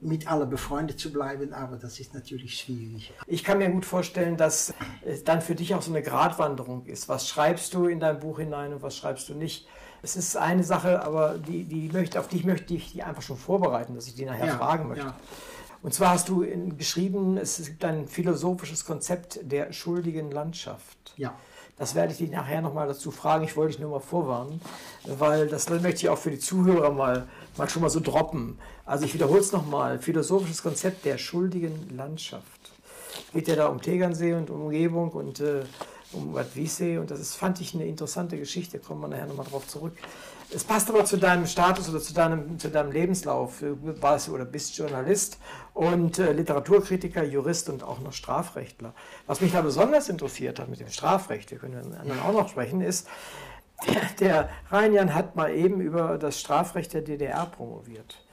mit 0.00 0.30
allen 0.30 0.48
befreundet 0.50 1.00
zu 1.00 1.12
bleiben, 1.12 1.52
aber 1.52 1.76
das 1.76 1.98
ist 1.98 2.14
natürlich 2.14 2.60
schwierig. 2.60 3.12
Ich 3.26 3.42
kann 3.42 3.58
mir 3.58 3.68
gut 3.70 3.84
vorstellen, 3.84 4.36
dass 4.36 4.74
es 5.04 5.24
dann 5.24 5.40
für 5.40 5.54
dich 5.54 5.74
auch 5.74 5.82
so 5.82 5.90
eine 5.90 6.02
Gratwanderung 6.02 6.86
ist. 6.86 7.08
Was 7.08 7.28
schreibst 7.28 7.74
du 7.74 7.86
in 7.86 7.98
dein 7.98 8.20
Buch 8.20 8.38
hinein 8.38 8.72
und 8.72 8.82
was 8.82 8.96
schreibst 8.96 9.28
du 9.28 9.34
nicht? 9.34 9.66
Es 10.02 10.14
ist 10.14 10.36
eine 10.36 10.62
Sache, 10.62 11.02
aber 11.02 11.38
die, 11.38 11.64
die 11.64 11.88
möchte, 11.88 12.20
auf 12.20 12.28
die 12.28 12.44
möchte 12.44 12.74
ich 12.74 12.92
die 12.92 13.02
einfach 13.02 13.22
schon 13.22 13.36
vorbereiten, 13.36 13.94
dass 13.94 14.06
ich 14.06 14.14
die 14.14 14.24
nachher 14.24 14.56
fragen 14.56 14.88
möchte. 14.88 15.06
ja. 15.06 15.16
Und 15.82 15.94
zwar 15.94 16.10
hast 16.10 16.28
du 16.28 16.42
in, 16.42 16.76
geschrieben, 16.76 17.36
es 17.36 17.64
gibt 17.64 17.84
ein 17.84 18.08
philosophisches 18.08 18.84
Konzept 18.84 19.40
der 19.42 19.72
schuldigen 19.72 20.30
Landschaft. 20.30 21.14
Ja. 21.16 21.34
Das 21.78 21.94
werde 21.94 22.12
ich 22.12 22.18
dich 22.18 22.30
nachher 22.30 22.60
nochmal 22.60 22.88
dazu 22.88 23.10
fragen. 23.10 23.44
Ich 23.44 23.56
wollte 23.56 23.72
dich 23.72 23.80
nur 23.80 23.90
mal 23.90 24.00
vorwarnen, 24.00 24.60
weil 25.06 25.46
das 25.46 25.70
möchte 25.70 25.88
ich 25.88 26.08
auch 26.08 26.18
für 26.18 26.30
die 26.30 26.38
Zuhörer 26.38 26.90
mal, 26.90 27.28
mal 27.56 27.68
schon 27.68 27.82
mal 27.82 27.88
so 27.88 28.00
droppen. 28.00 28.58
Also 28.84 29.04
ich 29.04 29.14
wiederhole 29.14 29.40
es 29.40 29.52
nochmal. 29.52 29.98
Philosophisches 29.98 30.62
Konzept 30.62 31.04
der 31.04 31.18
schuldigen 31.18 31.96
Landschaft. 31.96 32.72
Geht 33.32 33.48
ja 33.48 33.56
da 33.56 33.66
um 33.66 33.80
Tegernsee 33.80 34.34
und 34.34 34.50
um 34.50 34.62
Umgebung 34.62 35.10
und 35.10 35.40
äh, 35.40 35.62
um 36.12 36.32
Bad 36.32 36.56
Wiessee 36.56 36.98
und 36.98 37.10
das 37.10 37.20
ist, 37.20 37.36
fand 37.36 37.60
ich 37.60 37.74
eine 37.74 37.86
interessante 37.86 38.38
Geschichte. 38.38 38.78
Kommen 38.78 39.02
wir 39.02 39.08
nachher 39.08 39.26
nochmal 39.26 39.46
drauf 39.46 39.66
zurück. 39.66 39.94
Es 40.50 40.64
passt 40.64 40.88
aber 40.88 41.04
zu 41.04 41.18
deinem 41.18 41.46
Status 41.46 41.90
oder 41.90 42.00
zu 42.00 42.14
deinem, 42.14 42.58
zu 42.58 42.70
deinem 42.70 42.90
Lebenslauf. 42.90 43.60
Du 43.60 43.76
warst 44.00 44.30
oder 44.30 44.46
bist 44.46 44.76
Journalist 44.78 45.38
und 45.74 46.18
äh, 46.18 46.32
Literaturkritiker, 46.32 47.22
Jurist 47.22 47.68
und 47.68 47.82
auch 47.82 48.00
noch 48.00 48.14
Strafrechtler. 48.14 48.94
Was 49.26 49.42
mich 49.42 49.52
da 49.52 49.60
besonders 49.60 50.08
interessiert 50.08 50.58
hat 50.58 50.68
mit 50.68 50.80
dem 50.80 50.88
Strafrecht, 50.88 51.50
wir 51.50 51.58
können 51.58 51.94
anderen 51.94 52.20
auch 52.20 52.32
noch 52.32 52.48
sprechen, 52.48 52.80
ist, 52.80 53.06
der, 53.86 54.02
der 54.20 54.48
Rheinjan 54.70 55.14
hat 55.14 55.36
mal 55.36 55.52
eben 55.54 55.82
über 55.82 56.16
das 56.16 56.40
Strafrecht 56.40 56.94
der 56.94 57.02
DDR 57.02 57.44
promoviert. 57.44 58.24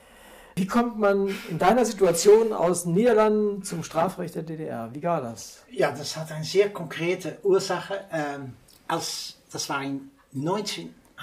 Wie 0.55 0.67
kommt 0.67 0.97
man 0.97 1.27
in 1.49 1.59
deiner 1.59 1.83
Situation 1.83 2.53
aus 2.53 2.83
den 2.83 2.93
Niederlanden 2.93 3.63
zum 3.63 3.83
Strafrecht 3.83 4.35
der 4.35 4.43
DDR? 4.43 4.89
Wie 4.93 5.03
war 5.03 5.19
das? 5.19 5.63
Ja, 5.69 5.91
das 5.91 6.15
hat 6.15 6.31
eine 6.31 6.45
sehr 6.45 6.69
konkrete 6.69 7.39
Ursache. 7.43 8.05
Ähm, 8.09 8.53
als, 8.87 9.35
das 9.51 9.67
war 9.67 9.83
in 9.83 10.11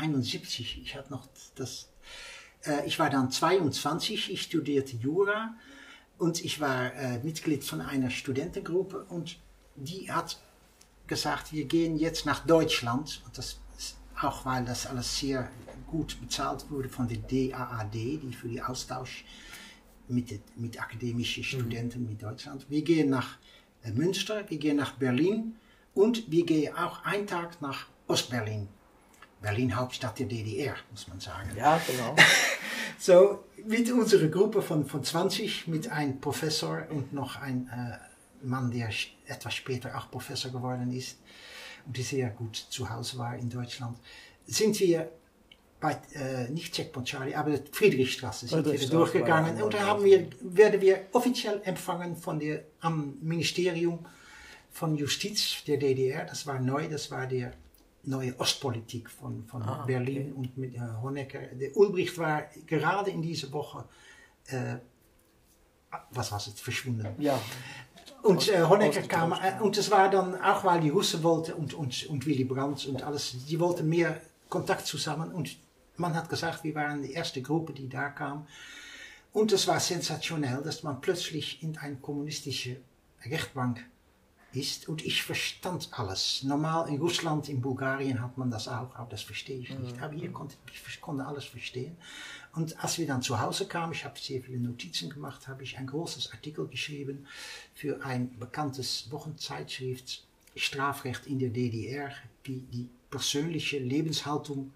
1971. 0.03 0.83
Ich 0.83 0.97
hatte 0.97 1.11
noch 1.13 1.27
das. 1.55 1.89
Äh, 2.65 2.87
ich 2.87 2.99
war 2.99 3.11
dann 3.11 3.31
22. 3.31 4.33
Ich 4.33 4.43
studierte 4.43 4.97
Jura 4.97 5.55
und 6.19 6.45
ich 6.45 6.61
war 6.61 6.95
äh, 6.95 7.19
Mitglied 7.23 7.65
von 7.65 7.81
einer 7.81 8.11
Studentengruppe 8.11 9.05
und 9.09 9.39
die 9.77 10.11
hat 10.11 10.41
gesagt, 11.07 11.53
wir 11.53 11.65
gehen 11.65 11.97
jetzt 11.97 12.27
nach 12.27 12.47
Deutschland 12.47 13.23
und 13.27 13.39
das 13.39 13.59
auch 14.21 14.45
weil 14.45 14.65
das 14.65 14.87
alles 14.87 15.19
sehr 15.19 15.51
gut 15.87 16.21
bezahlt 16.21 16.71
wurde 16.71 16.89
von 16.89 17.09
der 17.09 17.19
DAAD, 17.19 17.95
die 17.95 18.33
für 18.33 18.49
die 18.49 18.63
Austausch 18.63 19.25
mit, 20.09 20.41
mit 20.57 20.81
akademischen 20.81 21.45
Studenten 21.45 22.09
mit 22.09 22.23
Deutschland. 22.23 22.67
Wir 22.69 22.83
gehen 22.83 23.11
nach 23.11 23.39
äh, 23.83 23.91
Münster, 23.91 24.49
wir 24.49 24.59
gehen 24.59 24.77
nach 24.77 24.93
Berlin 24.93 25.57
und 25.95 26.31
wir 26.31 26.45
gehen 26.47 26.75
auch 26.75 27.05
einen 27.05 27.27
Tag 27.27 27.61
nach 27.61 27.87
Ostberlin. 28.07 28.69
Berlin, 29.43 29.75
Hauptstadt 29.77 30.19
der 30.19 30.27
DDR, 30.27 30.75
muss 30.91 31.09
man 31.09 31.21
sagen. 31.21 31.51
Ja, 31.57 31.81
genau. 31.87 32.17
So, 32.99 33.43
mit 33.67 33.91
unserer 33.91 34.29
Gruppe 34.29 34.63
von, 34.63 34.87
von 34.87 35.03
20, 35.03 35.67
mit 35.67 35.91
einem 35.91 36.21
Professor 36.21 36.87
und 36.91 37.13
noch 37.13 37.35
ein 37.35 37.69
äh, 37.69 38.47
Mann, 38.47 38.71
der 38.71 38.91
etwas 39.27 39.55
später 39.55 39.99
auch 39.99 40.09
Professor 40.09 40.53
geworden 40.53 40.93
ist 40.93 41.19
und 41.85 41.97
die 41.97 42.03
sehr 42.03 42.31
gut 42.31 42.55
zu 42.55 42.89
Hause 42.89 43.19
war 43.19 43.37
in 43.37 43.51
Deutschland, 43.51 43.99
sind 44.47 44.79
wir 44.79 45.11
bei, 45.81 45.99
äh, 46.15 46.49
nicht 46.51 46.75
Checkpoint 46.75 47.09
Charlie, 47.09 47.35
aber 47.35 47.59
Friedrichstraße 47.73 48.47
sind 48.47 48.65
wir 48.65 48.89
durchgegangen 48.89 49.61
und 49.61 49.75
da 49.75 49.79
ja 49.79 49.87
haben 49.87 50.05
wir, 50.05 50.29
werden 50.41 50.81
wir 50.81 51.07
offiziell 51.11 51.61
empfangen 51.65 52.17
von 52.17 52.39
der, 52.39 52.63
am 52.81 53.17
Ministerium 53.21 54.07
von 54.71 54.95
Justiz 54.95 55.65
der 55.67 55.79
DDR. 55.79 56.25
Das 56.25 56.47
war 56.47 56.61
neu, 56.61 56.89
das 56.89 57.11
war 57.11 57.27
der 57.27 57.53
neue 58.05 58.39
Ostpolitik 58.39 59.09
von, 59.11 59.45
von 59.47 59.63
Ah, 59.63 59.85
Berlin 59.87 60.33
und 60.33 60.57
mit 60.57 60.75
äh, 60.75 60.81
Honecker. 61.03 61.41
Der 61.53 61.77
Ulbricht 61.77 62.19
war 62.19 62.45
gerade 62.67 63.11
in 63.11 63.23
dieser 63.23 63.53
Woche, 63.53 63.85
äh, 64.47 64.77
was 66.11 66.33
war 66.33 66.39
es, 66.39 66.49
verschwunden. 66.61 67.07
Ja. 67.19 67.41
Und 68.23 68.49
äh, 68.49 68.63
Honecker 68.63 69.03
kam, 69.03 69.33
äh, 69.33 69.61
und 69.61 69.77
das 69.77 69.91
war 69.91 70.11
dann 70.11 70.41
auch, 70.41 70.65
weil 70.65 70.81
die 70.81 70.91
Russen 70.91 71.23
wollten 71.23 71.53
und, 71.53 71.75
und, 71.75 72.07
und 72.07 72.27
Willy 72.27 72.45
Brandt 72.45 72.87
und 72.87 73.03
alles, 73.03 73.37
die 73.47 73.59
wollten 73.61 73.89
mehr 73.89 74.21
Kontakt 74.49 74.87
zusammen. 74.87 75.33
Und 75.33 75.57
man 75.97 76.15
hat 76.15 76.29
gesagt, 76.29 76.65
wir 76.65 76.75
waren 76.75 77.03
die 77.03 77.13
erste 77.13 77.43
Gruppe, 77.43 77.73
die 77.73 77.89
da 77.89 78.09
kam. 78.09 78.47
Und 79.33 79.53
es 79.53 79.67
war 79.67 79.81
sensationell, 79.81 80.63
dass 80.63 80.83
man 80.83 81.01
plötzlich 81.01 81.63
in 81.63 81.77
eine 81.79 81.97
kommunistische 81.97 82.77
Rechtbank 83.25 83.85
ist. 84.53 84.89
Und 84.89 85.05
ich 85.05 85.23
verstand 85.23 85.89
alles. 85.93 86.43
Normal 86.43 86.89
in 86.89 86.99
Russland, 87.01 87.49
in 87.49 87.61
Bulgarien 87.61 88.21
hat 88.21 88.37
man 88.39 88.51
das 88.51 88.69
auch, 88.69 88.95
aber 88.95 89.11
das 89.11 89.23
verstehe 89.23 89.59
ich 89.59 89.71
nicht. 89.79 90.01
Aber 90.01 90.15
hier 90.15 90.33
konnte 90.33 90.57
ich 90.73 91.01
konnte 91.01 91.25
alles 91.27 91.45
verstehen. 91.45 91.97
Und 92.55 92.79
als 92.83 92.99
wir 92.99 93.07
dann 93.07 93.23
zu 93.23 93.41
Hause 93.41 93.67
kamen, 93.67 93.93
ich 93.93 94.05
habe 94.05 94.19
sehr 94.19 94.43
viele 94.43 94.59
Notizen 94.59 95.09
gemacht, 95.09 95.49
habe 95.49 95.63
ich 95.63 95.79
ein 95.79 95.87
großes 95.87 96.33
Artikel 96.33 96.69
geschrieben 96.69 97.27
für 97.75 98.05
ein 98.05 98.39
bekanntes 98.39 99.11
Wochenzeitschrift 99.11 100.25
Strafrecht 100.55 101.27
in 101.27 101.39
der 101.39 101.49
DDR, 101.49 102.11
wie 102.45 102.61
die 102.61 102.89
persönliche 103.11 103.79
Lebenshaltung 103.79 104.73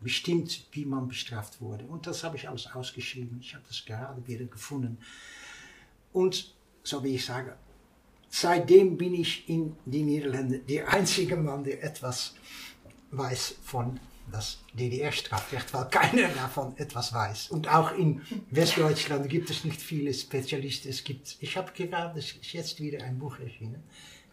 bestimmt, 0.00 0.66
wie 0.72 0.84
man 0.84 1.08
bestraft 1.08 1.60
wurde. 1.60 1.84
Und 1.84 2.06
das 2.06 2.24
habe 2.24 2.36
ich 2.36 2.48
alles 2.48 2.66
ausgeschrieben. 2.72 3.38
Ich 3.40 3.54
habe 3.54 3.64
das 3.68 3.84
gerade 3.84 4.26
wieder 4.26 4.46
gefunden. 4.46 4.98
Und 6.12 6.54
so 6.82 7.02
wie 7.04 7.16
ich 7.16 7.24
sage, 7.24 7.56
seitdem 8.28 8.96
bin 8.96 9.14
ich 9.14 9.48
in 9.48 9.76
die 9.84 10.02
Niederlande 10.02 10.58
der 10.60 10.92
einzige 10.92 11.36
Mann, 11.36 11.64
der 11.64 11.82
etwas 11.82 12.34
weiß 13.10 13.56
von 13.62 13.98
das 14.30 14.58
DDR-Strafrecht, 14.74 15.72
weil 15.72 15.88
keiner 15.88 16.28
davon 16.28 16.76
etwas 16.76 17.12
weiß. 17.12 17.50
Und 17.50 17.68
auch 17.68 17.96
in 17.96 18.22
Westdeutschland 18.50 19.28
gibt 19.28 19.50
es 19.50 19.64
nicht 19.64 19.80
viele 19.80 20.12
Spezialisten. 20.12 20.90
Es 20.90 21.04
gibt, 21.04 21.36
ich 21.40 21.56
habe 21.56 21.72
gerade 21.72 22.18
ist 22.18 22.36
jetzt 22.52 22.80
wieder 22.80 23.04
ein 23.04 23.18
Buch 23.18 23.38
erschienen. 23.38 23.82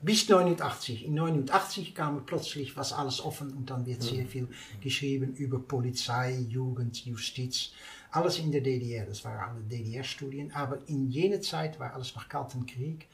Bis 0.01 0.27
89. 0.27 1.05
In 1.05 1.15
89 1.15 1.95
kam 1.95 2.25
plötzlich 2.25 2.75
was 2.75 2.93
alles 2.93 3.21
offen 3.21 3.53
und 3.53 3.69
dann 3.69 3.85
wird 3.85 4.03
sehr 4.03 4.25
viel 4.25 4.47
geschrieben 4.81 5.33
über 5.35 5.59
Polizei, 5.59 6.37
Jugend, 6.49 7.05
Justiz. 7.05 7.71
Alles 8.11 8.39
in 8.39 8.51
der 8.51 8.61
DDR. 8.61 9.05
Das 9.05 9.23
waren 9.25 9.39
alle 9.39 9.61
DDR-Studien. 9.63 10.51
Aber 10.51 10.79
in 10.87 11.09
jener 11.09 11.41
Zeit 11.41 11.79
war 11.79 11.93
alles 11.93 12.13
noch 12.15 12.29
Kalten 12.29 12.65
Krieg. 12.65 13.07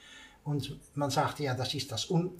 Und 0.44 0.78
man 0.94 1.10
sagte, 1.10 1.44
ja, 1.44 1.54
das 1.54 1.74
ist 1.74 1.90
das 1.92 2.10
Un 2.10 2.30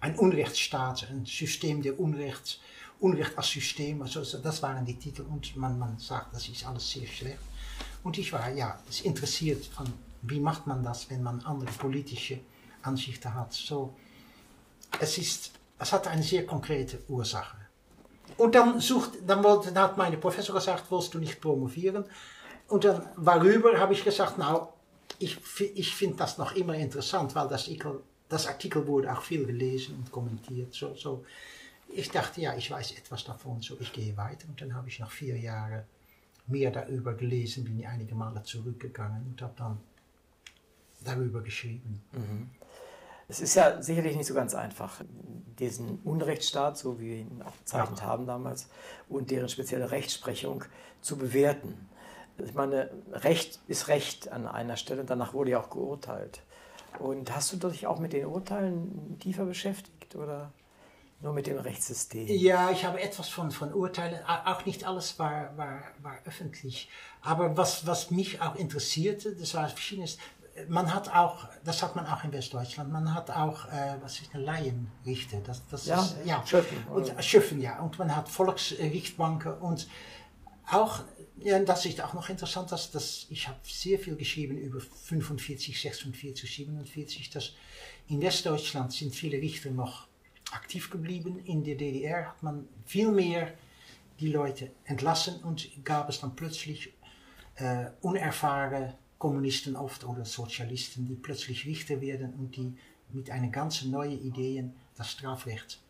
ein 0.00 0.16
Unrechtsstaat, 0.16 1.08
ein 1.10 1.26
System 1.26 1.82
der 1.82 1.98
Unrechts, 1.98 2.60
Unrecht 3.00 3.36
als 3.36 3.48
System, 3.50 4.00
also 4.02 4.22
so- 4.22 4.38
das 4.38 4.62
waren 4.62 4.84
die 4.84 4.94
Titel 4.96 5.22
und 5.22 5.56
man, 5.56 5.76
man 5.76 5.98
sagt, 5.98 6.32
das 6.34 6.48
ist 6.48 6.64
alles 6.64 6.88
sehr 6.88 7.06
schlecht. 7.06 7.40
Und 8.04 8.16
ich 8.16 8.32
war 8.32 8.48
ja 8.50 8.78
es 8.88 9.00
interessiert 9.00 9.64
von, 9.66 9.86
wie 10.22 10.38
macht 10.38 10.68
man 10.68 10.84
das, 10.84 11.10
wenn 11.10 11.22
man 11.24 11.40
andere 11.40 11.70
politische 11.72 12.38
Ansichten 12.82 13.34
hat. 13.34 13.52
So, 13.52 13.92
es 15.00 15.18
ist, 15.18 15.50
es 15.80 15.92
hat 15.92 16.06
eine 16.06 16.22
sehr 16.22 16.46
konkrete 16.46 17.02
Ursache. 17.08 17.56
Und 18.36 18.54
dann 18.54 18.78
sucht, 18.80 19.12
dann 19.26 19.42
wollte, 19.42 19.72
dann 19.72 19.82
hat 19.84 19.96
meine 19.98 20.16
Professor 20.16 20.54
gesagt, 20.54 20.84
willst 20.90 21.12
du 21.12 21.18
nicht 21.18 21.40
promovieren? 21.40 22.04
Und 22.68 22.84
dann 22.84 23.04
darüber 23.16 23.76
habe 23.80 23.94
ich 23.94 24.04
gesagt, 24.04 24.38
nou, 24.38 24.72
ich, 25.18 25.38
ich 25.74 25.94
finde 25.94 26.16
das 26.16 26.38
noch 26.38 26.54
immer 26.54 26.74
interessant, 26.74 27.34
weil 27.34 27.48
das 27.48 27.62
Artikel, 27.62 28.02
das 28.28 28.46
Artikel 28.46 28.86
wurde 28.86 29.12
auch 29.12 29.22
viel 29.22 29.44
gelesen 29.46 29.96
und 29.96 30.10
kommentiert. 30.12 30.72
So, 30.74 30.94
so. 30.94 31.24
Ich 31.90 32.10
dachte, 32.10 32.40
ja, 32.40 32.54
ich 32.54 32.70
weiß 32.70 32.92
etwas 32.92 33.24
davon, 33.24 33.62
so 33.62 33.76
ich 33.80 33.92
gehe 33.92 34.16
weiter. 34.16 34.46
Und 34.48 34.60
dann 34.60 34.74
habe 34.74 34.88
ich 34.88 34.98
nach 34.98 35.10
vier 35.10 35.38
Jahren 35.38 35.84
mehr 36.46 36.70
darüber 36.70 37.14
gelesen, 37.14 37.64
bin 37.64 37.84
einige 37.86 38.14
Male 38.14 38.42
zurückgegangen 38.42 39.24
und 39.26 39.42
habe 39.42 39.54
dann 39.56 39.78
darüber 41.04 41.40
geschrieben. 41.42 42.02
Es 43.28 43.40
ist 43.40 43.54
ja 43.54 43.80
sicherlich 43.82 44.16
nicht 44.16 44.26
so 44.26 44.34
ganz 44.34 44.54
einfach, 44.54 45.02
diesen 45.58 45.98
Unrechtsstaat, 46.00 46.78
so 46.78 46.98
wie 46.98 47.06
wir 47.06 47.16
ihn 47.16 47.42
auch 47.42 47.56
bezeichnet 47.56 48.02
haben 48.02 48.26
damals, 48.26 48.68
und 49.08 49.30
deren 49.30 49.48
spezielle 49.48 49.90
Rechtsprechung 49.90 50.64
zu 51.02 51.16
bewerten. 51.16 51.88
Ich 52.44 52.54
meine, 52.54 52.90
Recht 53.12 53.60
ist 53.66 53.88
Recht 53.88 54.30
an 54.30 54.46
einer 54.46 54.76
Stelle, 54.76 55.04
danach 55.04 55.34
wurde 55.34 55.52
ja 55.52 55.60
auch 55.60 55.70
geurteilt. 55.70 56.40
Und 56.98 57.34
hast 57.34 57.52
du 57.52 57.68
dich 57.68 57.86
auch 57.86 57.98
mit 57.98 58.12
den 58.12 58.26
Urteilen 58.26 59.18
tiefer 59.20 59.44
beschäftigt 59.44 60.16
oder 60.16 60.52
nur 61.20 61.32
mit 61.32 61.46
dem 61.46 61.58
Rechtssystem? 61.58 62.26
Ja, 62.28 62.70
ich 62.70 62.84
habe 62.84 63.00
etwas 63.00 63.28
von, 63.28 63.50
von 63.50 63.72
Urteilen, 63.72 64.18
auch 64.24 64.64
nicht 64.64 64.84
alles 64.84 65.18
war, 65.18 65.56
war, 65.56 65.82
war 66.00 66.18
öffentlich. 66.24 66.88
Aber 67.22 67.56
was, 67.56 67.86
was 67.86 68.10
mich 68.10 68.40
auch 68.40 68.54
interessierte, 68.56 69.34
das 69.34 69.54
war 69.54 69.68
verschiedenes, 69.68 70.18
man 70.68 70.92
hat 70.92 71.14
auch, 71.14 71.46
das 71.64 71.82
hat 71.82 71.94
man 71.94 72.06
auch 72.06 72.24
in 72.24 72.32
Westdeutschland, 72.32 72.90
man 72.90 73.14
hat 73.14 73.30
auch, 73.30 73.66
äh, 73.66 73.96
was 74.00 74.20
ist 74.20 74.34
eine 74.34 74.44
Laienrichter? 74.44 75.38
Das, 75.44 75.62
das 75.68 75.86
ja, 75.86 76.00
ist, 76.00 76.16
ja, 76.24 76.44
Schöffen. 76.46 76.84
Und, 76.88 77.24
Schöffen, 77.24 77.60
ja. 77.60 77.78
Und 77.80 77.98
man 77.98 78.14
hat 78.14 78.28
Volksrichtbanken 78.28 79.52
und 79.58 79.88
auch, 80.70 81.04
ja, 81.40 81.58
das 81.60 81.86
ist 81.86 82.00
auch 82.00 82.14
noch 82.14 82.28
interessant, 82.28 82.72
dass, 82.72 82.90
dass 82.90 83.26
ich 83.30 83.48
habe 83.48 83.58
sehr 83.64 83.98
viel 83.98 84.16
geschrieben 84.16 84.58
über 84.58 84.80
45, 84.80 85.80
46, 85.80 86.54
47, 86.56 87.30
dass 87.30 87.52
in 88.08 88.20
Westdeutschland 88.20 88.92
sind 88.92 89.14
viele 89.14 89.38
Richter 89.38 89.70
noch 89.70 90.06
aktiv 90.50 90.90
geblieben. 90.90 91.40
In 91.44 91.64
der 91.64 91.76
DDR 91.76 92.28
hat 92.28 92.42
man 92.42 92.68
viel 92.86 93.10
mehr 93.10 93.52
die 94.20 94.28
Leute 94.28 94.72
entlassen 94.84 95.36
und 95.42 95.68
gab 95.84 96.08
es 96.08 96.20
dann 96.20 96.34
plötzlich 96.34 96.92
äh, 97.56 97.86
unerfahrene 98.00 98.96
Kommunisten 99.18 99.76
oft 99.76 100.04
oder 100.04 100.24
Sozialisten, 100.24 101.06
die 101.06 101.14
plötzlich 101.14 101.66
Richter 101.66 102.00
werden 102.00 102.34
und 102.34 102.56
die 102.56 102.76
mit 103.10 103.30
einer 103.30 103.48
ganz 103.48 103.82
neuen 103.84 104.20
Ideen 104.20 104.74
das 104.96 105.12
Strafrecht 105.12 105.80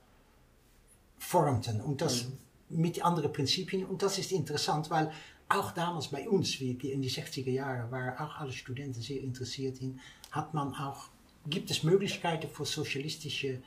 formten 1.19 1.81
und 1.81 2.01
das 2.01 2.25
mhm. 2.25 2.39
Mit 2.71 3.05
anderen 3.05 3.33
Prinzipien. 3.33 3.85
Und 3.85 4.03
das 4.03 4.19
ist 4.19 4.33
interessant, 4.33 4.91
weil 4.91 5.13
auch 5.49 5.73
damals 5.73 6.09
bei 6.09 6.29
uns, 6.29 6.61
wie 6.61 6.73
in 6.73 7.01
die 7.01 7.11
60er 7.11 7.51
Jahre, 7.51 7.91
waren 7.91 8.19
auch 8.19 8.37
alle 8.39 8.53
Studenten 8.53 9.01
sehr 9.01 9.21
interessiert 9.21 9.81
in, 9.81 9.99
hat 10.31 10.53
man 10.53 10.75
auch, 10.75 11.09
gibt 11.47 11.71
es 11.71 11.83
Möglichkeiten 11.83 12.49
für 12.49 12.67
sozialistische 12.67 13.63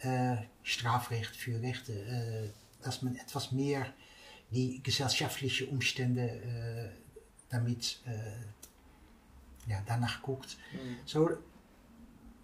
äh, 0.00 0.36
Strafrecht, 0.62 1.36
für 1.36 1.60
Rechte, 1.60 1.92
äh, 1.92 2.50
dass 2.82 3.02
man 3.02 3.14
etwas 3.16 3.52
mehr 3.52 3.86
die 4.50 4.82
gesellschaftlichen 4.82 5.68
Umstände 5.68 6.22
äh, 6.22 6.88
damit 7.50 8.00
ja, 9.66 9.82
danach 9.86 10.22
guckt. 10.22 10.56
Mhm. 10.72 10.96
So, 11.04 11.30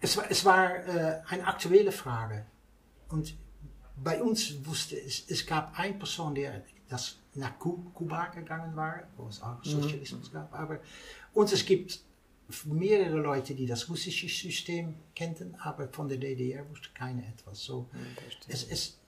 es, 0.00 0.16
es 0.16 0.44
war 0.44 0.76
äh, 0.86 1.20
eine 1.28 1.46
aktuelle 1.46 1.92
Frage. 1.92 2.46
Und 3.08 3.34
bei 4.02 4.22
uns 4.22 4.64
wusste 4.64 4.96
es, 4.96 5.24
es 5.28 5.46
gab 5.46 5.78
eine 5.78 5.94
Person, 5.94 6.34
der 6.34 6.62
das 6.88 7.18
nach 7.34 7.58
Kuba 7.58 8.26
gegangen 8.26 8.74
war, 8.74 9.02
wo 9.16 9.28
es 9.28 9.42
auch. 9.42 9.62
Sozialismus 9.62 10.30
mhm. 10.30 10.34
gab. 10.34 10.54
Aber, 10.54 10.80
und 11.34 11.52
es 11.52 11.64
gibt 11.64 12.00
mehrere 12.64 13.18
Leute, 13.18 13.54
die 13.54 13.66
das 13.66 13.88
russische 13.88 14.28
System 14.28 14.94
kannten, 15.14 15.54
aber 15.56 15.88
von 15.88 16.08
der 16.08 16.18
DDR 16.18 16.68
wusste 16.70 16.88
keiner 16.94 17.26
etwas. 17.26 17.62
So, 17.62 17.88
mhm, 17.92 17.98
es, 18.48 18.64
es, 18.64 18.98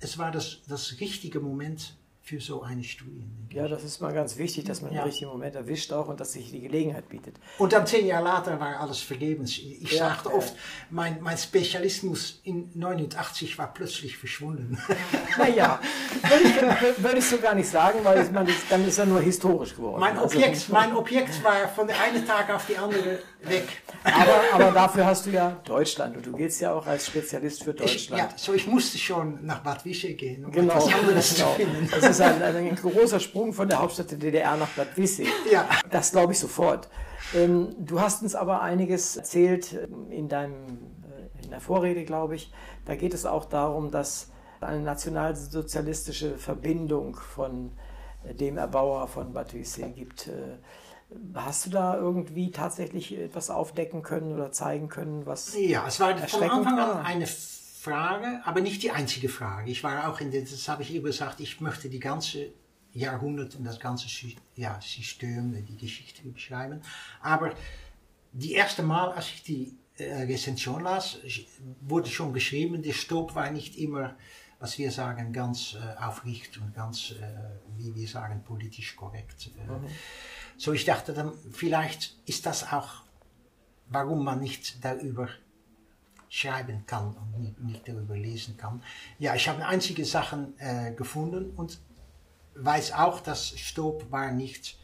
es 0.00 0.18
war 0.18 0.32
das, 0.32 0.62
das 0.66 0.98
richtige 1.00 1.40
Moment 1.40 1.96
für 2.30 2.40
so 2.40 2.62
eine 2.62 2.84
Studie. 2.84 3.24
Ja, 3.50 3.66
das 3.66 3.82
ist 3.82 4.00
mal 4.00 4.12
ganz 4.12 4.36
wichtig, 4.36 4.64
dass 4.64 4.82
man 4.82 4.92
ja. 4.92 5.00
den 5.00 5.08
richtigen 5.08 5.32
Moment 5.32 5.56
erwischt 5.56 5.92
auch 5.92 6.06
und 6.06 6.20
dass 6.20 6.34
sich 6.34 6.52
die 6.52 6.60
Gelegenheit 6.60 7.08
bietet. 7.08 7.34
Und 7.58 7.72
dann 7.72 7.84
zehn 7.84 8.06
Jahre 8.06 8.22
later 8.22 8.60
war 8.60 8.78
alles 8.78 9.00
vergebens. 9.00 9.58
Ich 9.58 9.90
ja, 9.90 10.10
sagte 10.10 10.32
oft, 10.32 10.54
mein, 10.90 11.20
mein 11.20 11.36
Spezialismus 11.36 12.40
in 12.44 12.70
89 12.72 13.58
war 13.58 13.74
plötzlich 13.74 14.16
verschwunden. 14.16 14.78
Naja, 15.38 15.80
würde 16.22 16.44
ich, 16.44 17.02
würde 17.02 17.18
ich 17.18 17.24
so 17.24 17.38
gar 17.38 17.54
nicht 17.54 17.68
sagen, 17.68 18.00
weil 18.02 18.28
meine, 18.30 18.50
dann 18.68 18.86
ist 18.86 18.98
er 18.98 19.06
nur 19.06 19.20
historisch 19.20 19.74
geworden. 19.76 20.00
Mein 20.00 20.18
also 20.18 20.36
Objekt, 20.36 20.56
also, 20.56 20.72
mein 20.72 20.94
Objekt 20.94 21.42
war 21.44 21.68
von 21.68 21.86
der 21.86 22.00
einen 22.00 22.26
Tag 22.26 22.50
auf 22.50 22.66
die 22.66 22.76
andere 22.76 23.20
weg. 23.42 23.68
Aber, 24.02 24.40
aber 24.52 24.72
dafür 24.72 25.06
hast 25.06 25.26
du 25.26 25.30
ja 25.30 25.60
Deutschland 25.64 26.16
und 26.16 26.26
du 26.26 26.32
gehst 26.32 26.60
ja 26.60 26.74
auch 26.74 26.86
als 26.86 27.06
Spezialist 27.06 27.62
für 27.62 27.74
Deutschland. 27.74 28.22
Ich, 28.22 28.30
ja, 28.32 28.36
so 28.36 28.52
ich 28.52 28.66
musste 28.66 28.98
schon 28.98 29.44
nach 29.46 29.60
Bad 29.60 29.84
Wische 29.84 30.12
gehen, 30.14 30.44
um 30.44 30.52
genau, 30.52 30.74
etwas 30.74 30.92
anderes 30.92 31.34
genau. 31.34 31.50
zu 31.50 31.56
finden. 31.56 31.88
Ist 32.20 32.42
ein, 32.42 32.56
ein, 32.56 32.74
großer 32.74 33.20
Sprung 33.20 33.52
von 33.52 33.68
der 33.68 33.80
Hauptstadt 33.80 34.10
der 34.10 34.18
DDR 34.18 34.56
nach 34.56 34.68
Bad 34.70 34.96
Wissig. 34.96 35.28
Ja. 35.50 35.68
Das 35.90 36.12
glaube 36.12 36.32
ich 36.32 36.38
sofort. 36.38 36.88
Ähm, 37.34 37.74
du 37.78 38.00
hast 38.00 38.22
uns 38.22 38.34
aber 38.34 38.62
einiges 38.62 39.16
erzählt 39.16 39.72
ähm, 39.72 40.10
in 40.10 40.28
deinem 40.28 40.78
äh, 41.04 41.44
in 41.44 41.50
der 41.50 41.60
Vorrede, 41.60 42.04
glaube 42.04 42.36
ich. 42.36 42.52
Da 42.84 42.96
geht 42.96 43.14
es 43.14 43.26
auch 43.26 43.44
darum, 43.44 43.90
dass 43.90 44.30
eine 44.60 44.80
nationalsozialistische 44.80 46.38
Verbindung 46.38 47.16
von 47.16 47.72
äh, 48.24 48.34
dem 48.34 48.58
Erbauer 48.58 49.08
von 49.08 49.32
Bad 49.32 49.54
Wissig 49.54 49.94
gibt. 49.94 50.28
Äh, 50.28 50.58
Hast 51.34 51.66
du 51.66 51.70
da 51.70 51.96
irgendwie 51.96 52.52
tatsächlich 52.52 53.18
etwas 53.18 53.50
aufdecken 53.50 54.02
können 54.02 54.32
oder 54.32 54.52
zeigen 54.52 54.88
können, 54.88 55.26
was. 55.26 55.56
Ja, 55.58 55.84
es 55.88 55.98
war 55.98 56.16
von 56.16 56.42
Anfang 56.48 56.78
an 56.78 57.04
eine 57.04 57.26
Frage, 57.80 58.42
aber 58.44 58.60
nicht 58.60 58.82
die 58.82 58.90
einzige 58.90 59.30
Frage. 59.30 59.70
Ich 59.70 59.82
war 59.82 60.06
auch 60.06 60.20
in 60.20 60.30
das 60.30 60.68
habe 60.68 60.82
ich 60.82 60.94
eben 60.94 61.06
gesagt, 61.06 61.40
ich 61.40 61.62
möchte 61.62 61.88
die 61.88 61.98
ganze 61.98 62.52
Jahrhundert 62.92 63.54
und 63.54 63.64
das 63.64 63.80
ganze 63.80 64.06
ja, 64.54 64.78
System, 64.82 65.64
die 65.64 65.78
Geschichte 65.78 66.22
beschreiben. 66.28 66.82
Aber 67.22 67.54
die 68.32 68.52
erste 68.52 68.82
Mal, 68.82 69.12
als 69.12 69.28
ich 69.28 69.42
die 69.44 69.78
äh, 69.96 70.24
Rezension 70.24 70.82
las, 70.82 71.20
wurde 71.80 72.10
schon 72.10 72.34
geschrieben, 72.34 72.82
der 72.82 72.92
Stopp 72.92 73.34
war 73.34 73.50
nicht 73.50 73.78
immer, 73.78 74.14
was 74.58 74.76
wir 74.76 74.90
sagen, 74.90 75.32
ganz 75.32 75.74
äh, 75.74 76.02
aufrichtig 76.02 76.60
und 76.60 76.74
ganz, 76.74 77.12
äh, 77.12 77.22
wie 77.78 77.94
wir 77.94 78.06
sagen, 78.06 78.42
politisch 78.44 78.94
korrekt. 78.94 79.52
Äh. 79.56 79.70
Mhm. 79.70 79.86
So 80.58 80.74
ich 80.74 80.84
dachte 80.84 81.14
dann, 81.14 81.32
vielleicht 81.50 82.18
ist 82.26 82.44
das 82.44 82.70
auch, 82.70 83.04
warum 83.88 84.22
man 84.22 84.40
nicht 84.40 84.84
darüber 84.84 85.30
schreiben 86.30 86.86
kann 86.86 87.14
und 87.16 87.40
nicht, 87.40 87.60
nicht 87.60 87.88
darüber 87.88 88.16
lesen 88.16 88.56
kann. 88.56 88.82
Ja, 89.18 89.34
ich 89.34 89.48
habe 89.48 89.66
einzige 89.66 90.04
Sachen 90.04 90.58
äh, 90.58 90.92
gefunden 90.92 91.50
und 91.56 91.78
weiß 92.54 92.92
auch, 92.92 93.20
dass 93.20 93.48
Stoop 93.58 94.10
war 94.10 94.30
nicht 94.30 94.78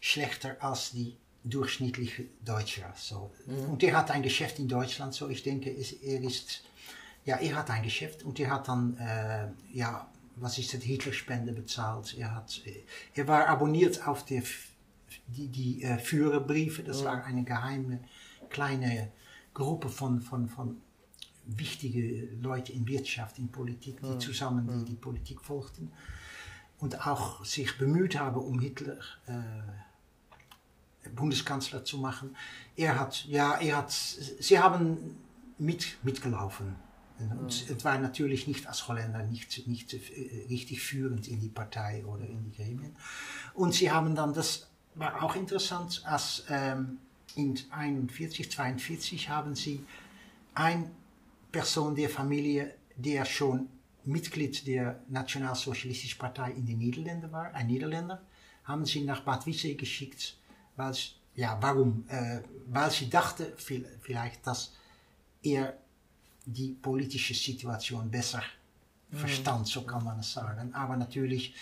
schlechter 0.00 0.56
als 0.60 0.90
die 0.90 1.16
durchschnittliche 1.44 2.24
Deutsche. 2.44 2.84
So. 2.96 3.30
Mhm. 3.46 3.70
Und 3.70 3.82
er 3.84 3.96
hat 3.96 4.10
ein 4.10 4.22
Geschäft 4.22 4.58
in 4.58 4.68
Deutschland, 4.68 5.14
so 5.14 5.28
ich 5.28 5.42
denke, 5.44 5.70
er 5.70 6.20
ist, 6.20 6.64
ja, 7.24 7.36
er 7.36 7.56
hat 7.56 7.70
ein 7.70 7.84
Geschäft 7.84 8.24
und 8.24 8.38
er 8.40 8.50
hat 8.50 8.68
dann, 8.68 8.96
äh, 8.98 9.48
ja, 9.72 10.10
was 10.34 10.58
ist 10.58 10.74
das, 10.74 10.82
Hitlerspende 10.82 11.52
bezahlt. 11.52 12.14
Er, 12.18 12.34
hat, 12.34 12.60
äh, 12.66 12.82
er 13.14 13.28
war 13.28 13.46
abonniert 13.46 14.06
auf 14.06 14.24
die 14.24 14.42
die, 15.28 15.48
die 15.48 15.82
äh, 15.82 15.98
Führerbriefe. 15.98 16.82
Das 16.82 17.00
mhm. 17.00 17.04
war 17.04 17.24
eine 17.24 17.44
geheime 17.44 18.00
kleine 18.50 19.12
Gruppe 19.56 19.88
von, 19.88 20.20
von, 20.20 20.48
von 20.48 20.82
wichtige 21.46 22.28
Leute 22.42 22.72
in 22.72 22.86
Wirtschaft, 22.86 23.38
in 23.38 23.48
Politik, 23.48 24.02
die 24.02 24.10
mhm. 24.10 24.20
zusammen 24.20 24.68
die, 24.68 24.74
mhm. 24.74 24.84
die 24.84 24.96
Politik 24.96 25.40
folgten 25.40 25.90
und 26.78 27.06
auch 27.06 27.42
sich 27.42 27.78
bemüht 27.78 28.18
haben, 28.18 28.36
um 28.36 28.60
Hitler 28.60 28.98
äh, 29.26 31.08
Bundeskanzler 31.14 31.84
zu 31.86 31.96
machen. 31.96 32.36
Er 32.76 33.00
hat, 33.00 33.24
ja, 33.24 33.54
er 33.54 33.78
hat, 33.78 33.92
sie 33.92 34.58
haben 34.58 35.16
mit, 35.56 35.96
mitgelaufen. 36.02 36.76
Und 37.18 37.68
mhm. 37.68 37.76
es 37.76 37.82
war 37.82 37.98
natürlich 37.98 38.46
nicht 38.46 38.66
als 38.66 38.88
Holländer 38.88 39.22
nicht, 39.22 39.66
nicht 39.66 39.94
äh, 39.94 39.98
richtig 40.50 40.82
führend 40.82 41.28
in 41.28 41.40
die 41.40 41.48
Partei 41.48 42.04
oder 42.04 42.26
in 42.26 42.44
die 42.44 42.52
Gremien. 42.54 42.94
Und 43.54 43.72
sie 43.72 43.90
haben 43.90 44.14
dann 44.14 44.34
das 44.34 44.68
war 44.96 45.22
auch 45.22 45.34
interessant, 45.34 46.02
als 46.04 46.44
ähm, 46.50 46.98
in 47.36 47.58
41, 47.70 48.50
42 48.50 49.28
haben 49.28 49.54
sie 49.54 49.84
eine 50.54 50.90
Person 51.52 51.94
der 51.94 52.08
Familie, 52.08 52.74
der 52.96 53.24
schon 53.24 53.68
Mitglied 54.04 54.66
der 54.66 55.00
Nationalsozialistischen 55.08 56.18
Partei 56.18 56.52
in 56.52 56.66
den 56.66 56.78
Niederlanden 56.78 57.30
war, 57.32 57.52
ein 57.54 57.66
Niederländer, 57.66 58.22
haben 58.64 58.84
sie 58.84 59.02
nach 59.02 59.20
Bad 59.20 59.46
Wissee 59.46 59.74
geschickt, 59.74 60.36
weil, 60.76 60.94
ja, 61.34 61.58
warum? 61.60 62.04
Äh, 62.08 62.40
weil 62.68 62.90
sie 62.90 63.10
dachte 63.10 63.54
vielleicht, 63.56 64.46
dass 64.46 64.72
er 65.42 65.76
die 66.44 66.72
politische 66.80 67.34
Situation 67.34 68.10
besser 68.10 68.42
mhm. 69.10 69.16
verstand, 69.18 69.66
so 69.66 69.82
kann 69.82 70.04
man 70.04 70.20
es 70.20 70.32
sagen. 70.32 70.74
Aber 70.74 70.96
natürlich 70.96 71.54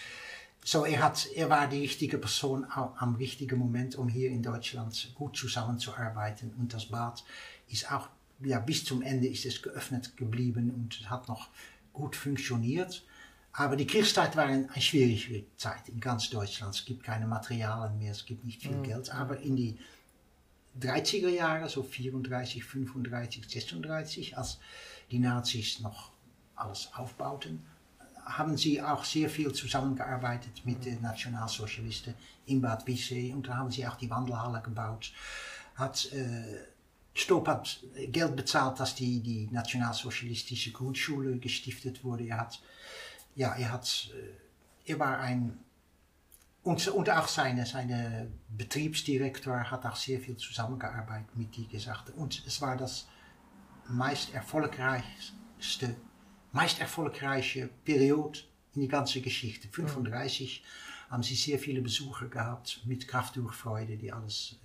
so, 0.66 0.86
er, 0.86 1.02
hat, 1.02 1.28
er 1.34 1.50
war 1.50 1.68
die 1.68 1.80
richtige 1.80 2.16
Person 2.16 2.66
am 2.70 3.16
richtigen 3.16 3.58
Moment, 3.58 3.96
um 3.96 4.08
hier 4.08 4.30
in 4.30 4.42
Deutschland 4.42 5.12
gut 5.14 5.36
zusammenzuarbeiten. 5.36 6.54
Und 6.58 6.72
das 6.72 6.86
Bad 6.86 7.22
ist 7.68 7.92
auch, 7.92 8.08
ja, 8.40 8.60
bis 8.60 8.82
zum 8.82 9.02
Ende 9.02 9.28
ist 9.28 9.44
es 9.44 9.60
geöffnet 9.60 10.16
geblieben 10.16 10.70
und 10.70 11.10
hat 11.10 11.28
noch 11.28 11.50
gut 11.92 12.16
funktioniert. 12.16 13.04
Aber 13.52 13.76
die 13.76 13.86
Kriegszeit 13.86 14.36
war 14.36 14.46
eine 14.46 14.68
schwierige 14.80 15.44
Zeit 15.58 15.86
in 15.90 16.00
ganz 16.00 16.30
Deutschland. 16.30 16.74
Es 16.74 16.86
gibt 16.86 17.04
keine 17.04 17.26
Materialien 17.26 17.98
mehr, 17.98 18.12
es 18.12 18.24
gibt 18.24 18.42
nicht 18.46 18.62
viel 18.62 18.76
mhm. 18.76 18.84
Geld. 18.84 19.10
Aber 19.10 19.38
in 19.38 19.56
die 19.56 19.78
30er 20.80 21.28
Jahre, 21.28 21.68
so 21.68 21.82
34, 21.82 22.64
35, 22.64 23.44
36, 23.46 24.38
als 24.38 24.58
die 25.10 25.18
Nazis 25.18 25.80
noch 25.80 26.10
alles 26.56 26.88
aufbauten, 26.94 27.66
haben 28.24 28.56
sie 28.56 28.80
auch 28.80 29.04
sehr 29.04 29.28
viel 29.28 29.52
zusammengearbeitet 29.52 30.64
mit 30.64 30.84
den 30.84 31.00
Nationalsozialisten 31.02 32.14
in 32.46 32.60
Bad 32.60 32.86
Wiessee 32.86 33.32
und 33.32 33.48
da 33.48 33.56
haben 33.56 33.70
sie 33.70 33.86
auch 33.86 33.96
die 33.96 34.10
Wandelhalle 34.10 34.62
gebaut. 34.62 35.12
Hat, 35.74 36.10
äh, 36.12 36.66
Stoop 37.14 37.46
hat 37.48 37.80
Geld 38.08 38.36
bezahlt, 38.36 38.80
dass 38.80 38.94
die, 38.94 39.20
die 39.20 39.48
nationalsozialistische 39.50 40.72
Grundschule 40.72 41.38
gestiftet 41.38 42.02
wurde. 42.02 42.24
Er 42.24 42.38
hat, 42.38 42.60
ja, 43.34 43.54
er 43.54 43.72
hat, 43.72 44.10
äh, 44.14 44.92
er 44.92 44.98
war 44.98 45.18
ein, 45.18 45.58
und, 46.62 46.88
und 46.88 47.10
auch 47.10 47.28
seine, 47.28 47.66
seine 47.66 48.32
Betriebsdirektor 48.48 49.70
hat 49.70 49.84
auch 49.84 49.96
sehr 49.96 50.18
viel 50.18 50.36
zusammengearbeitet 50.36 51.36
mit 51.36 51.54
die 51.56 51.68
gesagt. 51.68 52.10
Und 52.10 52.42
es 52.46 52.62
war 52.62 52.76
das 52.76 53.06
meist 53.86 54.32
erfolgreichste 54.32 55.94
meist 56.54 56.80
erfolgreiche 56.80 57.68
Periode 57.84 58.38
in 58.74 58.82
die 58.82 58.88
ganze 58.88 59.20
Geschichte. 59.20 59.68
35 59.68 60.62
mhm. 60.62 61.12
haben 61.12 61.22
sie 61.22 61.34
sehr 61.34 61.58
viele 61.58 61.82
Besucher 61.82 62.26
gehabt 62.28 62.80
mit 62.86 63.06
Kraftdurchfreude, 63.06 63.96
die 63.96 64.10
alles. 64.10 64.56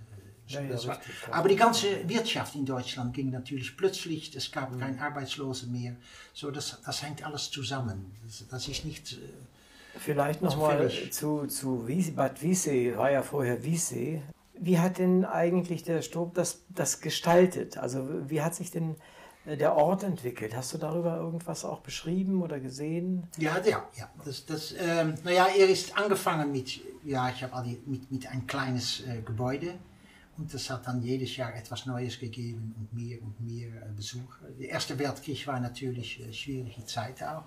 Äh, 0.48 0.52
ja, 0.52 0.62
ja, 0.62 1.00
Aber 1.30 1.48
die 1.48 1.56
ganze 1.56 2.08
Wirtschaft 2.08 2.56
in 2.56 2.66
Deutschland 2.66 3.14
ging 3.14 3.30
natürlich 3.30 3.76
plötzlich, 3.76 4.34
es 4.34 4.50
gab 4.50 4.72
mhm. 4.72 4.80
kein 4.80 4.98
Arbeitslose 4.98 5.66
mehr. 5.66 5.96
So, 6.32 6.50
das, 6.50 6.80
das 6.84 7.02
hängt 7.02 7.24
alles 7.24 7.50
zusammen. 7.50 8.12
Das, 8.24 8.46
das 8.48 8.68
ist 8.68 8.84
nicht. 8.84 9.12
Äh, 9.12 9.16
Vielleicht 9.98 10.40
nochmal 10.40 10.88
zu, 11.10 11.46
zu 11.46 11.86
Wiese, 11.88 12.12
Bad 12.12 12.40
Wiessee, 12.42 12.96
war 12.96 13.10
ja 13.10 13.22
vorher 13.22 13.64
Wiessee. 13.64 14.22
Wie 14.54 14.78
hat 14.78 14.98
denn 14.98 15.24
eigentlich 15.24 15.82
der 15.82 16.02
Stob 16.02 16.34
das, 16.34 16.62
das 16.68 17.00
gestaltet? 17.00 17.76
Also 17.76 18.08
wie 18.28 18.40
hat 18.40 18.54
sich 18.54 18.70
denn 18.70 18.96
der 19.56 19.76
Ort 19.76 20.02
entwickelt. 20.02 20.54
Hast 20.54 20.74
du 20.74 20.78
darüber 20.78 21.16
irgendwas 21.16 21.64
auch 21.64 21.80
beschrieben 21.80 22.42
oder 22.42 22.60
gesehen? 22.60 23.26
Ja, 23.38 23.58
ja, 23.64 23.88
ja. 23.96 24.10
Das, 24.24 24.46
das, 24.46 24.74
ähm, 24.78 25.14
naja, 25.24 25.48
er 25.56 25.68
ist 25.68 25.96
angefangen 25.96 26.52
mit, 26.52 26.80
ja, 27.04 27.30
ich 27.30 27.42
habe 27.42 27.76
mit, 27.86 28.10
mit 28.10 28.26
ein 28.26 28.46
kleines 28.46 29.00
äh, 29.06 29.22
Gebäude 29.22 29.74
und 30.36 30.52
das 30.54 30.70
hat 30.70 30.86
dann 30.86 31.02
jedes 31.02 31.36
Jahr 31.36 31.54
etwas 31.54 31.86
Neues 31.86 32.18
gegeben 32.18 32.74
und 32.78 32.92
mehr 32.92 33.20
und 33.22 33.40
mehr 33.40 33.68
äh, 33.68 33.92
Besucher. 33.94 34.46
Der 34.58 34.70
Erste 34.70 34.98
Weltkrieg 34.98 35.46
war 35.46 35.60
natürlich 35.60 36.20
äh, 36.20 36.32
schwierige 36.32 36.84
Zeit 36.84 37.22
auch. 37.22 37.44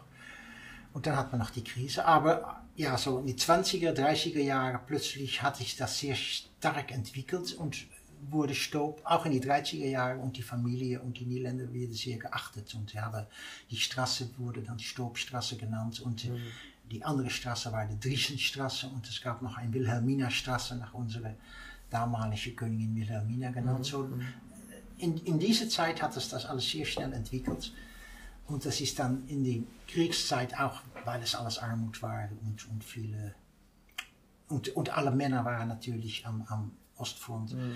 Und 0.94 1.08
dann 1.08 1.18
hat 1.18 1.32
man 1.32 1.40
noch 1.40 1.50
die 1.50 1.64
Krise. 1.64 2.06
Aber 2.06 2.62
ja, 2.76 2.98
so 2.98 3.20
in 3.20 3.26
die 3.26 3.34
20er, 3.34 3.94
30er 3.94 4.42
Jahre 4.42 4.80
plötzlich 4.86 5.42
hat 5.42 5.58
sich 5.58 5.76
das 5.76 6.00
sehr 6.00 6.16
stark 6.16 6.92
entwickelt 6.92 7.54
und 7.54 7.88
wurde 8.30 8.54
Stoop 8.54 9.02
auch 9.06 9.26
in 9.26 9.32
die 9.32 9.42
30er 9.42 9.88
Jahre 9.88 10.20
und 10.20 10.38
die 10.38 10.42
Familie 10.42 11.02
und 11.02 11.20
die 11.20 11.26
Niederländer 11.26 11.72
werden 11.74 11.94
sehr 11.94 12.18
geachtet. 12.18 12.74
Und 12.76 12.94
ja, 12.94 13.28
die 13.70 13.78
Straße 13.78 14.30
wurde 14.38 14.62
dann 14.62 14.78
die 14.78 14.84
Stoopstraße 14.84 15.58
genannt 15.58 16.00
und 16.00 16.26
mhm. 16.26 16.42
die 16.92 17.04
andere 17.04 17.30
Straße 17.30 17.72
war 17.72 17.86
die 17.86 18.00
Driesenstraße 18.00 18.88
und 18.88 19.08
es 19.08 19.22
gab 19.22 19.42
noch 19.42 19.58
eine 19.58 19.74
Wilhelmina-Straße 19.74 20.76
nach 20.76 20.94
unserer 20.94 21.36
damaligen 21.90 22.56
Königin 22.56 22.96
Wilhelmina 22.96 23.52
genannt. 23.52 23.80
Mhm. 23.80 23.84
So, 23.84 24.10
in, 24.98 25.18
in 25.18 25.40
dieser 25.40 25.70
Zeit 25.70 26.02
hat 26.02 26.16
es 26.18 26.30
das 26.30 26.46
alles 26.46 26.70
sehr 26.70 26.86
schnell 26.86 27.14
entwickelt. 27.14 27.74
Und 28.48 28.66
das 28.66 28.82
ist 28.82 29.00
dann 29.00 29.28
in 29.28 29.44
der 29.44 29.62
Kriegszeit 29.88 30.60
auch, 30.60 30.82
weil 31.06 31.22
es 31.22 31.34
alles 31.34 31.60
Armut 31.60 32.02
war 32.02 32.30
und, 32.46 32.68
und 32.70 32.84
viele. 32.84 33.36
Und, 34.50 34.76
und 34.76 34.96
alle 34.96 35.12
Männer 35.12 35.46
waren 35.46 35.70
natürlich 35.70 36.26
am, 36.26 36.46
am 36.50 36.72
Ostfront. 36.98 37.54
Mhm 37.54 37.76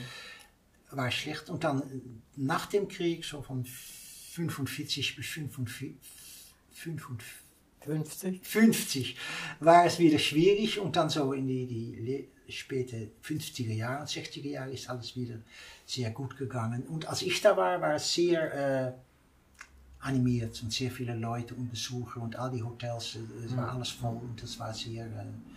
war 0.91 1.11
schlecht. 1.11 1.49
Und 1.49 1.63
dann 1.63 1.83
nach 2.35 2.67
dem 2.67 2.87
Krieg, 2.87 3.25
so 3.25 3.41
von 3.41 3.65
45 3.65 5.15
bis 5.15 5.25
55, 5.27 5.95
55, 6.71 8.41
50, 8.41 9.17
war 9.59 9.85
es 9.85 9.99
wieder 9.99 10.19
schwierig. 10.19 10.79
Und 10.79 10.95
dann 10.95 11.09
so 11.09 11.33
in 11.33 11.47
die, 11.47 11.65
die 11.65 12.29
späte 12.51 13.11
50er 13.23 13.73
Jahre, 13.73 14.05
60er 14.05 14.47
Jahre 14.47 14.71
ist 14.71 14.89
alles 14.89 15.15
wieder 15.15 15.35
sehr 15.85 16.11
gut 16.11 16.37
gegangen. 16.37 16.83
Und 16.83 17.07
als 17.07 17.21
ich 17.21 17.41
da 17.41 17.57
war, 17.57 17.81
war 17.81 17.95
es 17.95 18.13
sehr 18.13 18.87
äh, 18.87 18.93
animiert 19.99 20.61
und 20.63 20.71
sehr 20.71 20.91
viele 20.91 21.15
Leute 21.15 21.55
und 21.55 21.69
Besucher 21.69 22.21
und 22.21 22.35
all 22.37 22.51
die 22.51 22.63
Hotels, 22.63 23.15
äh, 23.15 23.45
es 23.45 23.55
war 23.57 23.73
alles 23.73 23.89
voll 23.89 24.17
und 24.17 24.41
es 24.41 24.59
war 24.59 24.73
sehr... 24.73 25.05
Äh, 25.05 25.56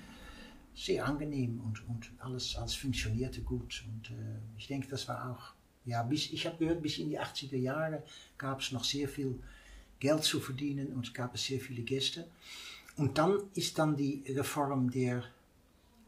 sehr 0.75 1.05
angenehm 1.05 1.61
und, 1.61 1.87
und 1.89 2.13
alles, 2.19 2.57
alles 2.57 2.75
funktionierte 2.75 3.43
gut. 3.43 3.85
Und 3.87 4.11
äh, 4.11 4.39
ich 4.57 4.67
denke, 4.67 4.89
das 4.89 5.09
war 5.09 5.31
auch, 5.31 5.53
ja, 5.85 6.03
bis, 6.03 6.31
ich 6.31 6.47
habe 6.47 6.57
gehört, 6.59 6.83
bis 6.83 6.99
in 6.99 7.09
die 7.09 7.21
80er 7.21 7.57
Jahre 7.57 8.03
gab 8.39 8.61
es 8.61 8.73
noch 8.73 8.85
sehr 8.85 9.09
viel 9.09 9.39
Geld 9.99 10.25
zu 10.25 10.41
verdienen 10.41 10.93
und 10.95 11.07
es 11.07 11.15
gab 11.15 11.37
sehr 11.39 11.61
viele 11.61 11.83
Gäste. 11.83 12.27
Und 12.97 13.19
dann 13.19 13.39
ist 13.55 13.79
dann 13.79 13.97
die 13.97 14.25
Reform 14.29 14.91
der, 14.91 15.25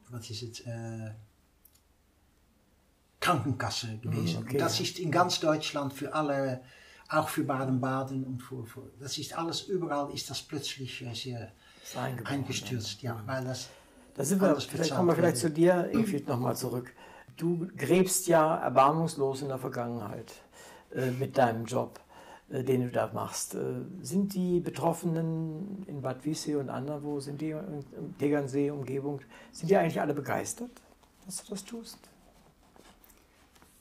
was 0.08 0.30
ist 0.30 0.42
es, 0.42 0.60
äh, 0.60 1.10
Krankenkasse 3.20 3.98
gewesen. 3.98 4.42
Okay. 4.42 4.58
Das 4.58 4.80
ist 4.80 4.98
in 4.98 5.10
ganz 5.10 5.40
Deutschland 5.40 5.92
für 5.92 6.12
alle, 6.12 6.60
auch 7.08 7.28
für 7.28 7.44
Baden-Baden 7.44 8.24
und 8.24 8.42
für, 8.42 8.66
für, 8.66 8.90
das 8.98 9.16
ist 9.16 9.32
alles, 9.38 9.62
überall 9.62 10.12
ist 10.12 10.28
das 10.28 10.42
plötzlich 10.42 11.02
äh, 11.02 11.14
sehr 11.14 11.52
eingestürzt. 12.24 13.00
Ja, 13.02 13.22
weil 13.26 13.44
das 13.44 13.70
da 14.14 14.24
sind 14.24 14.40
wir, 14.40 14.54
vielleicht 14.56 14.94
kommen 14.94 15.08
wir 15.08 15.14
vielleicht 15.14 15.38
zu 15.38 15.50
dir, 15.50 15.90
Ingrid, 15.92 16.28
nochmal 16.28 16.56
zurück. 16.56 16.92
Du 17.36 17.68
gräbst 17.76 18.26
ja 18.26 18.56
erbarmungslos 18.56 19.42
in 19.42 19.48
der 19.48 19.58
Vergangenheit 19.58 20.32
äh, 20.94 21.10
mit 21.12 21.38
deinem 21.38 21.64
Job, 21.64 21.98
äh, 22.50 22.62
den 22.62 22.82
du 22.82 22.90
da 22.90 23.10
machst. 23.12 23.54
Äh, 23.54 23.58
sind 24.02 24.34
die 24.34 24.60
Betroffenen 24.60 25.84
in 25.86 26.02
Bad 26.02 26.24
Wiessee 26.24 26.56
und 26.56 26.68
anderswo, 26.68 27.20
sind 27.20 27.40
die 27.40 27.50
in 27.50 27.84
Tegernsee, 28.18 28.70
Umgebung, 28.70 29.20
sind 29.50 29.70
die 29.70 29.76
eigentlich 29.76 30.00
alle 30.00 30.14
begeistert, 30.14 30.70
dass 31.24 31.42
du 31.42 31.50
das 31.50 31.64
tust? 31.64 31.98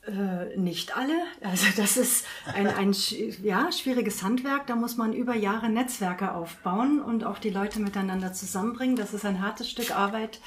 Äh, 0.07 0.57
nicht 0.57 0.97
alle. 0.97 1.13
Also 1.43 1.67
das 1.77 1.95
ist 1.95 2.25
ein, 2.55 2.65
ein 2.65 2.95
ja, 3.43 3.71
schwieriges 3.71 4.23
Handwerk. 4.23 4.65
Da 4.65 4.75
muss 4.75 4.97
man 4.97 5.13
über 5.13 5.35
Jahre 5.35 5.69
Netzwerke 5.69 6.33
aufbauen 6.33 6.99
und 6.99 7.23
auch 7.23 7.37
die 7.37 7.51
Leute 7.51 7.79
miteinander 7.79 8.33
zusammenbringen. 8.33 8.95
Das 8.95 9.13
ist 9.13 9.25
ein 9.25 9.41
hartes 9.41 9.69
Stück 9.69 9.91
Arbeit. 9.91 10.39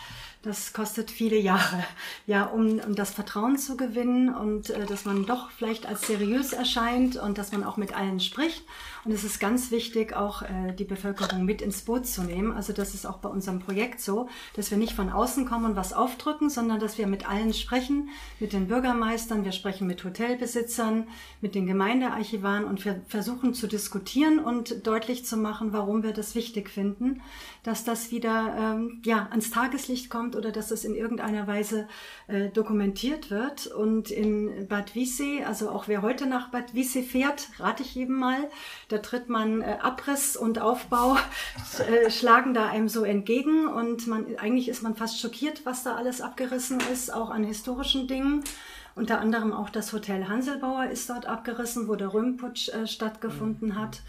Das 0.44 0.74
kostet 0.74 1.10
viele 1.10 1.38
Jahre, 1.38 1.82
ja, 2.26 2.44
um, 2.44 2.78
um 2.78 2.94
das 2.94 3.12
Vertrauen 3.14 3.56
zu 3.56 3.78
gewinnen 3.78 4.28
und 4.28 4.68
äh, 4.68 4.84
dass 4.84 5.06
man 5.06 5.24
doch 5.24 5.50
vielleicht 5.50 5.86
als 5.86 6.06
seriös 6.06 6.52
erscheint 6.52 7.16
und 7.16 7.38
dass 7.38 7.50
man 7.52 7.64
auch 7.64 7.78
mit 7.78 7.96
allen 7.96 8.20
spricht. 8.20 8.62
Und 9.06 9.12
es 9.12 9.24
ist 9.24 9.40
ganz 9.40 9.70
wichtig, 9.70 10.14
auch 10.14 10.42
äh, 10.42 10.72
die 10.78 10.84
Bevölkerung 10.84 11.46
mit 11.46 11.62
ins 11.62 11.82
Boot 11.82 12.06
zu 12.06 12.22
nehmen. 12.22 12.52
Also 12.52 12.74
das 12.74 12.92
ist 12.92 13.06
auch 13.06 13.18
bei 13.18 13.30
unserem 13.30 13.60
Projekt 13.60 14.02
so, 14.02 14.28
dass 14.54 14.70
wir 14.70 14.76
nicht 14.76 14.92
von 14.92 15.08
außen 15.08 15.46
kommen 15.46 15.64
und 15.64 15.76
was 15.76 15.94
aufdrücken, 15.94 16.50
sondern 16.50 16.78
dass 16.78 16.98
wir 16.98 17.06
mit 17.06 17.26
allen 17.26 17.54
sprechen, 17.54 18.10
mit 18.38 18.52
den 18.52 18.68
Bürgermeistern, 18.68 19.46
wir 19.46 19.52
sprechen 19.52 19.86
mit 19.86 20.04
Hotelbesitzern, 20.04 21.08
mit 21.40 21.54
den 21.54 21.66
Gemeindearchivaren 21.66 22.64
und 22.64 22.84
wir 22.84 23.00
versuchen 23.08 23.54
zu 23.54 23.66
diskutieren 23.66 24.38
und 24.38 24.86
deutlich 24.86 25.24
zu 25.24 25.38
machen, 25.38 25.72
warum 25.72 26.02
wir 26.02 26.12
das 26.12 26.34
wichtig 26.34 26.68
finden, 26.68 27.22
dass 27.64 27.82
das 27.82 28.12
wieder 28.12 28.54
ähm, 28.58 29.00
ja, 29.04 29.26
ans 29.30 29.50
Tageslicht 29.50 30.10
kommt 30.10 30.36
oder 30.36 30.52
dass 30.52 30.70
es 30.70 30.84
in 30.84 30.94
irgendeiner 30.94 31.46
Weise 31.46 31.88
äh, 32.28 32.50
dokumentiert 32.50 33.30
wird. 33.30 33.66
Und 33.66 34.10
in 34.10 34.68
Bad 34.68 34.94
Wiessee, 34.94 35.42
also 35.44 35.70
auch 35.70 35.88
wer 35.88 36.02
heute 36.02 36.26
nach 36.26 36.50
Bad 36.50 36.74
Wiessee 36.74 37.02
fährt, 37.02 37.48
rate 37.58 37.82
ich 37.82 37.94
jedem 37.94 38.16
mal, 38.16 38.50
da 38.88 38.98
tritt 38.98 39.30
man 39.30 39.62
äh, 39.62 39.78
Abriss 39.80 40.36
und 40.36 40.60
Aufbau, 40.60 41.16
äh, 41.88 42.10
schlagen 42.10 42.52
da 42.52 42.68
einem 42.68 42.88
so 42.88 43.02
entgegen 43.02 43.66
und 43.66 44.06
man, 44.06 44.26
eigentlich 44.36 44.68
ist 44.68 44.82
man 44.82 44.94
fast 44.94 45.18
schockiert, 45.18 45.64
was 45.64 45.82
da 45.82 45.96
alles 45.96 46.20
abgerissen 46.20 46.80
ist, 46.92 47.12
auch 47.12 47.30
an 47.30 47.44
historischen 47.44 48.06
Dingen. 48.06 48.44
Unter 48.94 49.20
anderem 49.20 49.52
auch 49.52 49.70
das 49.70 49.92
Hotel 49.92 50.28
Hanselbauer 50.28 50.86
ist 50.86 51.08
dort 51.08 51.26
abgerissen, 51.26 51.88
wo 51.88 51.96
der 51.96 52.12
Römputsch 52.12 52.68
äh, 52.68 52.86
stattgefunden 52.86 53.70
mhm. 53.70 53.78
hat. 53.78 54.02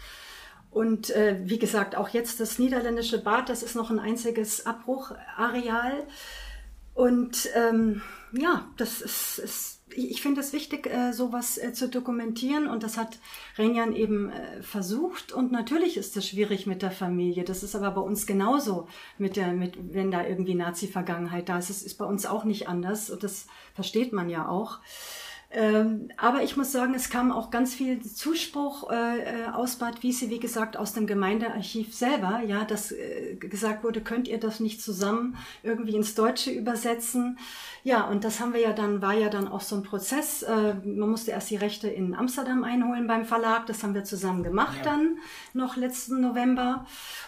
Und 0.76 1.08
äh, 1.08 1.40
wie 1.42 1.58
gesagt, 1.58 1.96
auch 1.96 2.10
jetzt 2.10 2.38
das 2.38 2.58
niederländische 2.58 3.16
Bad, 3.16 3.48
das 3.48 3.62
ist 3.62 3.76
noch 3.76 3.88
ein 3.88 3.98
einziges 3.98 4.66
Abbruchareal. 4.66 6.06
Und 6.92 7.48
ähm, 7.54 8.02
ja, 8.32 8.68
das 8.76 9.00
ist, 9.00 9.38
ist 9.38 9.80
ich 9.94 10.20
finde 10.20 10.42
es 10.42 10.52
wichtig, 10.52 10.86
äh, 10.86 11.12
sowas 11.12 11.56
äh, 11.56 11.72
zu 11.72 11.88
dokumentieren 11.88 12.66
und 12.68 12.82
das 12.82 12.98
hat 12.98 13.18
Renjan 13.56 13.96
eben 13.96 14.28
äh, 14.30 14.62
versucht 14.62 15.32
und 15.32 15.50
natürlich 15.50 15.96
ist 15.96 16.14
das 16.14 16.26
schwierig 16.28 16.66
mit 16.66 16.82
der 16.82 16.90
Familie. 16.90 17.44
Das 17.44 17.62
ist 17.62 17.74
aber 17.74 17.92
bei 17.92 18.02
uns 18.02 18.26
genauso 18.26 18.86
mit 19.16 19.36
der, 19.36 19.52
mit, 19.54 19.94
wenn 19.94 20.10
da 20.10 20.26
irgendwie 20.26 20.56
Nazi-Vergangenheit 20.56 21.48
da 21.48 21.56
ist. 21.56 21.70
Es 21.70 21.82
ist 21.82 21.96
bei 21.96 22.04
uns 22.04 22.26
auch 22.26 22.44
nicht 22.44 22.68
anders 22.68 23.08
und 23.08 23.22
das 23.22 23.46
versteht 23.72 24.12
man 24.12 24.28
ja 24.28 24.46
auch. 24.46 24.80
Ähm, 25.50 26.08
aber 26.16 26.42
ich 26.42 26.56
muss 26.56 26.72
sagen, 26.72 26.94
es 26.94 27.08
kam 27.08 27.30
auch 27.30 27.50
ganz 27.50 27.72
viel 27.74 28.02
Zuspruch 28.02 28.90
äh, 28.90 29.44
äh, 29.44 29.46
aus 29.52 29.76
Bad 29.76 30.02
Wiese, 30.02 30.28
wie 30.28 30.40
gesagt, 30.40 30.76
aus 30.76 30.92
dem 30.92 31.06
Gemeindearchiv 31.06 31.94
selber, 31.94 32.40
ja, 32.44 32.64
dass 32.64 32.90
äh, 32.90 33.36
gesagt 33.36 33.84
wurde, 33.84 34.00
könnt 34.00 34.26
ihr 34.26 34.40
das 34.40 34.58
nicht 34.58 34.82
zusammen 34.82 35.36
irgendwie 35.62 35.94
ins 35.94 36.14
Deutsche 36.16 36.50
übersetzen? 36.50 37.38
Ja, 37.84 38.02
und 38.08 38.24
das 38.24 38.40
haben 38.40 38.52
wir 38.52 38.60
ja 38.60 38.72
dann, 38.72 39.00
war 39.00 39.14
ja 39.14 39.28
dann 39.28 39.46
auch 39.46 39.60
so 39.60 39.76
ein 39.76 39.84
Prozess. 39.84 40.42
Äh, 40.42 40.74
man 40.84 41.08
musste 41.08 41.30
erst 41.30 41.50
die 41.50 41.56
Rechte 41.56 41.86
in 41.86 42.16
Amsterdam 42.16 42.64
einholen 42.64 43.06
beim 43.06 43.24
Verlag. 43.24 43.66
Das 43.66 43.84
haben 43.84 43.94
wir 43.94 44.02
zusammen 44.02 44.42
gemacht 44.42 44.78
ja. 44.78 44.82
dann 44.82 45.18
noch 45.52 45.76
letzten 45.76 46.20
November. 46.20 46.84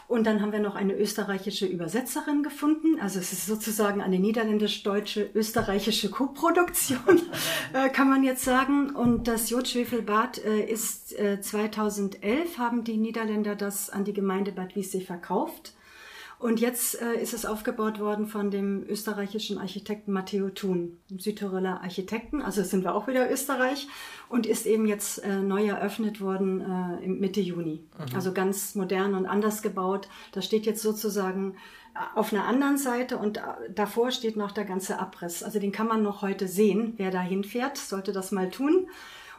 Und 0.08 0.26
dann 0.26 0.42
haben 0.42 0.50
wir 0.50 0.58
noch 0.58 0.74
eine 0.74 0.94
österreichische 0.94 1.66
Übersetzerin 1.66 2.42
gefunden. 2.42 2.98
Also 3.00 3.20
es 3.20 3.32
ist 3.32 3.46
sozusagen 3.46 4.00
eine 4.00 4.18
niederländisch-deutsche, 4.18 5.30
österreichische 5.32 6.10
Co-Produktion, 6.10 7.22
äh, 7.72 7.88
kann 8.08 8.22
man 8.22 8.24
jetzt 8.24 8.44
sagen. 8.44 8.96
Und 8.96 9.28
das 9.28 9.50
Jodschwefelbad 9.50 10.38
äh, 10.38 10.62
ist 10.62 11.18
äh, 11.18 11.42
2011 11.42 12.56
haben 12.56 12.82
die 12.82 12.96
Niederländer 12.96 13.54
das 13.54 13.90
an 13.90 14.04
die 14.04 14.14
Gemeinde 14.14 14.50
Bad 14.50 14.74
Wiessee 14.76 15.02
verkauft. 15.02 15.74
Und 16.38 16.60
jetzt 16.60 17.00
äh, 17.02 17.20
ist 17.20 17.34
es 17.34 17.44
aufgebaut 17.44 17.98
worden 17.98 18.28
von 18.28 18.52
dem 18.52 18.84
österreichischen 18.88 19.58
Architekten 19.58 20.12
Matteo 20.12 20.50
Thun, 20.50 20.96
dem 21.10 21.18
Südtiroler 21.18 21.80
Architekten. 21.82 22.42
Also 22.42 22.62
sind 22.62 22.84
wir 22.84 22.94
auch 22.94 23.08
wieder 23.08 23.28
Österreich 23.28 23.88
und 24.28 24.46
ist 24.46 24.64
eben 24.64 24.86
jetzt 24.86 25.18
äh, 25.24 25.40
neu 25.40 25.66
eröffnet 25.66 26.20
worden 26.20 26.60
äh, 27.02 27.08
Mitte 27.08 27.40
Juni. 27.40 27.80
Mhm. 27.98 28.14
Also 28.14 28.32
ganz 28.32 28.76
modern 28.76 29.14
und 29.14 29.26
anders 29.26 29.62
gebaut. 29.62 30.08
Das 30.30 30.44
steht 30.44 30.64
jetzt 30.64 30.80
sozusagen 30.80 31.56
äh, 31.94 31.98
auf 32.14 32.32
einer 32.32 32.44
anderen 32.44 32.78
Seite 32.78 33.18
und 33.18 33.38
äh, 33.38 33.40
davor 33.74 34.12
steht 34.12 34.36
noch 34.36 34.52
der 34.52 34.64
ganze 34.64 35.00
Abriss. 35.00 35.42
Also 35.42 35.58
den 35.58 35.72
kann 35.72 35.88
man 35.88 36.04
noch 36.04 36.22
heute 36.22 36.46
sehen, 36.46 36.94
wer 36.98 37.10
da 37.10 37.20
hinfährt, 37.20 37.76
sollte 37.76 38.12
das 38.12 38.30
mal 38.30 38.48
tun. 38.48 38.86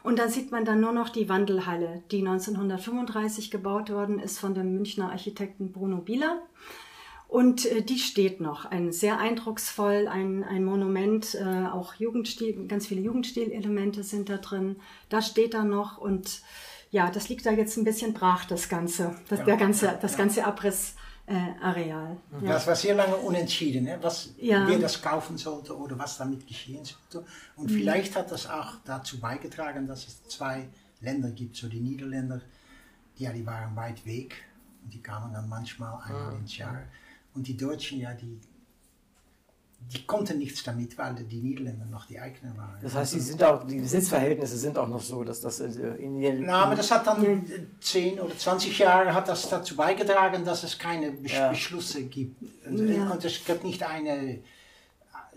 Und 0.02 0.18
da 0.18 0.28
sieht 0.28 0.50
man 0.50 0.64
dann 0.64 0.80
nur 0.80 0.92
noch 0.92 1.10
die 1.10 1.28
Wandelhalle, 1.28 2.02
die 2.10 2.26
1935 2.26 3.50
gebaut 3.50 3.90
worden 3.90 4.18
ist 4.18 4.38
von 4.38 4.54
dem 4.54 4.74
Münchner 4.74 5.10
Architekten 5.10 5.72
Bruno 5.72 5.98
Bieler. 5.98 6.42
Und 7.30 7.64
äh, 7.64 7.80
die 7.80 8.00
steht 8.00 8.40
noch, 8.40 8.64
ein 8.64 8.90
sehr 8.90 9.20
eindrucksvoll, 9.20 10.08
ein, 10.08 10.42
ein 10.42 10.64
Monument, 10.64 11.36
äh, 11.36 11.66
auch 11.72 11.94
Jugendstil, 11.94 12.66
ganz 12.66 12.88
viele 12.88 13.02
Jugendstilelemente 13.02 14.02
sind 14.02 14.28
da 14.28 14.38
drin. 14.38 14.80
Das 15.10 15.28
steht 15.28 15.54
da 15.54 15.62
noch 15.62 15.96
und 15.96 16.42
ja, 16.90 17.08
das 17.08 17.28
liegt 17.28 17.46
da 17.46 17.52
jetzt 17.52 17.76
ein 17.76 17.84
bisschen 17.84 18.14
brach, 18.14 18.46
das 18.46 18.68
Ganze, 18.68 19.14
das, 19.28 19.38
ja, 19.38 19.44
der 19.44 19.56
ganze, 19.56 19.96
das 20.02 20.16
ganze 20.16 20.44
Abriss. 20.44 20.96
Äh, 21.26 21.62
Areal. 21.62 22.16
Ja. 22.42 22.54
Das 22.54 22.66
war 22.66 22.74
sehr 22.74 22.96
lange 22.96 23.14
unentschieden, 23.14 23.84
ne? 23.84 23.98
was, 24.02 24.30
ja. 24.36 24.66
wer 24.66 24.80
das 24.80 25.00
kaufen 25.00 25.38
sollte 25.38 25.78
oder 25.78 25.96
was 25.96 26.18
damit 26.18 26.44
geschehen 26.44 26.84
sollte. 26.84 27.24
Und 27.54 27.70
mhm. 27.70 27.74
vielleicht 27.76 28.16
hat 28.16 28.32
das 28.32 28.50
auch 28.50 28.72
dazu 28.84 29.20
beigetragen, 29.20 29.86
dass 29.86 30.08
es 30.08 30.26
zwei 30.26 30.66
Länder 31.00 31.30
gibt, 31.30 31.54
so 31.54 31.68
die 31.68 31.78
Niederländer, 31.78 32.40
ja, 33.16 33.32
die 33.32 33.46
waren 33.46 33.76
weit 33.76 34.04
weg 34.04 34.34
und 34.82 34.92
die 34.92 35.00
kamen 35.00 35.32
dann 35.32 35.48
manchmal 35.48 36.02
einmal 36.02 36.32
mhm. 36.32 36.40
ins 36.40 36.56
Jahr. 36.56 36.82
Und 37.34 37.46
die 37.46 37.56
Deutschen, 37.56 38.00
ja, 38.00 38.12
die, 38.12 38.40
die 39.92 40.06
konnten 40.06 40.38
nichts 40.38 40.62
damit, 40.62 40.96
weil 40.98 41.14
die 41.14 41.40
Niederländer 41.40 41.86
noch 41.86 42.06
die 42.06 42.18
eigenen 42.18 42.56
waren. 42.56 42.78
Das 42.82 42.94
heißt, 42.94 43.14
die, 43.14 43.20
sind 43.20 43.42
auch, 43.42 43.66
die 43.66 43.78
Besitzverhältnisse 43.80 44.56
sind 44.56 44.76
auch 44.76 44.88
noch 44.88 45.00
so, 45.00 45.24
dass 45.24 45.40
das 45.40 45.60
in 45.60 46.20
ihren. 46.20 46.44
Na, 46.44 46.64
aber 46.64 46.74
das 46.74 46.90
hat 46.90 47.06
dann 47.06 47.46
10 47.80 48.20
oder 48.20 48.36
20 48.36 48.78
Jahre 48.78 49.14
hat 49.14 49.28
das 49.28 49.48
dazu 49.48 49.76
beigetragen, 49.76 50.44
dass 50.44 50.64
es 50.64 50.78
keine 50.78 51.12
Besch 51.12 51.34
ja. 51.34 51.48
Beschlüsse 51.48 52.04
gibt. 52.04 52.42
Und, 52.66 52.88
ja. 52.88 53.10
und, 53.10 53.24
es 53.24 53.44
gibt 53.44 53.64
nicht 53.64 53.82
eine. 53.82 54.40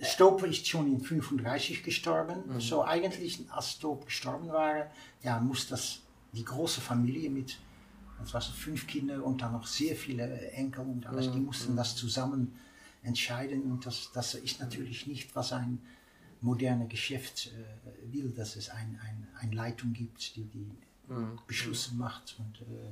Stoper 0.01 0.47
ist 0.47 0.67
schon 0.67 0.87
in 0.87 0.99
35 0.99 1.83
gestorben. 1.83 2.43
Mhm. 2.47 2.59
So 2.59 2.83
eigentlich, 2.83 3.45
als 3.49 3.71
Stoper 3.71 4.05
gestorben 4.05 4.49
war, 4.49 4.87
ja, 5.21 5.39
muss 5.39 5.67
das 5.69 5.99
die 6.33 6.43
große 6.43 6.81
Familie 6.81 7.29
mit 7.29 7.57
es 8.24 8.34
waren 8.34 8.53
fünf 8.53 8.88
Kinder 8.88 9.24
und 9.24 9.41
dann 9.41 9.53
noch 9.53 9.68
sehr 9.68 9.95
viele 9.95 10.51
Enkel 10.51 10.86
und 10.86 11.05
alles, 11.05 11.32
die 11.32 11.39
mhm. 11.39 11.45
mussten 11.45 11.76
das 11.76 11.95
zusammen 11.95 12.55
entscheiden 13.01 13.64
und 13.72 13.86
das, 13.86 14.11
das 14.14 14.36
ist 14.36 14.59
natürlich 14.59 15.07
nicht, 15.07 15.36
was 15.36 15.53
ein 15.53 15.82
modernes 16.41 16.89
Geschäft 16.89 17.51
äh, 17.53 18.14
will, 18.14 18.32
dass 18.32 18.55
es 18.55 18.70
eine 18.70 18.99
ein, 19.01 19.28
ein 19.39 19.51
Leitung 19.51 19.93
gibt, 19.93 20.36
die 20.36 20.43
die 20.45 20.72
mhm. 21.07 21.39
Beschlüsse 21.47 21.95
macht 21.95 22.38
und 22.39 22.61
äh, 22.61 22.91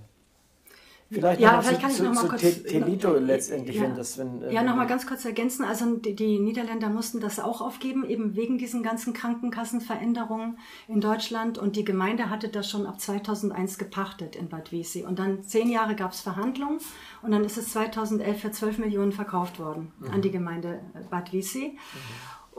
Vielleicht 1.12 1.42
ja, 1.42 1.62
vielleicht 1.62 1.82
kann 1.82 1.92
zu, 1.92 2.04
ich 2.04 2.10
noch 2.10 2.24
mal 2.24 2.30
kurz. 2.30 2.42
Telito 2.42 3.14
letztendlich, 3.18 3.76
ja, 3.76 3.84
wenn 3.84 3.96
das, 3.96 4.18
wenn. 4.18 4.42
Äh, 4.44 4.54
ja, 4.54 4.64
noch 4.64 4.78
mal 4.78 4.88
ganz 4.88 5.06
kurz 5.06 5.26
ergänzen. 5.26 5.66
Also 5.66 5.98
die, 5.98 6.16
die, 6.16 6.40
Niederländer 6.40 6.90
mussten 6.90 7.20
das 7.20 7.38
auch 7.40 7.60
aufgeben, 7.60 8.08
eben 8.08 8.38
wegen 8.38 8.58
diesen 8.58 8.82
ganzen 8.82 9.12
Krankenkassenveränderungen 9.14 10.58
in 10.88 11.02
Deutschland. 11.02 11.58
Und 11.58 11.76
die 11.76 11.84
Gemeinde 11.84 12.30
hatte 12.30 12.48
das 12.48 12.70
schon 12.70 12.86
ab 12.86 13.02
2001 13.02 13.78
gepachtet 13.78 14.38
in 14.38 14.48
Bad 14.48 14.72
Wiessee. 14.72 15.04
Und 15.04 15.20
dann 15.20 15.44
zehn 15.44 15.70
Jahre 15.70 15.96
gab 15.96 16.14
es 16.14 16.22
Verhandlungen 16.22 16.80
und 17.22 17.32
dann 17.32 17.44
ist 17.44 17.58
es 17.58 17.74
2011 17.74 18.40
für 18.40 18.52
12 18.52 18.78
Millionen 18.78 19.12
verkauft 19.12 19.60
worden 19.60 19.92
mhm. 20.00 20.12
an 20.12 20.22
die 20.22 20.32
Gemeinde 20.32 20.80
Bad 21.10 21.34
Wiessee. 21.34 21.74
Mhm. 21.74 21.78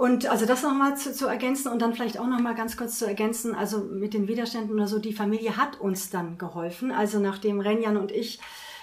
Und 0.02 0.26
also 0.26 0.46
das 0.46 0.64
nochmal 0.64 0.96
zu, 0.96 1.14
zu 1.14 1.28
ergänzen 1.28 1.70
und 1.70 1.80
dann 1.80 1.94
vielleicht 1.94 2.18
auch 2.18 2.26
nochmal 2.26 2.56
ganz 2.56 2.76
kurz 2.76 2.98
zu 2.98 3.06
ergänzen, 3.06 3.54
also 3.54 3.78
mit 3.78 4.14
den 4.14 4.26
Widerständen 4.26 4.74
oder 4.74 4.88
so, 4.88 4.98
die 4.98 5.12
Familie 5.12 5.56
hat 5.56 5.78
uns 5.78 6.10
dann 6.10 6.38
geholfen. 6.38 6.90
Also 6.90 7.20
nachdem 7.20 7.60
Renjan 7.60 7.96
und 7.96 8.10
ich 8.10 8.40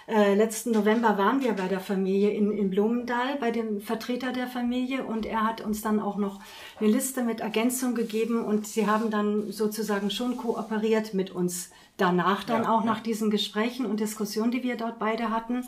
äh, 0.08 0.34
letzten 0.34 0.72
November 0.72 1.18
waren 1.18 1.42
wir 1.42 1.52
bei 1.52 1.68
der 1.68 1.82
Familie 1.82 2.30
in, 2.30 2.54
in 2.54 2.70
Blumenthal, 2.70 3.36
bei 3.38 3.52
dem 3.52 3.82
Vertreter 3.82 4.32
der 4.32 4.48
Familie 4.48 5.04
und 5.04 5.26
er 5.26 5.46
hat 5.46 5.60
uns 5.60 5.82
dann 5.82 6.00
auch 6.00 6.16
noch 6.16 6.40
eine 6.80 6.90
Liste 6.90 7.22
mit 7.22 7.42
Ergänzung 7.42 7.96
gegeben 7.96 8.46
und 8.46 8.66
sie 8.66 8.88
haben 8.88 9.12
dann 9.12 9.52
sozusagen 9.52 10.12
schon 10.12 10.38
kooperiert 10.38 11.14
mit 11.14 11.32
uns 11.32 11.70
danach 11.98 12.46
dann 12.46 12.64
ja, 12.64 12.72
auch 12.72 12.86
ja. 12.86 12.86
nach 12.86 13.02
diesen 13.02 13.30
Gesprächen 13.30 13.86
und 13.86 14.00
Diskussionen, 14.00 14.52
die 14.52 14.64
wir 14.64 14.78
dort 14.78 15.00
beide 15.00 15.32
hatten. 15.32 15.68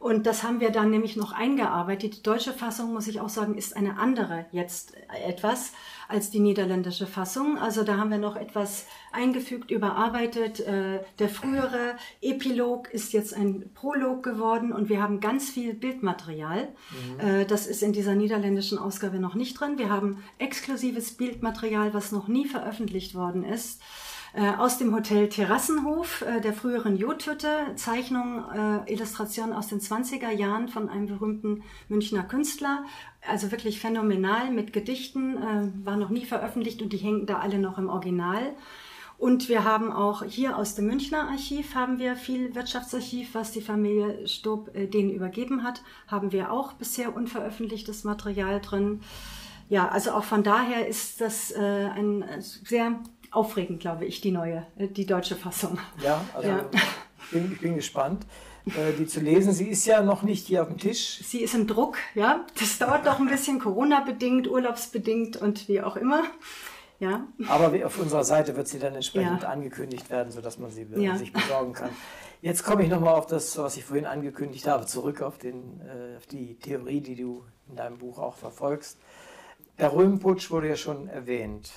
Und 0.00 0.26
das 0.26 0.42
haben 0.42 0.60
wir 0.60 0.70
dann 0.70 0.90
nämlich 0.90 1.16
noch 1.16 1.32
eingearbeitet. 1.32 2.16
Die 2.16 2.22
deutsche 2.22 2.54
Fassung, 2.54 2.94
muss 2.94 3.06
ich 3.06 3.20
auch 3.20 3.28
sagen, 3.28 3.54
ist 3.54 3.76
eine 3.76 3.98
andere 3.98 4.46
jetzt 4.50 4.94
etwas 5.26 5.72
als 6.08 6.30
die 6.30 6.40
niederländische 6.40 7.06
Fassung. 7.06 7.58
Also 7.58 7.84
da 7.84 7.98
haben 7.98 8.10
wir 8.10 8.16
noch 8.16 8.34
etwas 8.34 8.86
eingefügt, 9.12 9.70
überarbeitet. 9.70 10.60
Äh, 10.60 11.00
der 11.18 11.28
frühere 11.28 11.96
Epilog 12.22 12.88
ist 12.90 13.12
jetzt 13.12 13.34
ein 13.34 13.70
Prolog 13.74 14.22
geworden 14.22 14.72
und 14.72 14.88
wir 14.88 15.02
haben 15.02 15.20
ganz 15.20 15.50
viel 15.50 15.74
Bildmaterial. 15.74 16.68
Mhm. 17.18 17.20
Äh, 17.20 17.44
das 17.44 17.66
ist 17.66 17.82
in 17.82 17.92
dieser 17.92 18.14
niederländischen 18.14 18.78
Ausgabe 18.78 19.18
noch 19.18 19.34
nicht 19.34 19.60
drin. 19.60 19.76
Wir 19.76 19.90
haben 19.90 20.24
exklusives 20.38 21.12
Bildmaterial, 21.12 21.92
was 21.92 22.10
noch 22.10 22.26
nie 22.26 22.48
veröffentlicht 22.48 23.14
worden 23.14 23.44
ist. 23.44 23.82
Äh, 24.32 24.50
aus 24.56 24.78
dem 24.78 24.94
Hotel 24.94 25.28
Terrassenhof 25.28 26.22
äh, 26.22 26.40
der 26.40 26.52
früheren 26.52 26.96
Jodhütte, 26.96 27.48
Zeichnungen, 27.74 28.44
äh, 28.86 28.92
Illustrationen 28.92 29.52
aus 29.52 29.66
den 29.66 29.80
20er 29.80 30.30
Jahren 30.30 30.68
von 30.68 30.88
einem 30.88 31.06
berühmten 31.06 31.64
Münchner 31.88 32.22
Künstler. 32.22 32.84
Also 33.26 33.50
wirklich 33.50 33.80
phänomenal 33.80 34.52
mit 34.52 34.72
Gedichten, 34.72 35.36
äh, 35.36 35.84
war 35.84 35.96
noch 35.96 36.10
nie 36.10 36.26
veröffentlicht 36.26 36.80
und 36.80 36.92
die 36.92 36.98
hängen 36.98 37.26
da 37.26 37.38
alle 37.38 37.58
noch 37.58 37.76
im 37.76 37.88
Original. 37.88 38.54
Und 39.18 39.50
wir 39.50 39.64
haben 39.64 39.92
auch 39.92 40.24
hier 40.24 40.56
aus 40.56 40.76
dem 40.76 40.86
Münchner 40.86 41.28
Archiv 41.28 41.74
haben 41.74 41.98
wir 41.98 42.16
viel 42.16 42.54
Wirtschaftsarchiv, 42.54 43.34
was 43.34 43.52
die 43.52 43.60
Familie 43.60 44.26
Stob 44.28 44.74
äh, 44.74 44.86
denen 44.86 45.10
übergeben 45.10 45.64
hat, 45.64 45.82
haben 46.06 46.30
wir 46.30 46.52
auch 46.52 46.72
bisher 46.74 47.14
unveröffentlichtes 47.14 48.04
Material 48.04 48.60
drin. 48.60 49.00
Ja, 49.68 49.88
also 49.88 50.12
auch 50.12 50.24
von 50.24 50.42
daher 50.42 50.88
ist 50.88 51.20
das 51.20 51.50
äh, 51.50 51.60
ein 51.60 52.24
sehr 52.40 53.00
aufregend, 53.30 53.80
glaube 53.80 54.04
ich, 54.04 54.20
die 54.20 54.30
neue, 54.30 54.66
äh, 54.78 54.88
die 54.88 55.06
deutsche 55.06 55.36
Fassung. 55.36 55.78
Ja, 56.02 56.24
also 56.34 56.48
ja. 56.48 56.64
Ich, 57.22 57.30
bin, 57.30 57.52
ich 57.52 57.60
bin 57.60 57.74
gespannt, 57.76 58.26
äh, 58.66 58.92
die 58.98 59.06
zu 59.06 59.20
lesen. 59.20 59.52
Sie 59.52 59.68
ist 59.68 59.86
ja 59.86 60.02
noch 60.02 60.22
nicht 60.22 60.46
hier 60.46 60.62
auf 60.62 60.68
dem 60.68 60.78
Tisch. 60.78 61.20
Sie 61.22 61.42
ist 61.42 61.54
im 61.54 61.66
Druck, 61.66 61.98
ja. 62.14 62.44
Das 62.58 62.78
dauert 62.78 63.04
noch 63.04 63.20
ein 63.20 63.28
bisschen 63.28 63.60
Corona-bedingt, 63.60 64.48
urlaubsbedingt 64.48 65.36
und 65.36 65.68
wie 65.68 65.80
auch 65.80 65.96
immer. 65.96 66.24
Ja. 66.98 67.26
Aber 67.48 67.72
auf 67.86 67.98
unserer 67.98 68.24
Seite 68.24 68.56
wird 68.56 68.68
sie 68.68 68.78
dann 68.78 68.94
entsprechend 68.94 69.42
ja. 69.42 69.48
angekündigt 69.48 70.10
werden, 70.10 70.30
sodass 70.30 70.58
man 70.58 70.70
sie 70.70 70.86
ja. 70.96 71.16
sich 71.16 71.32
besorgen 71.32 71.72
kann. 71.72 71.90
Jetzt 72.42 72.62
komme 72.64 72.82
ich 72.82 72.90
nochmal 72.90 73.14
auf 73.14 73.26
das, 73.26 73.56
was 73.58 73.76
ich 73.76 73.84
vorhin 73.84 74.06
angekündigt 74.06 74.66
habe, 74.66 74.86
zurück 74.86 75.22
auf, 75.22 75.38
den, 75.38 75.80
äh, 75.80 76.16
auf 76.16 76.26
die 76.26 76.58
Theorie, 76.58 77.00
die 77.00 77.16
du 77.16 77.44
in 77.68 77.76
deinem 77.76 77.98
Buch 77.98 78.18
auch 78.18 78.34
verfolgst. 78.34 78.98
Der 79.78 79.92
Röhmputsch 79.92 80.50
wurde 80.50 80.68
ja 80.68 80.76
schon 80.76 81.08
erwähnt. 81.08 81.70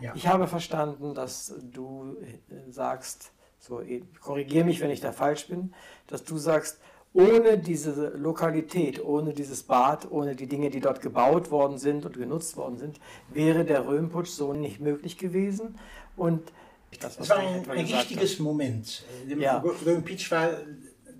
Ja. 0.00 0.12
Ich 0.14 0.26
habe 0.26 0.46
verstanden, 0.46 1.14
dass 1.14 1.54
du 1.72 2.16
äh, 2.20 2.70
sagst, 2.70 3.32
so 3.58 3.80
äh, 3.80 4.02
korrigiere 4.20 4.64
mich, 4.64 4.80
wenn 4.80 4.90
ich 4.90 5.00
da 5.00 5.12
falsch 5.12 5.48
bin, 5.48 5.74
dass 6.06 6.24
du 6.24 6.38
sagst, 6.38 6.80
ohne 7.14 7.58
diese 7.58 8.08
Lokalität, 8.16 9.02
ohne 9.02 9.32
dieses 9.32 9.62
Bad, 9.62 10.10
ohne 10.10 10.36
die 10.36 10.46
Dinge, 10.46 10.70
die 10.70 10.80
dort 10.80 11.00
gebaut 11.00 11.50
worden 11.50 11.78
sind 11.78 12.04
und 12.04 12.16
genutzt 12.16 12.56
worden 12.56 12.76
sind, 12.76 13.00
wäre 13.30 13.64
der 13.64 13.86
Röhmputsch 13.86 14.30
so 14.30 14.52
nicht 14.52 14.80
möglich 14.80 15.18
gewesen. 15.18 15.78
Und 16.16 16.52
das, 17.00 17.18
es 17.18 17.30
war 17.30 17.38
ein, 17.38 17.68
ein 17.68 17.88
wichtiges 17.88 18.32
hast. 18.32 18.40
Moment. 18.40 19.04
Der 19.28 19.38
ja. 19.38 19.58
Röhmputsch 19.58 20.30
war 20.30 20.50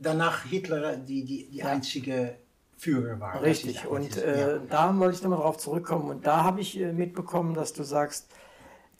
danach 0.00 0.44
Hitler 0.44 0.96
die, 0.96 1.24
die, 1.24 1.48
die 1.50 1.62
einzige 1.62 2.36
Führer 2.76 3.18
war. 3.18 3.42
Richtig, 3.42 3.86
und 3.86 4.16
äh, 4.18 4.56
ja. 4.56 4.58
da 4.70 4.96
wollte 4.98 5.16
ich 5.16 5.22
nochmal 5.22 5.40
drauf 5.40 5.58
zurückkommen. 5.58 6.08
Und 6.10 6.26
da 6.26 6.44
habe 6.44 6.60
ich 6.60 6.78
äh, 6.78 6.92
mitbekommen, 6.92 7.54
dass 7.54 7.72
du 7.72 7.82
sagst, 7.82 8.30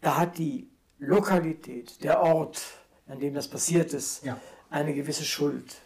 da 0.00 0.16
hat 0.18 0.38
die 0.38 0.68
Lokalität, 0.98 2.02
der 2.02 2.20
Ort, 2.22 2.60
an 3.08 3.18
dem 3.20 3.34
das 3.34 3.48
passiert 3.48 3.92
ist, 3.92 4.24
Ja. 4.24 4.36
eine 4.70 4.94
gewisse 4.94 5.24
Schuld. 5.24 5.76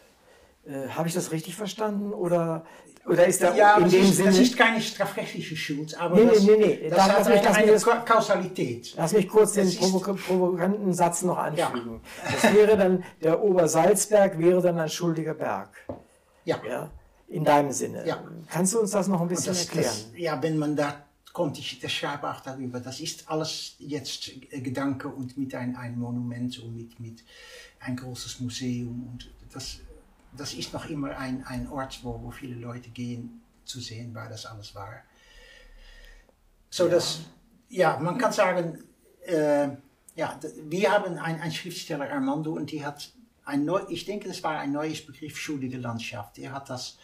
Äh, 0.66 0.88
Habe 0.90 1.08
ich 1.08 1.14
das 1.14 1.32
richtig 1.32 1.56
verstanden? 1.56 2.12
Oder, 2.12 2.64
oder 3.06 3.26
ist 3.26 3.42
da 3.42 3.54
Ja, 3.54 3.76
in 3.76 3.82
das 3.84 3.92
dem 3.92 4.02
ist, 4.04 4.16
Sinne. 4.16 4.28
das 4.30 4.38
ist 4.38 4.56
keine 4.56 4.80
strafrechtliche 4.80 5.56
Schuld, 5.56 5.98
aber 6.00 6.14
Nee, 6.14 6.24
nee, 6.24 6.30
das, 6.34 6.42
nee, 6.44 6.56
nee. 6.56 6.88
das 6.88 6.96
Da- 6.98 7.08
hat 7.08 7.28
mich- 7.28 7.40
eine, 7.40 7.54
eine 7.56 7.72
das- 7.72 7.84
Ka- 7.84 8.00
Kausalität. 8.00 8.94
Lass 8.96 9.12
mich 9.12 9.28
kurz 9.28 9.52
den 9.54 9.64
Das 9.64 9.74
ist- 9.74 9.80
provo 9.80 9.98
provokanten 10.14 10.92
Satz 10.94 11.22
noch 11.22 11.36
anfügen. 11.38 12.00
Das 12.24 12.54
wäre 12.54 12.76
dann, 12.76 13.02
der 13.22 13.42
Obersalzberg 13.42 14.38
wäre 14.38 14.62
dann 14.62 14.78
ein 14.78 14.88
schuldiger 14.88 15.34
Berg. 15.34 15.70
Ja. 16.44 16.60
Ja, 16.68 16.90
in 17.28 17.44
deinem 17.44 17.72
Sinne. 17.72 18.06
Ja. 18.06 18.22
Kannst 18.48 18.74
du 18.74 18.80
uns 18.80 18.92
das 18.92 19.08
noch 19.08 19.20
ein 19.20 19.28
bisschen 19.28 19.52
Das, 19.54 19.64
erklären? 19.64 19.84
das, 19.86 20.06
ja, 20.16 20.40
wenn 20.42 20.58
man 20.58 20.76
da 20.76 20.94
kommt, 21.32 21.58
ich 21.58 21.78
das 21.80 21.92
schreibe 21.92 22.30
auch 22.30 22.40
darüber, 22.40 22.80
das 22.80 23.00
ist 23.00 23.28
alles 23.28 23.74
jetzt 23.78 24.30
Gedanke 24.50 25.08
und 25.08 25.36
mit 25.36 25.54
ein, 25.54 25.76
ein 25.76 25.98
Monument 25.98 26.58
und 26.58 26.76
mit, 26.76 27.00
mit 27.00 27.24
ein 27.80 27.96
großes 27.96 28.40
Museum 28.40 29.08
und 29.08 29.30
das, 29.52 29.80
das 30.36 30.54
ist 30.54 30.72
noch 30.72 30.88
immer 30.88 31.16
ein, 31.16 31.44
ein 31.44 31.68
Ort, 31.68 32.00
wo, 32.02 32.22
wo 32.22 32.30
viele 32.30 32.56
Leute 32.56 32.90
gehen, 32.90 33.42
zu 33.64 33.80
sehen, 33.80 34.14
war 34.14 34.28
das 34.28 34.46
alles 34.46 34.74
war. 34.74 35.02
So 36.68 36.88
dass, 36.88 37.20
ja, 37.68 37.98
man 37.98 38.18
kann 38.18 38.32
sagen, 38.32 38.82
äh, 39.26 39.68
ja, 40.14 40.38
wir 40.64 40.90
haben 40.90 41.18
ein, 41.18 41.40
ein 41.40 41.52
Schriftsteller, 41.52 42.10
Armando, 42.10 42.52
und 42.52 42.70
die 42.70 42.84
hat 42.84 43.10
ein 43.44 43.64
neu, 43.64 43.82
ich 43.88 44.04
denke, 44.04 44.28
das 44.28 44.42
war 44.42 44.58
ein 44.58 44.72
neues 44.72 45.04
Begriff, 45.04 45.36
schuldige 45.38 45.78
Landschaft. 45.78 46.38
Er 46.38 46.52
hat 46.52 46.70
das 46.70 46.98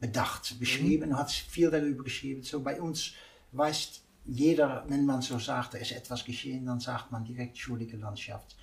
bedacht, 0.00 0.58
beschrieben, 0.58 1.16
hat 1.16 1.30
viel 1.30 1.70
darüber 1.70 2.04
geschrieben. 2.04 2.42
So 2.42 2.60
bei 2.60 2.80
uns 2.80 3.12
weiß 3.52 4.02
jeder, 4.26 4.84
wenn 4.88 5.06
man 5.06 5.22
so 5.22 5.38
sagt, 5.38 5.74
da 5.74 5.78
ist 5.78 5.92
etwas 5.92 6.24
geschehen, 6.24 6.66
dann 6.66 6.80
sagt 6.80 7.10
man 7.10 7.24
direkt 7.24 7.58
schuldige 7.58 7.96
Landschaft. 7.96 8.56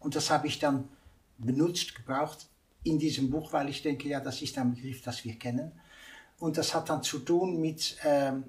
Und 0.00 0.14
das 0.14 0.30
habe 0.30 0.46
ich 0.46 0.58
dann 0.58 0.88
benutzt, 1.38 1.94
gebraucht 1.94 2.46
in 2.82 2.98
diesem 2.98 3.30
Buch, 3.30 3.52
weil 3.52 3.68
ich 3.70 3.82
denke, 3.82 4.08
ja, 4.08 4.20
das 4.20 4.42
ist 4.42 4.58
ein 4.58 4.74
Begriff, 4.74 5.02
das 5.02 5.24
wir 5.24 5.38
kennen. 5.38 5.72
Und 6.38 6.58
das 6.58 6.74
hat 6.74 6.90
dann 6.90 7.02
zu 7.02 7.20
tun 7.20 7.60
mit, 7.60 7.96
ähm, 8.04 8.44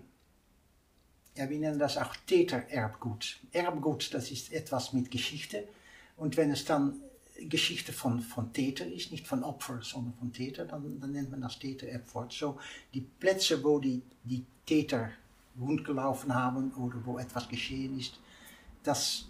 ja, 1.35 1.49
wir 1.49 1.59
nennen 1.59 1.79
das 1.79 1.97
auch 1.97 2.15
Tätererbgut. 2.27 3.39
Erbgut, 3.51 4.13
das 4.13 4.31
ist 4.31 4.51
etwas 4.51 4.91
mit 4.91 5.11
Geschichte. 5.11 5.67
Und 6.17 6.35
wenn 6.35 6.51
es 6.51 6.65
dann 6.65 6.99
Geschichte 7.39 7.93
von, 7.93 8.21
von 8.21 8.53
Täter 8.53 8.85
ist, 8.85 9.11
nicht 9.11 9.27
von 9.27 9.43
Opfer, 9.43 9.81
sondern 9.81 10.13
von 10.13 10.31
Täter, 10.31 10.65
dann, 10.65 10.99
dann 10.99 11.11
nennt 11.11 11.31
man 11.31 11.41
das 11.41 11.59
Tätererbwort. 11.59 12.33
So, 12.33 12.59
die 12.93 13.01
Plätze, 13.01 13.63
wo 13.63 13.79
die, 13.79 14.01
die 14.23 14.45
Täter 14.65 15.11
rundgelaufen 15.59 16.33
haben 16.33 16.73
oder 16.73 16.97
wo 17.05 17.17
etwas 17.17 17.47
geschehen 17.47 17.97
ist, 17.97 18.19
das, 18.83 19.25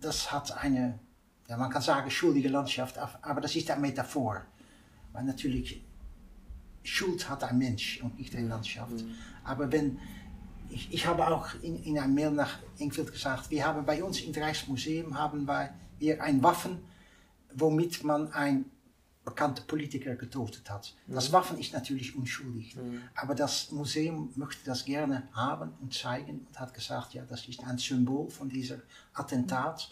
das 0.00 0.30
hat 0.32 0.56
eine, 0.56 0.98
ja, 1.48 1.56
man 1.56 1.70
kann 1.70 1.82
sagen, 1.82 2.10
schuldige 2.10 2.48
Landschaft, 2.48 2.98
aber 2.98 3.40
das 3.40 3.56
ist 3.56 3.70
eine 3.70 3.80
Metaphor. 3.80 4.42
Weil 5.12 5.24
natürlich, 5.24 5.82
Schuld 6.82 7.28
hat 7.28 7.44
ein 7.44 7.58
Mensch 7.58 8.00
und 8.02 8.18
nicht 8.18 8.34
eine 8.34 8.48
Landschaft. 8.48 9.04
Aber 9.44 9.70
wenn, 9.70 9.98
ich, 10.70 10.92
ich 10.92 11.06
habe 11.06 11.26
auch 11.26 11.54
in, 11.62 11.82
in 11.82 11.98
einem 11.98 12.14
Mail 12.14 12.30
nach 12.30 12.58
Engveld 12.78 13.12
gesagt, 13.12 13.50
wir 13.50 13.66
haben 13.66 13.84
bei 13.84 14.02
uns 14.02 14.20
im 14.20 14.32
Rijksmuseum 14.32 15.18
haben 15.18 15.46
wir 15.46 16.22
ein 16.22 16.42
Waffen, 16.42 16.78
womit 17.54 18.02
man 18.04 18.32
ein 18.32 18.64
bekannter 19.30 19.62
Politiker 19.62 20.14
getötet 20.14 20.68
hat. 20.70 20.94
Das 21.06 21.32
Waffen 21.32 21.58
ist 21.58 21.72
natürlich 21.72 22.14
unschuldig, 22.14 22.76
aber 23.14 23.34
das 23.34 23.70
Museum 23.70 24.30
möchte 24.36 24.64
das 24.64 24.84
gerne 24.84 25.28
haben 25.32 25.72
und 25.80 25.94
zeigen. 25.94 26.46
Und 26.48 26.60
hat 26.60 26.74
gesagt, 26.74 27.14
ja, 27.14 27.24
das 27.24 27.48
ist 27.48 27.64
ein 27.64 27.78
Symbol 27.78 28.28
von 28.30 28.48
dieser 28.48 28.78
Attentat 29.14 29.90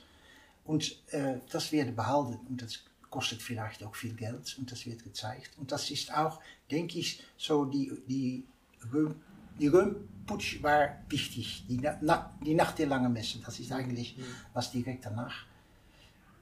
und 0.65 1.03
äh, 1.13 1.39
das 1.51 1.73
wird 1.73 1.97
behalten 1.97 2.39
und 2.49 2.61
das 2.61 2.81
kostet 3.11 3.43
vielleicht 3.43 3.83
auch 3.83 3.95
viel 3.95 4.15
Geld. 4.15 4.57
Und 4.59 4.71
das 4.71 4.87
wird 4.87 5.03
gezeigt. 5.03 5.51
Und 5.59 5.73
das 5.73 5.91
ist 5.91 6.15
auch, 6.15 6.41
denke 6.71 6.99
ich, 6.99 7.23
so 7.37 7.65
die, 7.65 7.93
die, 8.07 8.45
Röm, 8.93 9.15
die 9.59 9.69
Römputsch 9.69 10.63
war 10.63 10.99
wichtig, 11.09 11.65
die, 11.69 11.81
na, 12.01 12.33
die 12.45 12.55
Nacht 12.55 12.79
der 12.79 12.87
langen 12.87 13.13
Messe, 13.13 13.39
das 13.45 13.59
ist 13.61 13.73
eigentlich 13.73 14.17
was 14.53 14.71
direkt 14.71 15.07
danach. 15.07 15.47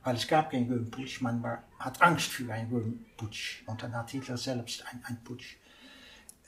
Weil 0.07 0.15
es 0.15 0.29
gab 0.29 0.53
keinen 0.53 0.71
Röhmputsch, 0.71 1.21
man 1.21 1.43
war, 1.43 1.65
hat 1.81 2.01
Angst 2.01 2.29
für 2.29 2.49
einen 2.53 2.71
Röhmputsch. 2.71 3.65
Und 3.67 3.83
dann 3.83 3.93
hat 3.93 4.09
Hitler 4.09 4.37
selbst 4.37 4.87
einen, 4.87 5.05
einen 5.05 5.25
Putsch 5.25 5.57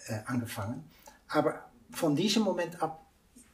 äh, 0.06 0.20
angefangen. 0.26 0.84
Aber 1.26 1.68
von 1.90 2.14
diesem 2.14 2.44
Moment 2.44 2.80
ab, 2.80 3.04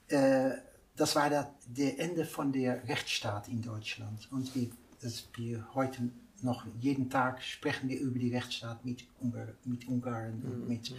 äh, 0.08 0.50
das 0.94 1.16
war 1.16 1.30
der, 1.30 1.54
der 1.68 1.98
Ende 1.98 2.26
von 2.26 2.52
der 2.52 2.86
Rechtsstaat 2.86 3.48
in 3.48 3.62
Deutschland. 3.62 4.30
Und 4.30 4.54
wie, 4.54 4.70
das 5.00 5.26
wir 5.36 5.66
heute 5.74 6.10
noch 6.42 6.66
jeden 6.80 7.08
Tag 7.08 7.42
sprechen 7.42 7.88
wir 7.88 7.98
über 7.98 8.18
die 8.18 8.34
Rechtsstaat 8.34 8.84
mit, 8.84 9.06
Ungar, 9.20 9.54
mit 9.64 9.88
Ungarn 9.88 10.42
und 10.42 10.68
mit, 10.68 10.94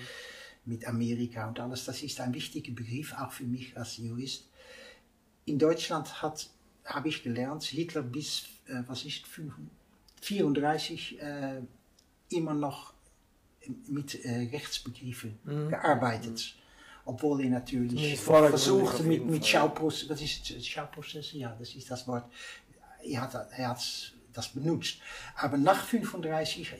mit 0.65 0.87
Amerika 0.87 1.47
und 1.47 1.59
alles. 1.59 1.85
Das 1.85 2.01
ist 2.01 2.19
ein 2.21 2.33
wichtiger 2.33 2.73
Begriff, 2.73 3.13
auch 3.13 3.31
für 3.31 3.43
mich 3.43 3.77
als 3.77 3.97
Jurist. 3.97 4.49
In 5.45 5.59
Deutschland 5.59 6.23
habe 6.23 7.07
ich 7.07 7.21
gelernt, 7.21 7.65
Hitler 7.65 8.01
bis, 8.01 8.45
äh, 8.67 8.83
was 8.87 9.05
ist, 9.05 9.23
34 10.21 11.21
äh, 11.21 11.61
immer 12.29 12.53
noch 12.53 12.93
mit 13.87 14.23
äh, 14.23 14.49
Rechtsbegriffen 14.51 15.39
gearbeitet. 15.69 16.55
Obwohl 17.05 17.41
er 17.43 17.49
natürlich 17.51 18.19
versucht 18.19 19.03
mit, 19.03 19.23
mit 19.25 19.43
Fall. 19.43 19.61
Schauprozesse, 19.61 20.09
was 20.09 20.21
ist 20.21 20.49
es, 20.49 20.67
Schauprozesse? 20.67 21.37
Ja, 21.37 21.55
das 21.57 21.75
ist 21.75 21.89
das 21.89 22.07
Wort. 22.07 22.25
Er 23.03 23.21
hat, 23.21 23.35
er 23.51 23.69
hat 23.69 24.13
das 24.33 24.49
benutzt. 24.49 24.97
Aber 25.35 25.57
nach 25.57 25.85
35 25.85 26.73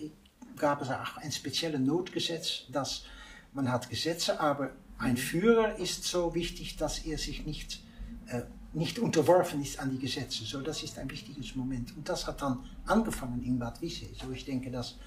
gab 0.57 0.81
es 0.81 0.89
auch 0.89 1.17
ein 1.17 1.31
spezielles 1.31 1.79
Notgesetz, 1.79 2.65
dass 2.69 3.05
man 3.53 3.71
hat 3.71 3.89
Gesetze, 3.89 4.39
aber 4.39 4.71
ein 4.97 5.17
Führer 5.17 5.77
ist 5.77 6.03
so 6.03 6.33
wichtig, 6.33 6.77
dass 6.77 6.99
er 6.99 7.17
sich 7.17 7.45
nicht, 7.45 7.81
äh, 8.27 8.43
nicht 8.75 8.99
unterworfen 8.99 9.61
ist 9.61 9.79
an 9.79 9.89
die 9.91 9.99
Gesetze. 9.99 10.43
So, 10.43 10.61
das 10.61 10.83
ist 10.83 10.97
ein 10.99 11.09
wichtiges 11.09 11.55
Moment. 11.55 11.95
Und 11.95 12.07
das 12.07 12.27
hat 12.27 12.41
dann 12.41 12.59
angefangen 12.85 13.41
in 13.43 13.57
Bad 13.57 13.81
Wiese. 13.81 14.05
So, 14.21 14.31
ich 14.31 14.45
denke, 14.45 14.69
dass 14.69 14.97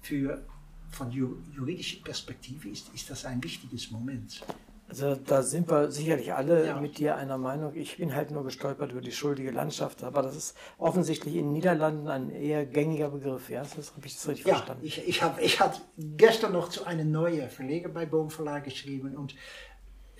für, 0.00 0.42
von 0.90 1.10
ju 1.10 1.36
juridischer 1.54 2.02
Perspektive 2.02 2.68
ist, 2.68 2.88
ist 2.94 3.10
das 3.10 3.24
ein 3.24 3.42
wichtiges 3.42 3.90
Moment. 3.90 4.42
Also 4.88 5.14
da 5.14 5.40
sind 5.42 5.70
wir 5.70 5.90
sicherlich 5.92 6.32
alle 6.32 6.66
Ja. 6.66 6.80
mit 6.80 6.98
dir 6.98 7.14
einer 7.16 7.38
Meinung. 7.38 7.74
Ich 7.76 7.96
bin 7.98 8.12
halt 8.12 8.32
nur 8.32 8.42
gestolpert 8.42 8.90
über 8.90 9.00
die 9.00 9.12
schuldige 9.12 9.52
Landschaft, 9.52 10.02
aber 10.02 10.22
das 10.22 10.34
ist 10.34 10.56
offensichtlich 10.78 11.36
in 11.36 11.44
den 11.44 11.52
Niederlanden 11.52 12.08
ein 12.08 12.30
eher 12.30 12.66
gängiger 12.66 13.08
Begriff. 13.10 13.50
Ja, 13.50 13.60
das 13.62 13.92
habe 13.94 14.06
ich 14.06 14.14
das 14.16 14.26
richtig 14.26 14.46
Ja, 14.46 14.54
verstanden. 14.56 14.84
ich, 14.84 15.06
ich 15.06 15.22
habe 15.22 15.40
ich 15.42 15.60
had 15.60 15.80
gestern 15.96 16.52
noch 16.52 16.70
zu 16.70 16.84
einem 16.86 17.10
neuen 17.12 17.48
Verleger 17.50 17.88
bei 17.88 18.04
Boom 18.04 18.30
Verlag 18.30 18.64
geschrieben 18.64 19.16
und 19.16 19.36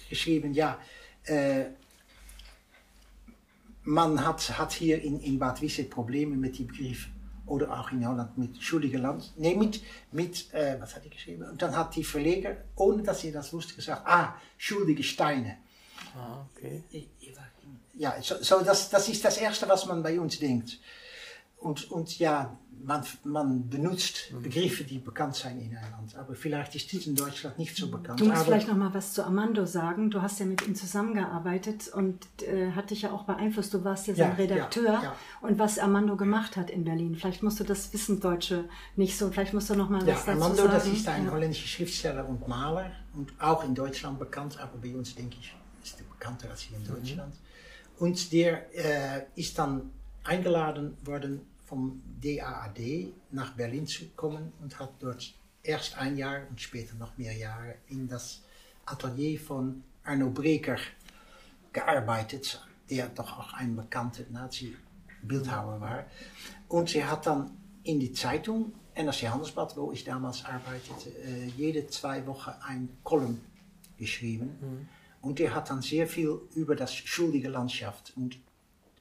geschrieben, 0.09 0.53
ja, 0.53 0.79
äh, 1.25 1.65
man 3.85 4.25
hat, 4.25 4.59
hat 4.59 4.73
hier 4.73 5.03
in, 5.03 5.21
in 5.21 5.39
Bad 5.39 5.61
Wiese 5.61 5.85
Probleme 5.85 6.37
mit 6.37 6.59
dem 6.59 6.67
Begriff 6.67 7.09
oder 7.47 7.79
auch 7.79 7.91
in 7.91 8.07
Holland 8.07 8.39
mit 8.39 8.63
schuldige 8.63 8.99
Land, 8.99 9.33
nee, 9.37 9.55
mit, 9.55 9.83
mit 10.13 10.53
äh, 10.55 10.81
was 10.81 10.95
hat 10.95 11.05
ich 11.05 11.11
geschrieben? 11.11 11.43
Und 11.45 11.61
dann 11.61 11.77
hat 11.77 11.97
die 11.97 12.05
Verleger, 12.05 12.57
ohne 12.77 13.03
dass 13.03 13.21
sie 13.21 13.33
das 13.33 13.53
wusste, 13.53 13.75
gesagt, 13.75 14.03
ah, 14.07 14.35
schuldige 14.57 15.03
Steine. 15.03 15.57
Ah, 16.17 16.47
okay. 16.55 16.85
Ja, 17.95 18.15
so, 18.23 18.37
so 18.41 18.61
das, 18.61 18.89
das 18.89 19.09
ist 19.09 19.25
das 19.25 19.37
Erste, 19.37 19.69
was 19.69 19.85
man 19.87 20.03
bei 20.03 20.19
uns 20.19 20.39
denkt. 20.39 20.79
Und, 21.61 21.91
und 21.91 22.19
ja, 22.19 22.57
man, 22.85 23.05
man 23.25 23.69
benutzt 23.69 24.33
Begriffe, 24.43 24.85
die 24.85 24.99
bekannt 24.99 25.37
sind 25.37 25.61
in 25.61 25.77
einem 25.77 25.91
Land. 25.93 26.17
Aber 26.17 26.35
vielleicht 26.35 26.75
ist 26.75 26.91
dies 26.91 27.07
in 27.07 27.15
Deutschland 27.15 27.59
nicht 27.59 27.77
so 27.77 27.91
bekannt. 27.91 28.21
Du 28.21 28.25
musst 28.25 28.37
aber, 28.37 28.45
vielleicht 28.47 28.69
noch 28.69 28.77
mal 28.77 28.93
was 28.95 29.13
zu 29.13 29.25
Armando 29.25 29.67
sagen. 29.67 30.11
Du 30.11 30.23
hast 30.23 30.41
ja 30.41 30.47
mit 30.47 30.67
ihm 30.67 30.75
zusammengearbeitet 30.75 31.89
und 31.89 32.27
äh, 32.43 32.73
hat 32.73 32.91
dich 32.91 33.03
ja 33.03 33.13
auch 33.13 33.25
beeinflusst. 33.25 33.75
Du 33.75 33.85
warst 33.85 34.07
ja 34.07 34.15
sein 34.15 34.31
Ja, 34.31 34.35
Redakteur 34.35 34.93
ja, 34.93 35.03
ja. 35.03 35.17
und 35.43 35.59
was 35.59 35.79
Armando 35.79 36.17
gemacht 36.17 36.57
hat 36.57 36.71
in 36.71 36.85
Berlin. 36.85 37.15
Vielleicht 37.15 37.43
musst 37.43 37.61
du 37.61 37.65
das 37.65 37.93
wissen, 37.93 38.21
Deutsche, 38.21 38.65
nicht 38.97 39.17
so. 39.17 39.31
Vielleicht 39.31 39.53
musst 39.53 39.69
du 39.71 39.75
noch 39.75 39.91
mal 39.91 40.01
was 40.07 40.25
dazu 40.25 40.31
Armando, 40.31 40.57
sagen. 40.57 40.73
das 40.73 40.87
ist 40.87 41.09
ein 41.09 41.31
holländischer 41.31 41.69
Schriftsteller 41.69 42.27
und 42.29 42.47
Maler 42.49 42.91
und 43.15 43.33
auch 43.39 43.65
in 43.65 43.75
Deutschland 43.75 44.19
bekannt, 44.19 44.59
aber 44.59 44.79
bei 44.79 44.95
uns 44.95 45.15
denke 45.15 45.37
ich, 45.41 45.55
ist 45.83 46.01
er 46.01 46.07
bekannter 46.07 46.49
als 46.51 46.63
hier 46.63 46.79
in 46.79 46.87
Deutschland. 46.87 47.35
Und 47.99 48.33
der 48.33 48.75
äh, 48.75 49.27
ist 49.35 49.59
dann 49.59 49.91
eingeladen 50.31 50.97
worden 51.05 51.41
vom 51.67 52.01
DAAD 52.21 53.13
nach 53.33 53.53
Berlin 53.55 53.87
zu 53.87 54.07
kommen 54.11 54.53
und 54.61 54.79
hat 54.79 54.93
dort 55.01 55.35
erst 55.65 55.99
ein 55.99 56.17
Jahr 56.17 56.43
und 56.49 56.61
später 56.61 56.95
noch 56.95 57.19
mehr 57.19 57.37
Jahre 57.37 57.75
in 57.89 58.07
das 58.07 58.43
Atelier 58.87 59.41
von 59.41 59.83
Arno 60.05 60.31
Breker 60.31 60.79
gearbeitet, 61.73 62.65
der 62.89 63.09
doch 63.09 63.39
auch 63.39 63.53
ein 63.55 63.75
bekannter 63.75 64.23
Nazi-Bildhauer 64.31 65.81
war. 65.81 66.05
Und 66.69 66.91
sie 66.91 67.05
hat 67.05 67.27
dann 67.27 67.51
in 67.83 67.99
die 67.99 68.13
Zeitung, 68.13 68.73
NRC 68.95 69.31
Handelsblad, 69.31 69.77
wo 69.77 69.91
ich 69.91 70.05
damals 70.05 70.45
arbeitete, 70.45 71.11
äh, 71.11 71.47
jede 71.57 71.89
zwei 71.89 72.25
Wochen 72.27 72.53
ein 72.63 72.89
Column 73.03 73.41
geschrieben. 73.99 74.89
Und 75.23 75.41
er 75.41 75.55
hat 75.55 75.71
dann 75.71 75.83
sehr 75.83 76.07
viel 76.07 76.41
über 76.55 76.77
das 76.77 76.95
schuldige 76.95 77.49
Landschaft. 77.49 78.13
Und 78.17 78.39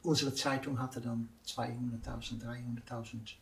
unsere 0.04 0.34
Zeitung 0.34 0.80
hatte 0.80 1.02
dann 1.02 1.30
200.000, 1.46 2.42
300.000 2.42 3.36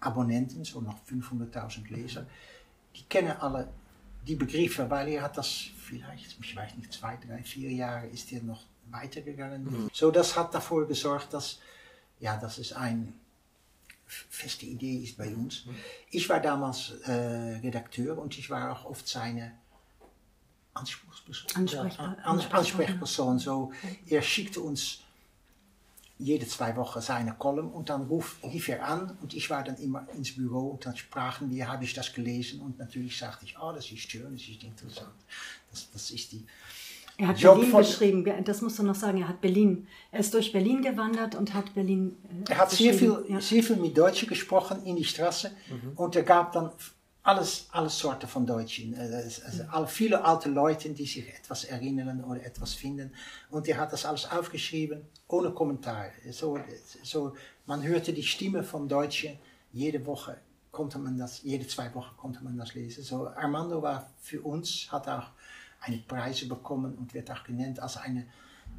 Abonnenten, 0.00 0.64
so 0.64 0.80
noch 0.80 0.98
500.000 1.04 1.88
Leser. 1.90 2.26
Die 2.94 3.02
kennen 3.04 3.32
alle 3.38 3.68
die 4.26 4.36
Begriffe, 4.36 4.88
weil 4.88 5.08
er 5.08 5.22
hat 5.22 5.36
das 5.36 5.50
vielleicht, 5.76 6.38
ich 6.40 6.56
weiß 6.56 6.76
nicht, 6.76 6.92
zwei, 6.92 7.16
drei, 7.16 7.42
vier 7.42 7.70
Jahre 7.70 8.06
ist 8.06 8.32
er 8.32 8.42
noch 8.42 8.64
weitergegangen. 8.90 9.64
Mhm. 9.64 9.90
So, 9.92 10.10
das 10.10 10.36
hat 10.36 10.54
dafür 10.54 10.86
gesorgt, 10.86 11.32
dass, 11.34 11.58
ja, 12.20 12.36
das 12.36 12.58
ist 12.58 12.72
eine 12.74 13.12
feste 14.06 14.66
Idee 14.66 14.98
ist 14.98 15.16
bei 15.16 15.34
uns. 15.34 15.66
Mhm. 15.66 15.74
Ich 16.10 16.28
war 16.28 16.40
damals 16.40 16.90
äh, 17.04 17.12
Redakteur 17.62 18.18
und 18.18 18.38
ich 18.38 18.50
war 18.50 18.72
auch 18.72 18.84
oft 18.84 19.06
seine. 19.06 19.52
Ansprechperson. 20.74 21.66
Ja, 21.96 22.16
Ansprechperson. 22.24 23.38
So, 23.38 23.72
er 24.06 24.22
schickte 24.22 24.60
uns 24.60 25.03
jede 26.18 26.46
zwei 26.46 26.76
Wochen 26.76 27.00
seine 27.00 27.34
Column 27.34 27.70
und 27.70 27.90
dann 27.90 28.02
ruf, 28.02 28.36
rief 28.42 28.68
er 28.68 28.86
an 28.86 29.16
und 29.20 29.34
ich 29.34 29.50
war 29.50 29.64
dann 29.64 29.76
immer 29.76 30.06
ins 30.14 30.36
Büro 30.36 30.68
und 30.68 30.86
dann 30.86 30.96
sprachen 30.96 31.50
wir, 31.50 31.68
habe 31.68 31.84
ich 31.84 31.92
das 31.92 32.12
gelesen 32.12 32.60
und 32.60 32.78
natürlich 32.78 33.18
sagte 33.18 33.44
ich, 33.44 33.58
oh, 33.58 33.72
das 33.72 33.90
ist 33.90 34.10
schön, 34.10 34.32
das 34.32 34.42
ist 34.42 34.62
interessant. 34.62 35.14
Das, 35.70 35.90
das 35.92 36.10
ist 36.10 36.32
die. 36.32 36.46
Er 37.16 37.28
hat 37.28 37.38
Job 37.38 37.56
Berlin 37.56 37.70
von, 37.70 37.82
geschrieben, 37.82 38.44
das 38.44 38.60
musst 38.60 38.78
du 38.78 38.82
noch 38.82 38.94
sagen, 38.94 39.20
er 39.22 39.28
hat 39.28 39.40
Berlin, 39.40 39.86
er 40.10 40.20
ist 40.20 40.34
durch 40.34 40.52
Berlin 40.52 40.82
gewandert 40.82 41.34
und 41.36 41.54
hat 41.54 41.72
Berlin. 41.74 42.16
Äh, 42.46 42.52
er 42.52 42.58
hat 42.58 42.70
sehr 42.70 42.94
viel, 42.94 43.24
ja. 43.28 43.40
sehr 43.40 43.62
viel 43.62 43.76
mit 43.76 43.96
Deutschen 43.96 44.28
gesprochen 44.28 44.84
in 44.84 44.96
die 44.96 45.04
Straße 45.04 45.52
mhm. 45.68 45.92
und 45.96 46.16
er 46.16 46.24
gab 46.24 46.52
dann 46.52 46.70
alles, 47.24 47.66
alles 47.72 47.98
Sorten 47.98 48.28
von 48.28 48.46
Deutschen. 48.46 48.94
Also 48.96 49.86
viele 49.86 50.22
alte 50.22 50.50
Leute, 50.50 50.90
die 50.90 51.06
sich 51.06 51.26
etwas 51.34 51.64
erinnern 51.64 52.22
oder 52.22 52.44
etwas 52.44 52.74
finden. 52.74 53.12
Und 53.50 53.66
er 53.66 53.78
hat 53.78 53.92
das 53.94 54.04
alles 54.04 54.30
aufgeschrieben, 54.30 55.00
ohne 55.26 55.50
Kommentar. 55.50 56.10
So, 56.30 56.58
so, 57.02 57.34
man 57.64 57.82
hörte 57.82 58.12
die 58.12 58.22
Stimme 58.22 58.62
von 58.62 58.86
Deutschen 58.88 59.38
jede 59.72 60.04
Woche. 60.04 60.36
Konnte 60.70 60.98
man 60.98 61.16
das, 61.16 61.42
jede 61.42 61.66
zwei 61.66 61.92
Wochen 61.94 62.14
konnte 62.16 62.44
man 62.44 62.58
das 62.58 62.74
lesen. 62.74 63.02
So, 63.02 63.28
Armando 63.28 63.80
war 63.80 64.10
für 64.20 64.42
uns, 64.42 64.92
hat 64.92 65.08
auch 65.08 65.28
eine 65.80 65.98
Preise 65.98 66.46
bekommen 66.46 66.94
und 66.94 67.14
wird 67.14 67.30
auch 67.30 67.42
genannt 67.42 67.80
als 67.80 67.96
eine 67.96 68.26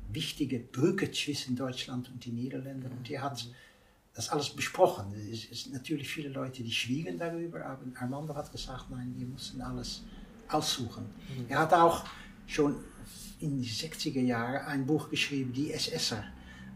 wichtige 0.10 0.60
Brücke 0.60 1.12
zwischen 1.12 1.56
Deutschland 1.56 2.10
und 2.10 2.24
den 2.24 2.36
Niederlanden. 2.36 2.92
Und 2.92 3.10
er 3.10 3.24
hat 3.24 3.48
das 4.16 4.30
alles 4.30 4.50
besprochen. 4.50 5.14
Es 5.32 5.46
ist 5.46 5.74
natürlich 5.74 6.08
viele 6.08 6.30
Leute, 6.30 6.64
die 6.64 6.72
schwiegen 6.72 7.20
darüber, 7.20 7.66
aber 7.66 7.84
Armando 8.00 8.34
hat 8.34 8.52
gesagt, 8.52 8.90
nein, 8.90 9.14
wir 9.18 9.28
müssen 9.28 9.62
alles 9.62 10.04
aussuchen. 10.48 11.04
Mhm. 11.04 11.46
Er 11.50 11.60
hat 11.60 11.74
auch 11.74 12.06
schon 12.48 12.78
in 13.42 13.62
die 13.62 13.70
60er 13.70 14.22
Jahren 14.22 14.66
ein 14.68 14.86
Buch 14.86 15.10
geschrieben, 15.10 15.52
die 15.52 15.72
SSer, 15.72 16.24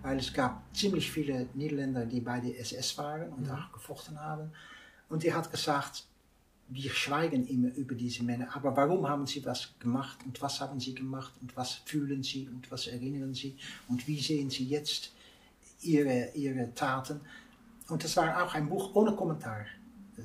weil 0.02 0.20
es 0.20 0.34
gab 0.34 0.64
ziemlich 0.76 1.10
viele 1.10 1.48
Niederländer, 1.54 2.06
die 2.06 2.20
bei 2.20 2.42
der 2.42 2.60
SS 2.60 2.98
waren 2.98 3.30
und 3.30 3.48
mhm. 3.48 3.52
auch 3.52 3.72
gefochten 3.72 4.20
haben. 4.20 4.52
Und 5.08 5.24
er 5.24 5.36
hat 5.36 5.50
gesagt, 5.50 6.04
wir 6.68 6.92
schweigen 6.92 7.48
immer 7.48 7.74
über 7.74 7.96
diese 7.96 8.22
Männer, 8.24 8.54
aber 8.54 8.76
warum 8.76 9.08
haben 9.08 9.26
sie 9.26 9.44
was 9.46 9.74
gemacht 9.80 10.20
und 10.26 10.40
was 10.42 10.60
haben 10.60 10.80
sie 10.80 10.94
gemacht 10.94 11.34
und 11.42 11.56
was 11.56 11.74
fühlen 11.86 12.22
sie 12.22 12.48
und 12.48 12.70
was 12.70 12.88
erinnern 12.88 13.34
sie 13.34 13.56
und 13.88 14.06
wie 14.08 14.20
sehen 14.20 14.50
sie 14.50 14.66
jetzt 14.66 15.14
ihre, 15.82 16.32
ihre 16.34 16.73
Taten. 16.73 17.21
Und 17.88 18.03
das 18.03 18.15
war 18.17 18.43
auch 18.43 18.53
ein 18.53 18.69
Buch 18.69 18.93
ohne 18.95 19.15
Kommentar. 19.15 19.65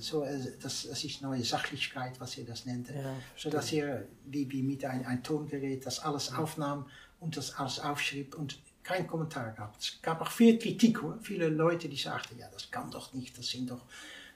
So, 0.00 0.24
äh, 0.24 0.38
das, 0.60 0.86
das 0.88 1.04
ist 1.04 1.22
neue 1.22 1.44
Sachlichkeit, 1.44 2.18
was 2.20 2.36
er 2.38 2.44
das 2.44 2.66
nannte. 2.66 2.94
Ja, 2.94 3.14
Sodass 3.36 3.72
er 3.72 4.04
wie, 4.26 4.50
wie 4.50 4.62
mit 4.62 4.84
einem 4.84 5.06
ein 5.06 5.22
Tongerät 5.22 5.86
das 5.86 6.00
alles 6.00 6.30
ja. 6.30 6.38
aufnahm 6.38 6.86
und 7.20 7.36
das 7.36 7.54
alles 7.54 7.80
aufschrieb 7.80 8.34
und 8.34 8.58
kein 8.82 9.06
Kommentar 9.06 9.52
gab. 9.52 9.76
Es 9.78 9.98
gab 10.02 10.20
auch 10.20 10.30
viel 10.30 10.58
Kritik, 10.58 11.02
hoor. 11.02 11.18
viele 11.22 11.48
Leute, 11.48 11.88
die 11.88 11.96
sagten, 11.96 12.38
ja, 12.38 12.48
das 12.52 12.70
kann 12.70 12.90
doch 12.90 13.14
nicht, 13.14 13.36
das 13.38 13.48
sind 13.48 13.70
doch, 13.70 13.80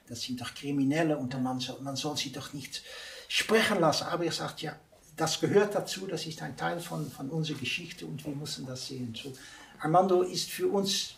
das 0.07 0.21
sind 0.21 0.41
doch 0.41 0.53
Kriminelle 0.55 1.17
und 1.17 1.39
man 1.41 1.59
soll, 1.59 1.79
man 1.81 1.95
soll 1.95 2.17
sie 2.17 2.31
doch 2.31 2.53
nicht 2.53 2.81
sprechen 3.27 3.79
lassen. 3.79 4.05
Aber 4.05 4.25
er 4.25 4.31
sagt, 4.31 4.61
ja, 4.61 4.75
das 5.15 5.39
gehört 5.39 5.75
dazu, 5.75 6.07
das 6.07 6.25
ist 6.25 6.41
ein 6.41 6.57
Teil 6.57 6.79
von, 6.79 7.11
von 7.11 7.29
unserer 7.29 7.57
Geschichte 7.57 8.05
und 8.05 8.25
wir 8.25 8.33
müssen 8.33 8.65
das 8.65 8.87
sehen. 8.87 9.13
So, 9.13 9.33
Armando 9.79 10.21
ist 10.21 10.49
für 10.49 10.67
uns, 10.67 11.15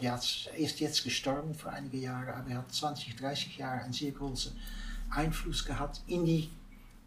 ja, 0.00 0.18
er 0.52 0.58
ist 0.58 0.80
jetzt 0.80 1.04
gestorben 1.04 1.54
vor 1.54 1.72
einige 1.72 1.98
Jahre, 1.98 2.34
aber 2.34 2.50
er 2.50 2.58
hat 2.58 2.72
20, 2.72 3.16
30 3.16 3.58
Jahre 3.58 3.82
einen 3.82 3.92
sehr 3.92 4.12
großen 4.12 4.52
Einfluss 5.10 5.64
gehabt 5.64 6.02
in 6.06 6.24
die, 6.24 6.50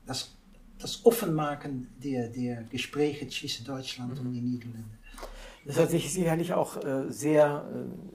das, 0.06 0.32
das 0.80 1.06
Offenmachen 1.06 1.90
der, 2.02 2.30
der 2.30 2.64
Gespräche 2.64 3.28
zwischen 3.28 3.66
Deutschland 3.66 4.20
mhm. 4.20 4.28
und 4.28 4.34
den 4.34 4.50
Niederlanden. 4.50 5.00
Das 5.66 5.78
hat 5.78 5.90
sich 5.90 6.12
sicherlich 6.12 6.54
auch 6.54 6.78
äh, 6.78 7.12
sehr 7.12 7.66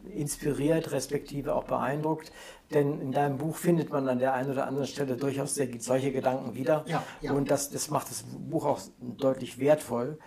äh, 0.08 0.18
inspiriert, 0.18 0.92
respektive 0.92 1.54
auch 1.54 1.64
beeindruckt, 1.64 2.32
denn 2.72 3.00
in 3.00 3.12
deinem 3.12 3.38
Buch 3.38 3.56
findet 3.56 3.90
man 3.90 4.08
an 4.08 4.18
der 4.18 4.32
einen 4.32 4.50
oder 4.50 4.66
anderen 4.66 4.86
Stelle 4.86 5.16
durchaus 5.16 5.54
solche 5.54 6.10
Gedanken 6.10 6.54
wieder. 6.54 6.84
Ja, 6.88 7.04
ja. 7.20 7.32
Und 7.32 7.50
das, 7.50 7.70
das 7.70 7.90
macht 7.90 8.10
das 8.10 8.24
Buch 8.24 8.64
auch 8.64 8.80
deutlich 8.98 9.58
wertvoll. 9.58 10.18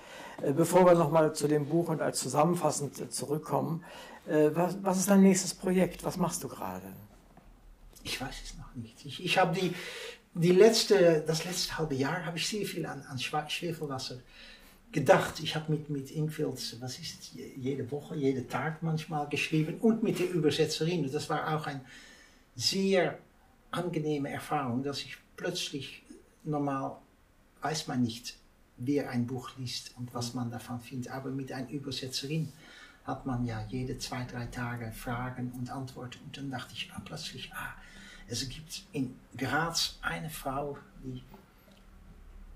Äh, 0.42 0.54
bevor 0.54 0.86
wir 0.86 0.94
nochmal 0.94 1.34
zu 1.34 1.48
dem 1.48 1.66
Buch 1.66 1.90
und 1.90 2.02
als 2.02 2.20
zusammenfassend 2.20 3.00
äh, 3.00 3.10
zurückkommen, 3.10 3.84
äh, 4.28 4.50
was, 4.54 4.78
was 4.84 5.00
ist 5.00 5.10
dein 5.10 5.24
nächstes 5.24 5.54
Projekt? 5.54 6.04
Was 6.04 6.18
machst 6.18 6.44
du 6.44 6.48
gerade? 6.48 6.88
Ich 8.04 8.22
weiß 8.22 8.36
es 8.44 8.58
noch 8.58 8.74
nicht. 8.76 9.06
Ich, 9.06 9.24
ich 9.24 9.38
habe 9.38 9.60
die, 9.60 9.74
die 10.34 10.52
letzte, 10.52 11.24
das 11.26 11.46
letzte 11.46 11.78
halbe 11.78 11.96
Jahr 11.96 12.26
habe 12.26 12.38
ich 12.38 12.48
sehr 12.48 12.66
viel 12.66 12.86
an, 12.86 13.02
an 13.10 13.20
Schwefelwasser 13.20 14.20
gedacht. 14.92 15.40
Ich 15.42 15.56
habe 15.56 15.72
mit, 15.72 15.90
mit 15.90 16.12
Inkfield, 16.12 16.82
was 16.82 17.00
ist 17.00 17.20
es, 17.20 17.32
jede 17.56 17.90
Woche, 17.92 18.16
jeden 18.16 18.48
Tag 18.48 18.84
manchmal 18.84 19.28
geschrieben 19.28 19.80
und 19.82 20.04
mit 20.04 20.20
der 20.20 20.30
Übersetzerin. 20.30 21.12
Das 21.12 21.30
war 21.30 21.56
auch 21.56 21.68
eine 21.68 21.82
sehr 22.56 23.18
angenehme 23.72 24.30
Erfahrung, 24.30 24.84
dass 24.84 25.02
ich 25.02 25.18
plötzlich 25.36 26.04
normal, 26.44 26.98
weiß 27.62 27.88
man 27.88 28.02
nicht, 28.04 28.38
wer 28.78 29.09
ein 29.09 29.28
Buch 29.28 29.51
liest 29.57 29.93
und 29.97 30.13
was 30.13 30.34
man 30.34 30.51
davon 30.51 30.80
findet. 30.80 31.11
Aber 31.11 31.30
mit 31.30 31.51
einer 31.51 31.69
Übersetzerin 31.69 32.51
hat 33.05 33.25
man 33.25 33.45
ja 33.45 33.65
jede 33.69 33.97
zwei, 33.97 34.25
drei 34.30 34.45
Tage 34.47 34.91
Fragen 34.91 35.51
und 35.57 35.69
Antworten. 35.69 36.19
Und 36.25 36.38
dann 36.38 36.51
dachte 36.51 36.73
ich 36.73 36.91
ah, 36.93 37.01
plötzlich, 37.03 37.51
ah, 37.53 37.73
es 38.28 38.47
gibt 38.49 38.84
in 38.91 39.15
Graz 39.36 39.97
eine 40.01 40.30
Frau, 40.30 40.78
die 41.03 41.23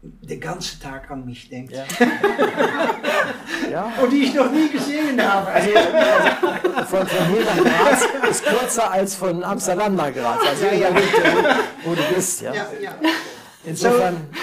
den 0.04 0.40
ganzen 0.40 0.82
Tag 0.82 1.10
an 1.12 1.26
mich 1.26 1.48
denkt. 1.48 1.74
Ja. 1.74 1.86
ja. 3.72 3.94
Und 4.02 4.10
die 4.10 4.24
ich 4.24 4.34
noch 4.34 4.52
nie 4.52 4.70
gesehen 4.70 5.22
habe. 5.22 5.48
Also, 5.48 5.70
also 5.78 6.86
von, 6.88 7.08
von 7.08 7.28
hier 7.28 7.46
nach 7.46 7.58
Graz 7.58 8.06
ist 8.30 8.44
kürzer 8.44 8.92
als 8.92 9.16
von 9.16 9.44
Amsterdam 9.44 9.96
nach 9.96 10.12
Graz. 10.12 10.40
Also 10.46 10.66
ja, 10.66 10.74
ja. 10.74 10.90
wo 11.84 11.94
du 11.94 12.02
bist. 12.14 12.42
Ja. 12.42 12.54
Insofern. 13.64 14.28
So, 14.34 14.41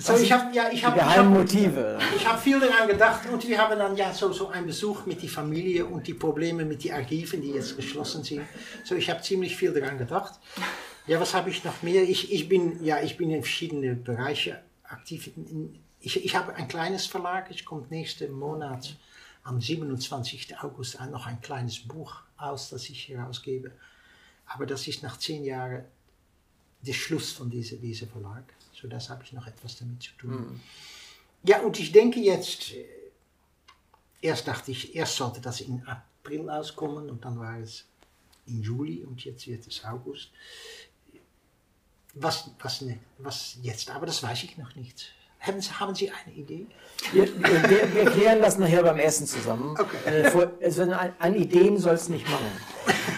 so, 0.00 0.16
ich 0.16 0.32
habe 0.32 0.54
ja, 0.54 0.70
ich 0.72 0.84
habe 0.84 0.98
geheimen 0.98 1.32
Motive. 1.32 1.98
Ich 2.16 2.26
habe 2.26 2.40
viel 2.40 2.58
daran 2.58 2.88
gedacht 2.88 3.28
und 3.30 3.46
wir 3.46 3.58
haben 3.58 3.78
dann 3.78 3.96
ja 3.96 4.12
so, 4.12 4.32
so 4.32 4.48
einen 4.48 4.66
Besuch 4.66 5.04
mit 5.06 5.22
der 5.22 5.28
Familie 5.28 5.84
und 5.84 6.06
die 6.06 6.14
Probleme 6.14 6.64
mit 6.64 6.84
den 6.84 6.92
Archiven, 6.92 7.42
die 7.42 7.52
jetzt 7.52 7.76
geschlossen 7.76 8.24
sind. 8.24 8.42
So, 8.84 8.94
ich 8.94 9.10
habe 9.10 9.20
ziemlich 9.20 9.56
viel 9.56 9.72
daran 9.72 9.98
gedacht. 9.98 10.40
Ja, 11.06 11.20
was 11.20 11.34
habe 11.34 11.50
ich 11.50 11.64
noch 11.64 11.82
mehr? 11.82 12.02
Ich, 12.02 12.32
ich 12.32 12.48
bin 12.48 12.82
ja, 12.82 13.02
ich 13.02 13.16
bin 13.16 13.30
in 13.30 13.42
verschiedenen 13.42 14.02
Bereichen 14.02 14.56
aktiv. 14.84 15.30
ich, 16.00 16.24
ich 16.24 16.34
habe 16.34 16.54
ein 16.54 16.68
kleines 16.68 17.06
Verlag. 17.06 17.50
Es 17.50 17.64
kommt 17.64 17.90
nächsten 17.90 18.32
Monat 18.32 18.96
am 19.42 19.60
27. 19.60 20.58
August 20.60 20.98
noch 21.10 21.26
ein 21.26 21.40
kleines 21.40 21.80
Buch 21.80 22.22
aus, 22.36 22.70
das 22.70 22.88
ich 22.88 23.08
herausgebe. 23.08 23.72
Aber 24.46 24.66
das 24.66 24.88
ist 24.88 25.02
nach 25.02 25.18
zehn 25.18 25.44
Jahren 25.44 25.84
der 26.82 26.92
Schluss 26.92 27.32
von 27.32 27.50
diesem 27.50 27.80
diese 27.80 28.06
Verlag. 28.06 28.44
So, 28.80 28.88
das 28.88 29.10
habe 29.10 29.22
ich 29.24 29.32
noch 29.32 29.46
etwas 29.46 29.76
damit 29.76 30.02
zu 30.02 30.12
tun. 30.18 30.30
Mhm. 30.30 30.60
Ja, 31.42 31.60
und 31.60 31.78
ich 31.78 31.92
denke 31.92 32.20
jetzt, 32.20 32.72
äh, 32.72 32.84
erst 34.20 34.46
dachte 34.48 34.70
ich, 34.70 34.94
erst 34.94 35.16
sollte 35.16 35.40
das 35.40 35.60
in 35.60 35.82
April 35.86 36.48
auskommen 36.50 37.10
und 37.10 37.24
dann 37.24 37.38
war 37.38 37.58
es 37.58 37.84
in 38.46 38.62
Juli 38.62 39.04
und 39.04 39.24
jetzt 39.24 39.46
wird 39.46 39.66
es 39.66 39.84
August. 39.84 40.30
Was, 42.14 42.50
was, 42.60 42.80
ne, 42.80 42.98
was 43.18 43.56
jetzt, 43.62 43.90
aber 43.90 44.06
das 44.06 44.22
weiß 44.22 44.42
ich 44.44 44.58
noch 44.58 44.74
nicht. 44.74 45.12
Haben 45.38 45.60
Sie, 45.62 45.72
haben 45.72 45.94
Sie 45.94 46.10
eine 46.10 46.34
Idee? 46.34 46.66
Wir, 47.12 47.26
wir, 47.42 47.94
wir, 47.94 48.04
klären 48.10 48.42
das 48.42 48.58
nachher 48.58 48.82
beim 48.82 48.98
Essen 48.98 49.26
zusammen. 49.26 49.74
Okay. 49.78 50.24
Äh, 50.24 50.48
also 50.62 50.82
an, 50.82 51.14
an, 51.18 51.34
Ideen 51.34 51.78
soll 51.78 51.94
es 51.94 52.10
nicht 52.10 52.28
machen. 52.28 52.50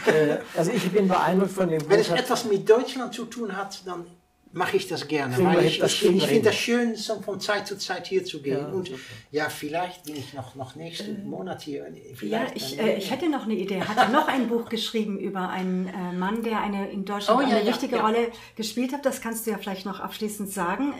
äh, 0.06 0.38
also 0.56 0.70
ich 0.70 0.88
bin 0.92 1.08
beeindruckt 1.08 1.50
von 1.50 1.68
dem 1.68 1.80
Buch. 1.80 1.88
Wenn 1.88 1.98
es 1.98 2.10
etwas 2.10 2.44
mit 2.44 2.68
Deutschland 2.68 3.12
zu 3.12 3.24
tun 3.24 3.56
hat, 3.56 3.84
dann 3.86 4.06
mache 4.52 4.76
ich 4.76 4.86
das 4.86 5.08
gerne. 5.08 5.36
Weil 5.42 5.64
ich, 5.64 5.82
ich, 5.82 6.04
ich 6.04 6.26
finde 6.26 6.50
das 6.50 6.56
schön, 6.56 6.94
so 6.94 7.20
von 7.20 7.40
Zeit 7.40 7.66
zu 7.66 7.78
Zeit 7.78 8.06
hier 8.06 8.24
zu 8.24 8.42
gehen. 8.42 8.58
Ja, 8.58 8.66
und 8.66 8.88
super. 8.88 9.00
ja, 9.30 9.48
vielleicht 9.48 10.04
bin 10.04 10.16
ich 10.16 10.34
noch, 10.34 10.54
noch 10.54 10.74
nächsten 10.76 11.22
äh, 11.22 11.24
Monat 11.24 11.62
hier. 11.62 11.86
ja, 12.22 12.46
ich, 12.54 12.78
äh, 12.78 12.96
ich 12.96 13.10
hätte 13.10 13.28
noch 13.28 13.44
eine 13.44 13.54
Idee. 13.54 13.76
Er 13.76 13.88
hat 13.88 14.12
noch 14.12 14.28
ein 14.28 14.48
Buch 14.48 14.68
geschrieben 14.68 15.18
über 15.18 15.48
einen 15.48 15.88
äh, 15.88 16.12
Mann, 16.12 16.42
der 16.42 16.60
eine 16.60 16.90
in 16.90 17.04
Deutschland 17.04 17.40
oh, 17.40 17.42
ja, 17.42 17.56
eine 17.56 17.64
ja, 17.64 17.66
wichtige 17.66 18.00
Rolle 18.00 18.30
gespielt 18.56 18.92
hat. 18.92 19.06
Das 19.06 19.20
kannst 19.20 19.46
du 19.46 19.50
ja 19.50 19.58
vielleicht 19.58 19.86
noch 19.86 20.00
abschließend 20.00 20.50
sagen. 20.50 20.94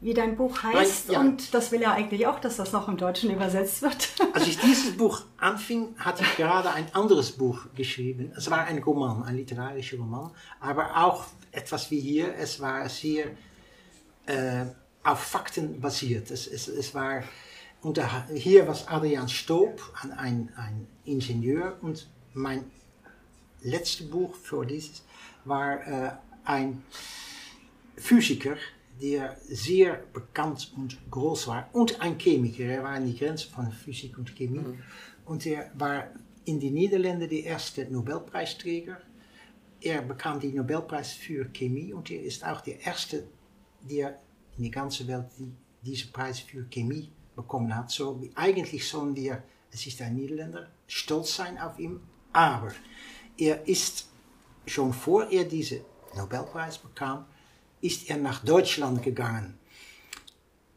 Wie 0.00 0.12
dein 0.12 0.36
Buch 0.36 0.62
heißt. 0.62 1.08
Nein, 1.08 1.14
ja. 1.14 1.20
Und 1.20 1.54
das 1.54 1.72
will 1.72 1.80
er 1.82 1.92
eigentlich 1.92 2.26
auch, 2.26 2.38
dass 2.38 2.56
das 2.56 2.72
noch 2.72 2.86
im 2.88 2.98
Deutschen 2.98 3.30
übersetzt 3.30 3.80
wird. 3.80 4.08
Als 4.34 4.46
ich 4.46 4.58
dieses 4.58 4.96
Buch 4.96 5.22
anfing, 5.38 5.94
hatte 5.98 6.22
ich 6.22 6.36
gerade 6.36 6.70
ein 6.70 6.94
anderes 6.94 7.32
Buch 7.32 7.66
geschrieben. 7.74 8.32
Es 8.36 8.50
war 8.50 8.64
ein 8.64 8.82
Roman, 8.82 9.22
ein 9.22 9.36
literarischer 9.36 9.96
Roman, 9.96 10.30
aber 10.60 10.96
auch 10.96 11.24
etwas 11.50 11.90
wie 11.90 12.00
hier. 12.00 12.34
Es 12.36 12.60
war 12.60 12.88
sehr 12.90 13.28
äh, 14.26 14.66
auf 15.02 15.20
Fakten 15.20 15.80
basiert. 15.80 16.30
Es, 16.30 16.46
es, 16.46 16.68
es 16.68 16.94
war 16.94 17.22
unter, 17.80 18.26
hier 18.34 18.68
was 18.68 18.88
Adrian 18.88 19.28
Stoop, 19.28 19.80
ein, 20.16 20.52
ein 20.56 20.86
Ingenieur, 21.04 21.78
und 21.80 22.08
mein 22.34 22.64
letztes 23.62 24.10
Buch 24.10 24.34
für 24.34 24.66
dieses 24.66 25.04
war 25.44 25.86
äh, 25.86 26.10
ein 26.44 26.82
Physiker, 27.96 28.56
der 29.00 29.36
sehr 29.48 30.04
bekannt 30.12 30.72
und 30.76 30.98
groß 31.10 31.48
war, 31.48 31.68
und 31.72 32.00
ein 32.00 32.18
Chemiker. 32.18 32.64
Er 32.64 32.82
war 32.82 32.90
an 32.90 33.06
die 33.06 33.16
Grenze 33.16 33.48
von 33.48 33.70
Physik 33.70 34.16
und 34.18 34.34
Chemie. 34.34 34.60
Mhm. 34.60 34.78
Und 35.24 35.44
er 35.46 35.70
war 35.74 36.08
in 36.44 36.60
die 36.60 36.70
Niederlanden 36.70 37.28
der 37.28 37.44
erste 37.44 37.84
Nobelpreisträger. 37.90 38.98
Er 39.80 40.02
bekam 40.02 40.40
die 40.40 40.52
Nobelpreis 40.52 41.12
für 41.12 41.46
Chemie 41.52 41.92
und 41.92 42.10
er 42.10 42.22
ist 42.22 42.44
auch 42.44 42.60
der 42.60 42.80
erste, 42.86 43.28
der 43.82 44.18
in 44.56 44.64
der 44.64 44.72
ganzen 44.72 45.06
Welt 45.08 45.26
die, 45.38 45.52
diese 45.82 46.08
Preis 46.08 46.40
für 46.40 46.64
Chemie 46.70 47.10
bekommen 47.34 47.74
hat. 47.74 47.90
So, 47.90 48.22
eigentlich 48.34 48.88
sollen 48.88 49.14
wir, 49.14 49.42
es 49.70 49.86
ist 49.86 50.00
ein 50.00 50.14
Niederländer, 50.14 50.70
stolz 50.86 51.36
sein 51.36 51.58
auf 51.58 51.78
ihn. 51.78 52.00
Aber 52.32 52.72
er 53.36 53.66
ist 53.68 54.08
schon 54.66 54.92
vor 54.92 55.30
er 55.30 55.44
diese 55.44 55.84
Nobelpreis 56.16 56.78
bekam, 56.78 57.26
ist 57.86 58.10
er 58.10 58.16
nach 58.16 58.44
Deutschland 58.44 59.02
gegangen. 59.02 59.58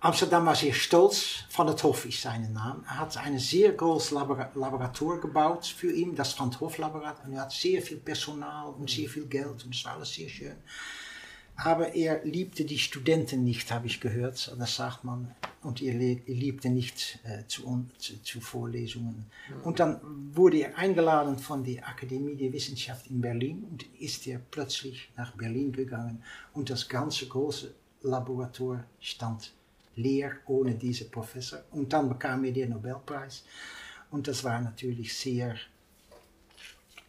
Amsterdam 0.01 0.45
war 0.45 0.55
sehr 0.55 0.73
stolz, 0.73 1.43
Van 1.53 1.67
het 1.67 1.83
Hof 1.83 2.05
ist 2.05 2.21
sein 2.21 2.53
Name. 2.53 2.83
Er 2.87 2.99
hat 2.99 3.17
ein 3.17 3.37
sehr 3.37 3.73
großes 3.73 4.11
Laboratorium 4.11 5.19
gebaut 5.19 5.65
für 5.65 5.91
ihn, 5.91 6.15
das 6.15 6.39
Van 6.39 6.49
het 6.49 6.59
Hof 6.61 6.77
Laboratorium. 6.77 7.33
Er 7.33 7.41
hat 7.41 7.51
sehr 7.51 7.81
viel 7.81 7.97
Personal 7.97 8.69
und 8.69 8.89
sehr 8.89 9.09
viel 9.09 9.25
Geld 9.25 9.65
und 9.65 9.75
es 9.75 9.83
war 9.83 9.95
alles 9.95 10.13
sehr 10.13 10.29
schön. 10.29 10.55
Aber 11.61 11.93
er 11.93 12.23
liebte 12.23 12.63
die 12.63 12.77
Studenten 12.77 13.43
nicht, 13.43 13.71
habe 13.71 13.87
ich 13.87 13.99
gehört. 13.99 14.55
Das 14.57 14.75
sagt 14.75 15.03
man. 15.03 15.35
Und 15.61 15.81
er 15.81 15.93
liebte 15.93 16.69
nicht 16.69 17.19
äh, 17.23 17.45
zu, 17.47 17.85
zu, 17.97 18.23
zu, 18.23 18.39
Vorlesungen. 18.39 19.25
Und 19.63 19.81
dann 19.81 19.99
wurde 20.33 20.59
er 20.59 20.77
eingeladen 20.77 21.37
von 21.37 21.65
der 21.65 21.85
Akademie 21.85 22.35
der 22.35 22.53
Wissenschaft 22.53 23.07
in 23.07 23.19
Berlin 23.19 23.67
und 23.69 23.85
ist 23.99 24.25
er 24.25 24.39
plötzlich 24.39 25.11
nach 25.17 25.33
Berlin 25.33 25.73
gegangen. 25.73 26.23
Und 26.53 26.69
das 26.69 26.87
ganze 26.87 27.27
große 27.27 27.73
Laboratorium 28.03 28.85
stand 29.01 29.51
leer 29.97 30.31
ohne 30.47 30.75
diesen 30.75 31.11
Professor. 31.11 31.59
Und 31.71 31.91
dann 31.91 32.07
bekam 32.07 32.45
er 32.45 32.53
den 32.53 32.69
Nobelpreis. 32.69 33.43
Und 34.11 34.29
das 34.29 34.45
war 34.45 34.61
natürlich 34.61 35.13
sehr 35.13 35.57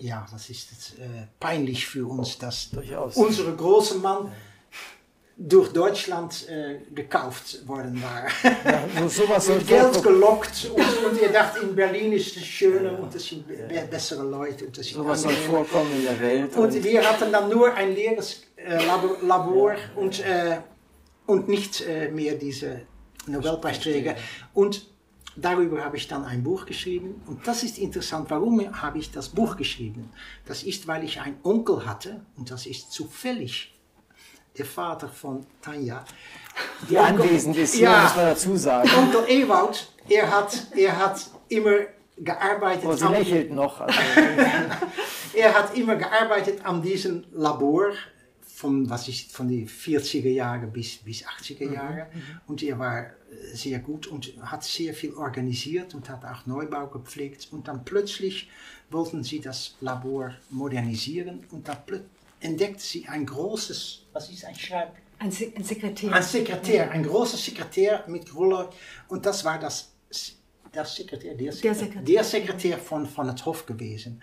ja, 0.01 0.27
was 0.33 0.51
ist 0.51 0.73
es, 0.73 0.99
äh, 0.99 1.27
peinlich 1.39 1.87
für 1.87 2.07
uns, 2.07 2.39
dass 2.39 2.71
Durchaus. 2.71 3.17
unsere 3.17 3.55
große 3.55 3.99
Mann 3.99 4.33
durch 5.43 5.73
Deutschland 5.73 6.47
äh, 6.51 6.81
gekauft 6.95 7.67
worden 7.67 8.03
war. 8.03 8.27
Ja, 8.65 9.09
sowas 9.09 9.49
Mit 9.49 9.67
Geld 9.67 10.03
gelockt 10.03 10.71
und, 10.75 11.05
und 11.07 11.21
ihr 11.21 11.31
dacht, 11.31 11.63
in 11.63 11.75
Berlin 11.75 12.13
ist 12.13 12.37
es 12.37 12.45
schöner 12.45 12.93
ja. 12.93 12.99
und 12.99 13.15
es 13.15 13.27
sind 13.27 13.47
be 13.49 13.89
bessere 13.91 14.23
Leute. 14.23 14.67
Und 14.67 14.77
es 14.77 14.91
sowas 14.91 15.23
soll 15.23 15.33
vorkommen 15.33 15.91
in 15.97 16.05
der 16.05 16.21
Welt. 16.21 16.55
Und, 16.57 16.75
und, 16.75 16.85
wir 16.85 17.09
hatten 17.09 17.33
dann 17.33 17.49
nur 17.49 17.73
ein 17.73 17.95
leeres 17.95 18.43
äh, 18.57 18.85
Labor, 18.85 19.17
Labor 19.23 19.73
ja. 19.73 19.79
und, 19.97 20.21
äh, 20.21 20.59
und 21.27 21.49
nicht 21.49 21.87
äh, 21.87 22.11
mehr 22.11 22.35
diese 22.35 22.83
Nobelpreisträger. 23.27 24.17
Und 24.53 24.90
darüber 25.37 25.85
habe 25.85 25.97
ich 25.97 26.09
dann 26.09 26.25
ein 26.25 26.43
Buch 26.43 26.67
geschrieben. 26.67 27.23
Und 27.27 27.47
das 27.47 27.63
ist 27.63 27.79
interessant. 27.79 28.31
Warum 28.31 28.61
habe 28.81 28.99
ich 28.99 29.11
das 29.11 29.29
Buch 29.29 29.57
geschrieben? 29.57 30.11
Das 30.47 30.63
ist, 30.63 30.87
weil 30.87 31.05
ich 31.05 31.21
einen 31.21 31.39
Onkel 31.43 31.87
hatte, 31.87 32.25
und 32.37 32.51
das 32.51 32.67
ist 32.67 32.93
zufällig 32.93 33.75
der 34.59 34.67
Vater 34.67 35.09
von 35.09 35.47
Tanja. 35.63 36.05
Die 36.89 36.97
Onkel, 36.97 37.23
anwesend 37.23 37.57
ist, 37.57 37.77
ja, 37.77 38.03
muss 38.03 38.17
man 38.17 38.25
dazu 38.27 38.57
sagen. 38.57 38.91
Onkel 38.99 39.25
Ewout, 39.29 39.77
er 40.09 40.31
hat, 40.31 40.67
er 40.77 40.99
hat 40.99 41.31
immer 41.49 41.79
gearbeitet. 42.17 42.85
Oh, 42.85 42.93
sie 42.93 43.07
lächelt 43.07 43.53
noch. 43.53 43.81
Also. 43.81 43.99
er 45.35 45.55
hat 45.55 45.77
immer 45.77 45.97
gearbeitet 45.97 46.65
an 46.65 46.83
diesem 46.83 47.25
Labor 47.33 47.93
von, 48.43 48.91
was 48.91 49.09
ist, 49.09 49.33
von 49.33 49.49
die 49.49 49.67
40er 49.67 50.29
Jahren 50.29 50.71
bis, 50.71 50.99
bis 50.99 51.25
80er 51.25 51.73
Jahre. 51.73 52.09
Mhm. 52.13 52.41
Und 52.47 52.63
er 52.63 52.79
war 52.79 53.07
sehr 53.53 53.79
gut 53.79 54.07
und 54.07 54.33
hat 54.43 54.65
sehr 54.65 54.95
viel 54.95 55.15
organisiert 55.15 55.95
und 55.95 56.09
hat 56.09 56.25
auch 56.25 56.47
Neubau 56.47 56.87
gepflegt. 56.89 57.49
Und 57.53 57.69
dann 57.69 57.85
plötzlich 57.85 58.49
wollten 58.91 59.23
sie 59.23 59.41
das 59.41 59.77
Labor 59.81 60.35
modernisieren 60.51 61.45
und 61.51 61.69
dann 61.69 61.79
entdeckte 62.41 62.83
sie 62.83 63.07
ein 63.09 63.27
großes, 63.27 64.07
was 64.13 64.31
ist 64.31 64.45
ein 64.45 64.55
Schreib? 64.55 64.95
Ein, 65.19 65.31
Se 65.31 65.53
ein 65.55 65.65
Sekretär. 65.65 66.13
Ein 66.13 66.23
Sekretär, 66.23 66.91
ein 66.91 67.03
großer 67.03 67.37
Sekretär 67.37 68.05
mit 68.07 68.35
Roller. 68.35 68.71
Und 69.09 69.27
das 69.27 69.45
war 69.45 69.59
das, 69.59 69.93
das 70.73 70.97
Sekretär, 70.97 71.35
der, 71.35 71.53
der 71.53 71.75
Sekretär, 71.75 72.03
der 72.03 72.25
Sekretär 72.25 72.79
von, 72.79 73.07
von 73.07 73.29
het 73.29 73.45
Hof 73.45 73.67
gewesen. 73.67 74.23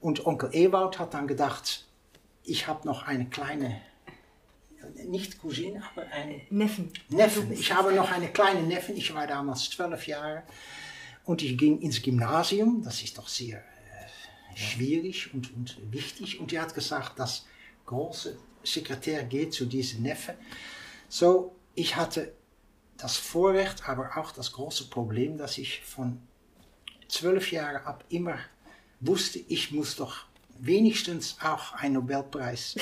Und 0.00 0.26
Onkel 0.26 0.50
Ewout 0.52 0.98
hat 0.98 1.14
dann 1.14 1.28
gedacht, 1.28 1.86
ich 2.42 2.66
habe 2.66 2.86
noch 2.86 3.04
eine 3.04 3.26
kleine 3.26 3.80
nicht 5.06 5.38
Cousine, 5.40 5.82
aber 5.92 6.06
ein 6.10 6.42
Neffen. 6.50 6.92
Neffen. 7.08 7.52
Ich 7.52 7.72
habe 7.72 7.92
noch 7.92 8.10
eine 8.10 8.28
kleine 8.28 8.62
Neffen. 8.62 8.96
Ich 8.96 9.14
war 9.14 9.26
damals 9.26 9.70
zwölf 9.70 10.06
Jahre 10.06 10.42
und 11.24 11.42
ich 11.42 11.56
ging 11.56 11.80
ins 11.80 12.02
Gymnasium. 12.02 12.82
Das 12.82 13.02
ist 13.02 13.18
doch 13.18 13.28
sehr 13.28 13.58
äh, 13.58 14.56
schwierig 14.56 15.32
und, 15.34 15.52
und 15.54 15.76
wichtig. 15.90 16.40
Und 16.40 16.52
er 16.52 16.62
hat 16.62 16.74
gesagt, 16.74 17.18
das 17.18 17.46
große 17.86 18.36
Sekretär 18.62 19.24
geht 19.24 19.52
zu 19.52 19.66
diesem 19.66 20.02
Neffe. 20.02 20.34
So, 21.08 21.54
ich 21.74 21.96
hatte 21.96 22.32
das 22.96 23.16
Vorrecht, 23.16 23.88
aber 23.88 24.16
auch 24.16 24.32
das 24.32 24.52
große 24.52 24.88
Problem, 24.88 25.36
dass 25.36 25.58
ich 25.58 25.82
von 25.82 26.20
zwölf 27.08 27.52
Jahren 27.52 27.84
ab 27.84 28.04
immer 28.08 28.38
wusste, 29.00 29.38
ich 29.48 29.72
muss 29.72 29.96
doch 29.96 30.26
wenigstens 30.58 31.36
auch 31.40 31.74
einen 31.74 31.94
Nobelpreis 31.94 32.76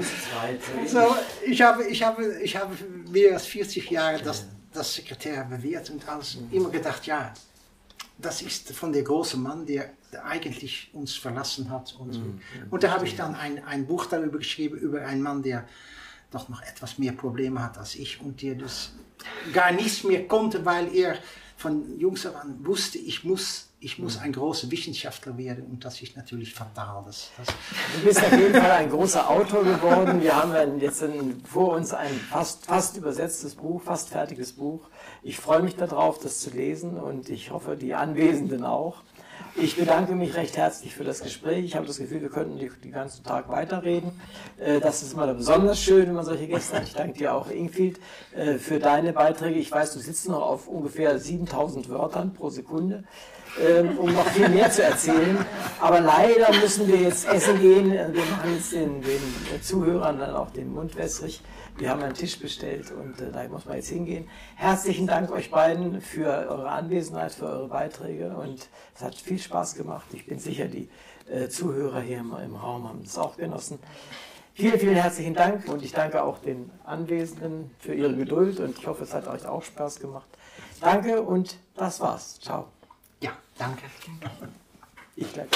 zweit. 0.00 0.60
So, 0.88 1.16
ich, 1.46 1.62
habe, 1.62 1.84
ich, 1.84 2.02
habe, 2.02 2.40
ich 2.42 2.56
habe 2.56 2.74
mehr 3.10 3.34
als 3.34 3.46
40 3.46 3.90
Jahre 3.90 4.20
das, 4.22 4.46
das 4.72 4.94
Sekretär 4.94 5.44
bewährt 5.44 5.90
und 5.90 6.08
alles 6.08 6.38
immer 6.50 6.70
gedacht, 6.70 7.06
ja, 7.06 7.32
das 8.18 8.42
ist 8.42 8.72
von 8.72 8.92
der 8.92 9.02
große 9.02 9.36
Mann, 9.36 9.66
der, 9.66 9.90
der 10.12 10.24
eigentlich 10.24 10.90
uns 10.92 11.14
verlassen 11.14 11.70
hat. 11.70 11.94
Und, 11.98 12.14
mhm. 12.14 12.40
und 12.70 12.82
da 12.82 12.90
habe 12.90 13.06
ich 13.06 13.16
dann 13.16 13.34
ein, 13.34 13.64
ein 13.64 13.86
Buch 13.86 14.06
darüber 14.06 14.38
geschrieben, 14.38 14.78
über 14.78 15.04
einen 15.04 15.22
Mann, 15.22 15.42
der 15.42 15.66
doch 16.30 16.48
noch 16.48 16.62
etwas 16.62 16.98
mehr 16.98 17.12
Probleme 17.12 17.62
hat 17.62 17.78
als 17.78 17.94
ich 17.94 18.20
und 18.20 18.40
der 18.42 18.54
das 18.54 18.92
gar 19.52 19.72
nichts 19.72 20.02
mehr 20.04 20.26
konnte, 20.26 20.64
weil 20.64 20.94
er 20.94 21.18
von 21.62 21.98
Jungs 21.98 22.26
an 22.26 22.58
wusste, 22.66 22.98
ich 22.98 23.24
muss 23.24 23.72
ich 23.84 23.98
muss 23.98 24.16
ein 24.18 24.32
großer 24.32 24.70
Wissenschaftler 24.70 25.36
werden 25.36 25.64
und 25.66 25.84
das 25.84 26.00
ist 26.00 26.16
natürlich 26.16 26.54
fatal. 26.54 27.02
Das, 27.04 27.30
das 27.36 27.48
du 27.48 28.04
bist 28.04 28.24
auf 28.24 28.30
jeden 28.30 28.54
Fall 28.54 28.70
ein 28.70 28.88
großer 28.88 29.28
Autor 29.28 29.64
geworden. 29.64 30.22
Wir 30.22 30.36
haben 30.36 30.78
jetzt 30.78 31.04
vor 31.50 31.74
uns 31.74 31.92
ein 31.92 32.12
fast, 32.30 32.66
fast 32.66 32.96
übersetztes 32.96 33.56
Buch, 33.56 33.82
fast 33.82 34.10
fertiges 34.10 34.52
Buch. 34.52 34.88
Ich 35.24 35.36
freue 35.38 35.62
mich 35.62 35.74
darauf, 35.74 36.20
das 36.20 36.38
zu 36.38 36.50
lesen 36.50 36.96
und 36.96 37.28
ich 37.28 37.50
hoffe, 37.50 37.76
die 37.76 37.94
Anwesenden 37.94 38.64
auch. 38.64 39.02
Ich 39.54 39.76
bedanke 39.76 40.14
mich 40.14 40.34
recht 40.34 40.56
herzlich 40.56 40.94
für 40.94 41.04
das 41.04 41.22
Gespräch. 41.22 41.64
Ich 41.66 41.76
habe 41.76 41.86
das 41.86 41.98
Gefühl, 41.98 42.22
wir 42.22 42.30
könnten 42.30 42.58
den 42.58 42.92
ganzen 42.92 43.22
Tag 43.22 43.50
weiterreden. 43.50 44.18
Äh, 44.58 44.80
das 44.80 45.02
ist 45.02 45.12
immer 45.12 45.32
besonders 45.34 45.78
schön, 45.78 46.06
wenn 46.06 46.14
man 46.14 46.24
solche 46.24 46.46
Gäste 46.46 46.76
hat. 46.76 46.84
Ich 46.84 46.94
danke 46.94 47.18
dir 47.18 47.34
auch, 47.34 47.50
Ingfield, 47.50 48.00
äh, 48.34 48.54
für 48.54 48.78
deine 48.78 49.12
Beiträge. 49.12 49.58
Ich 49.58 49.70
weiß, 49.70 49.92
du 49.92 50.00
sitzt 50.00 50.26
noch 50.28 50.40
auf 50.40 50.68
ungefähr 50.68 51.18
7000 51.18 51.90
Wörtern 51.90 52.32
pro 52.32 52.48
Sekunde 52.48 53.04
ähm, 53.60 53.98
um 53.98 54.12
noch 54.12 54.26
viel 54.28 54.48
mehr 54.48 54.70
zu 54.70 54.82
erzählen. 54.82 55.44
Aber 55.80 56.00
leider 56.00 56.52
müssen 56.60 56.88
wir 56.88 56.96
jetzt 56.96 57.28
essen 57.28 57.60
gehen. 57.60 57.90
Wir 57.90 58.24
machen 58.24 58.54
jetzt 58.54 58.72
den, 58.72 59.02
den 59.02 59.62
Zuhörern 59.62 60.18
dann 60.18 60.34
auch 60.34 60.50
den 60.50 60.72
Mund 60.72 60.96
wässrig. 60.96 61.42
Wir 61.76 61.90
haben 61.90 62.02
einen 62.02 62.14
Tisch 62.14 62.38
bestellt 62.38 62.92
und 62.92 63.20
äh, 63.20 63.32
da 63.32 63.46
muss 63.48 63.64
man 63.64 63.76
jetzt 63.76 63.88
hingehen. 63.88 64.28
Herzlichen 64.56 65.06
Dank 65.06 65.30
euch 65.32 65.50
beiden 65.50 66.00
für 66.00 66.26
eure 66.26 66.68
Anwesenheit, 66.68 67.32
für 67.32 67.46
eure 67.46 67.68
Beiträge 67.68 68.36
und 68.36 68.68
es 68.94 69.02
hat 69.02 69.14
viel 69.14 69.38
Spaß 69.38 69.74
gemacht. 69.74 70.06
Ich 70.12 70.26
bin 70.26 70.38
sicher, 70.38 70.66
die 70.66 70.88
äh, 71.30 71.48
Zuhörer 71.48 72.00
hier 72.00 72.18
im, 72.18 72.34
im 72.44 72.56
Raum 72.56 72.88
haben 72.88 73.02
es 73.04 73.16
auch 73.16 73.36
genossen. 73.36 73.78
Vielen, 74.54 74.78
vielen 74.78 74.96
herzlichen 74.96 75.34
Dank 75.34 75.66
und 75.68 75.82
ich 75.82 75.92
danke 75.92 76.22
auch 76.22 76.38
den 76.38 76.70
Anwesenden 76.84 77.70
für 77.78 77.94
ihre 77.94 78.14
Geduld 78.14 78.60
und 78.60 78.78
ich 78.78 78.86
hoffe, 78.86 79.04
es 79.04 79.14
hat 79.14 79.26
euch 79.26 79.46
auch 79.46 79.62
Spaß 79.62 79.98
gemacht. 79.98 80.28
Danke 80.80 81.22
und 81.22 81.56
das 81.74 82.00
war's. 82.00 82.38
Ciao. 82.38 82.66
Danke. 83.62 83.84
Ich 85.14 85.32
glaube, 85.32 85.48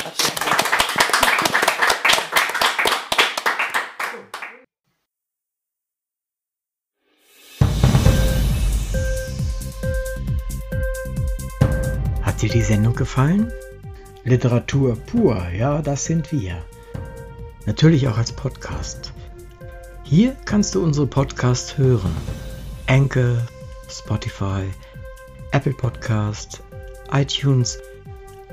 Hat 12.22 12.42
dir 12.42 12.48
die 12.48 12.62
Sendung 12.62 12.94
gefallen? 12.94 13.50
Literatur 14.22 14.94
pur, 14.94 15.48
ja, 15.48 15.82
das 15.82 16.04
sind 16.04 16.30
wir. 16.30 16.64
Natürlich 17.64 18.06
auch 18.06 18.18
als 18.18 18.30
Podcast. 18.30 19.12
Hier 20.04 20.36
kannst 20.44 20.76
du 20.76 20.84
unsere 20.84 21.08
Podcasts 21.08 21.76
hören. 21.76 22.14
Anchor, 22.86 23.44
Spotify, 23.88 24.62
Apple 25.50 25.74
Podcast, 25.74 26.62
iTunes 27.10 27.80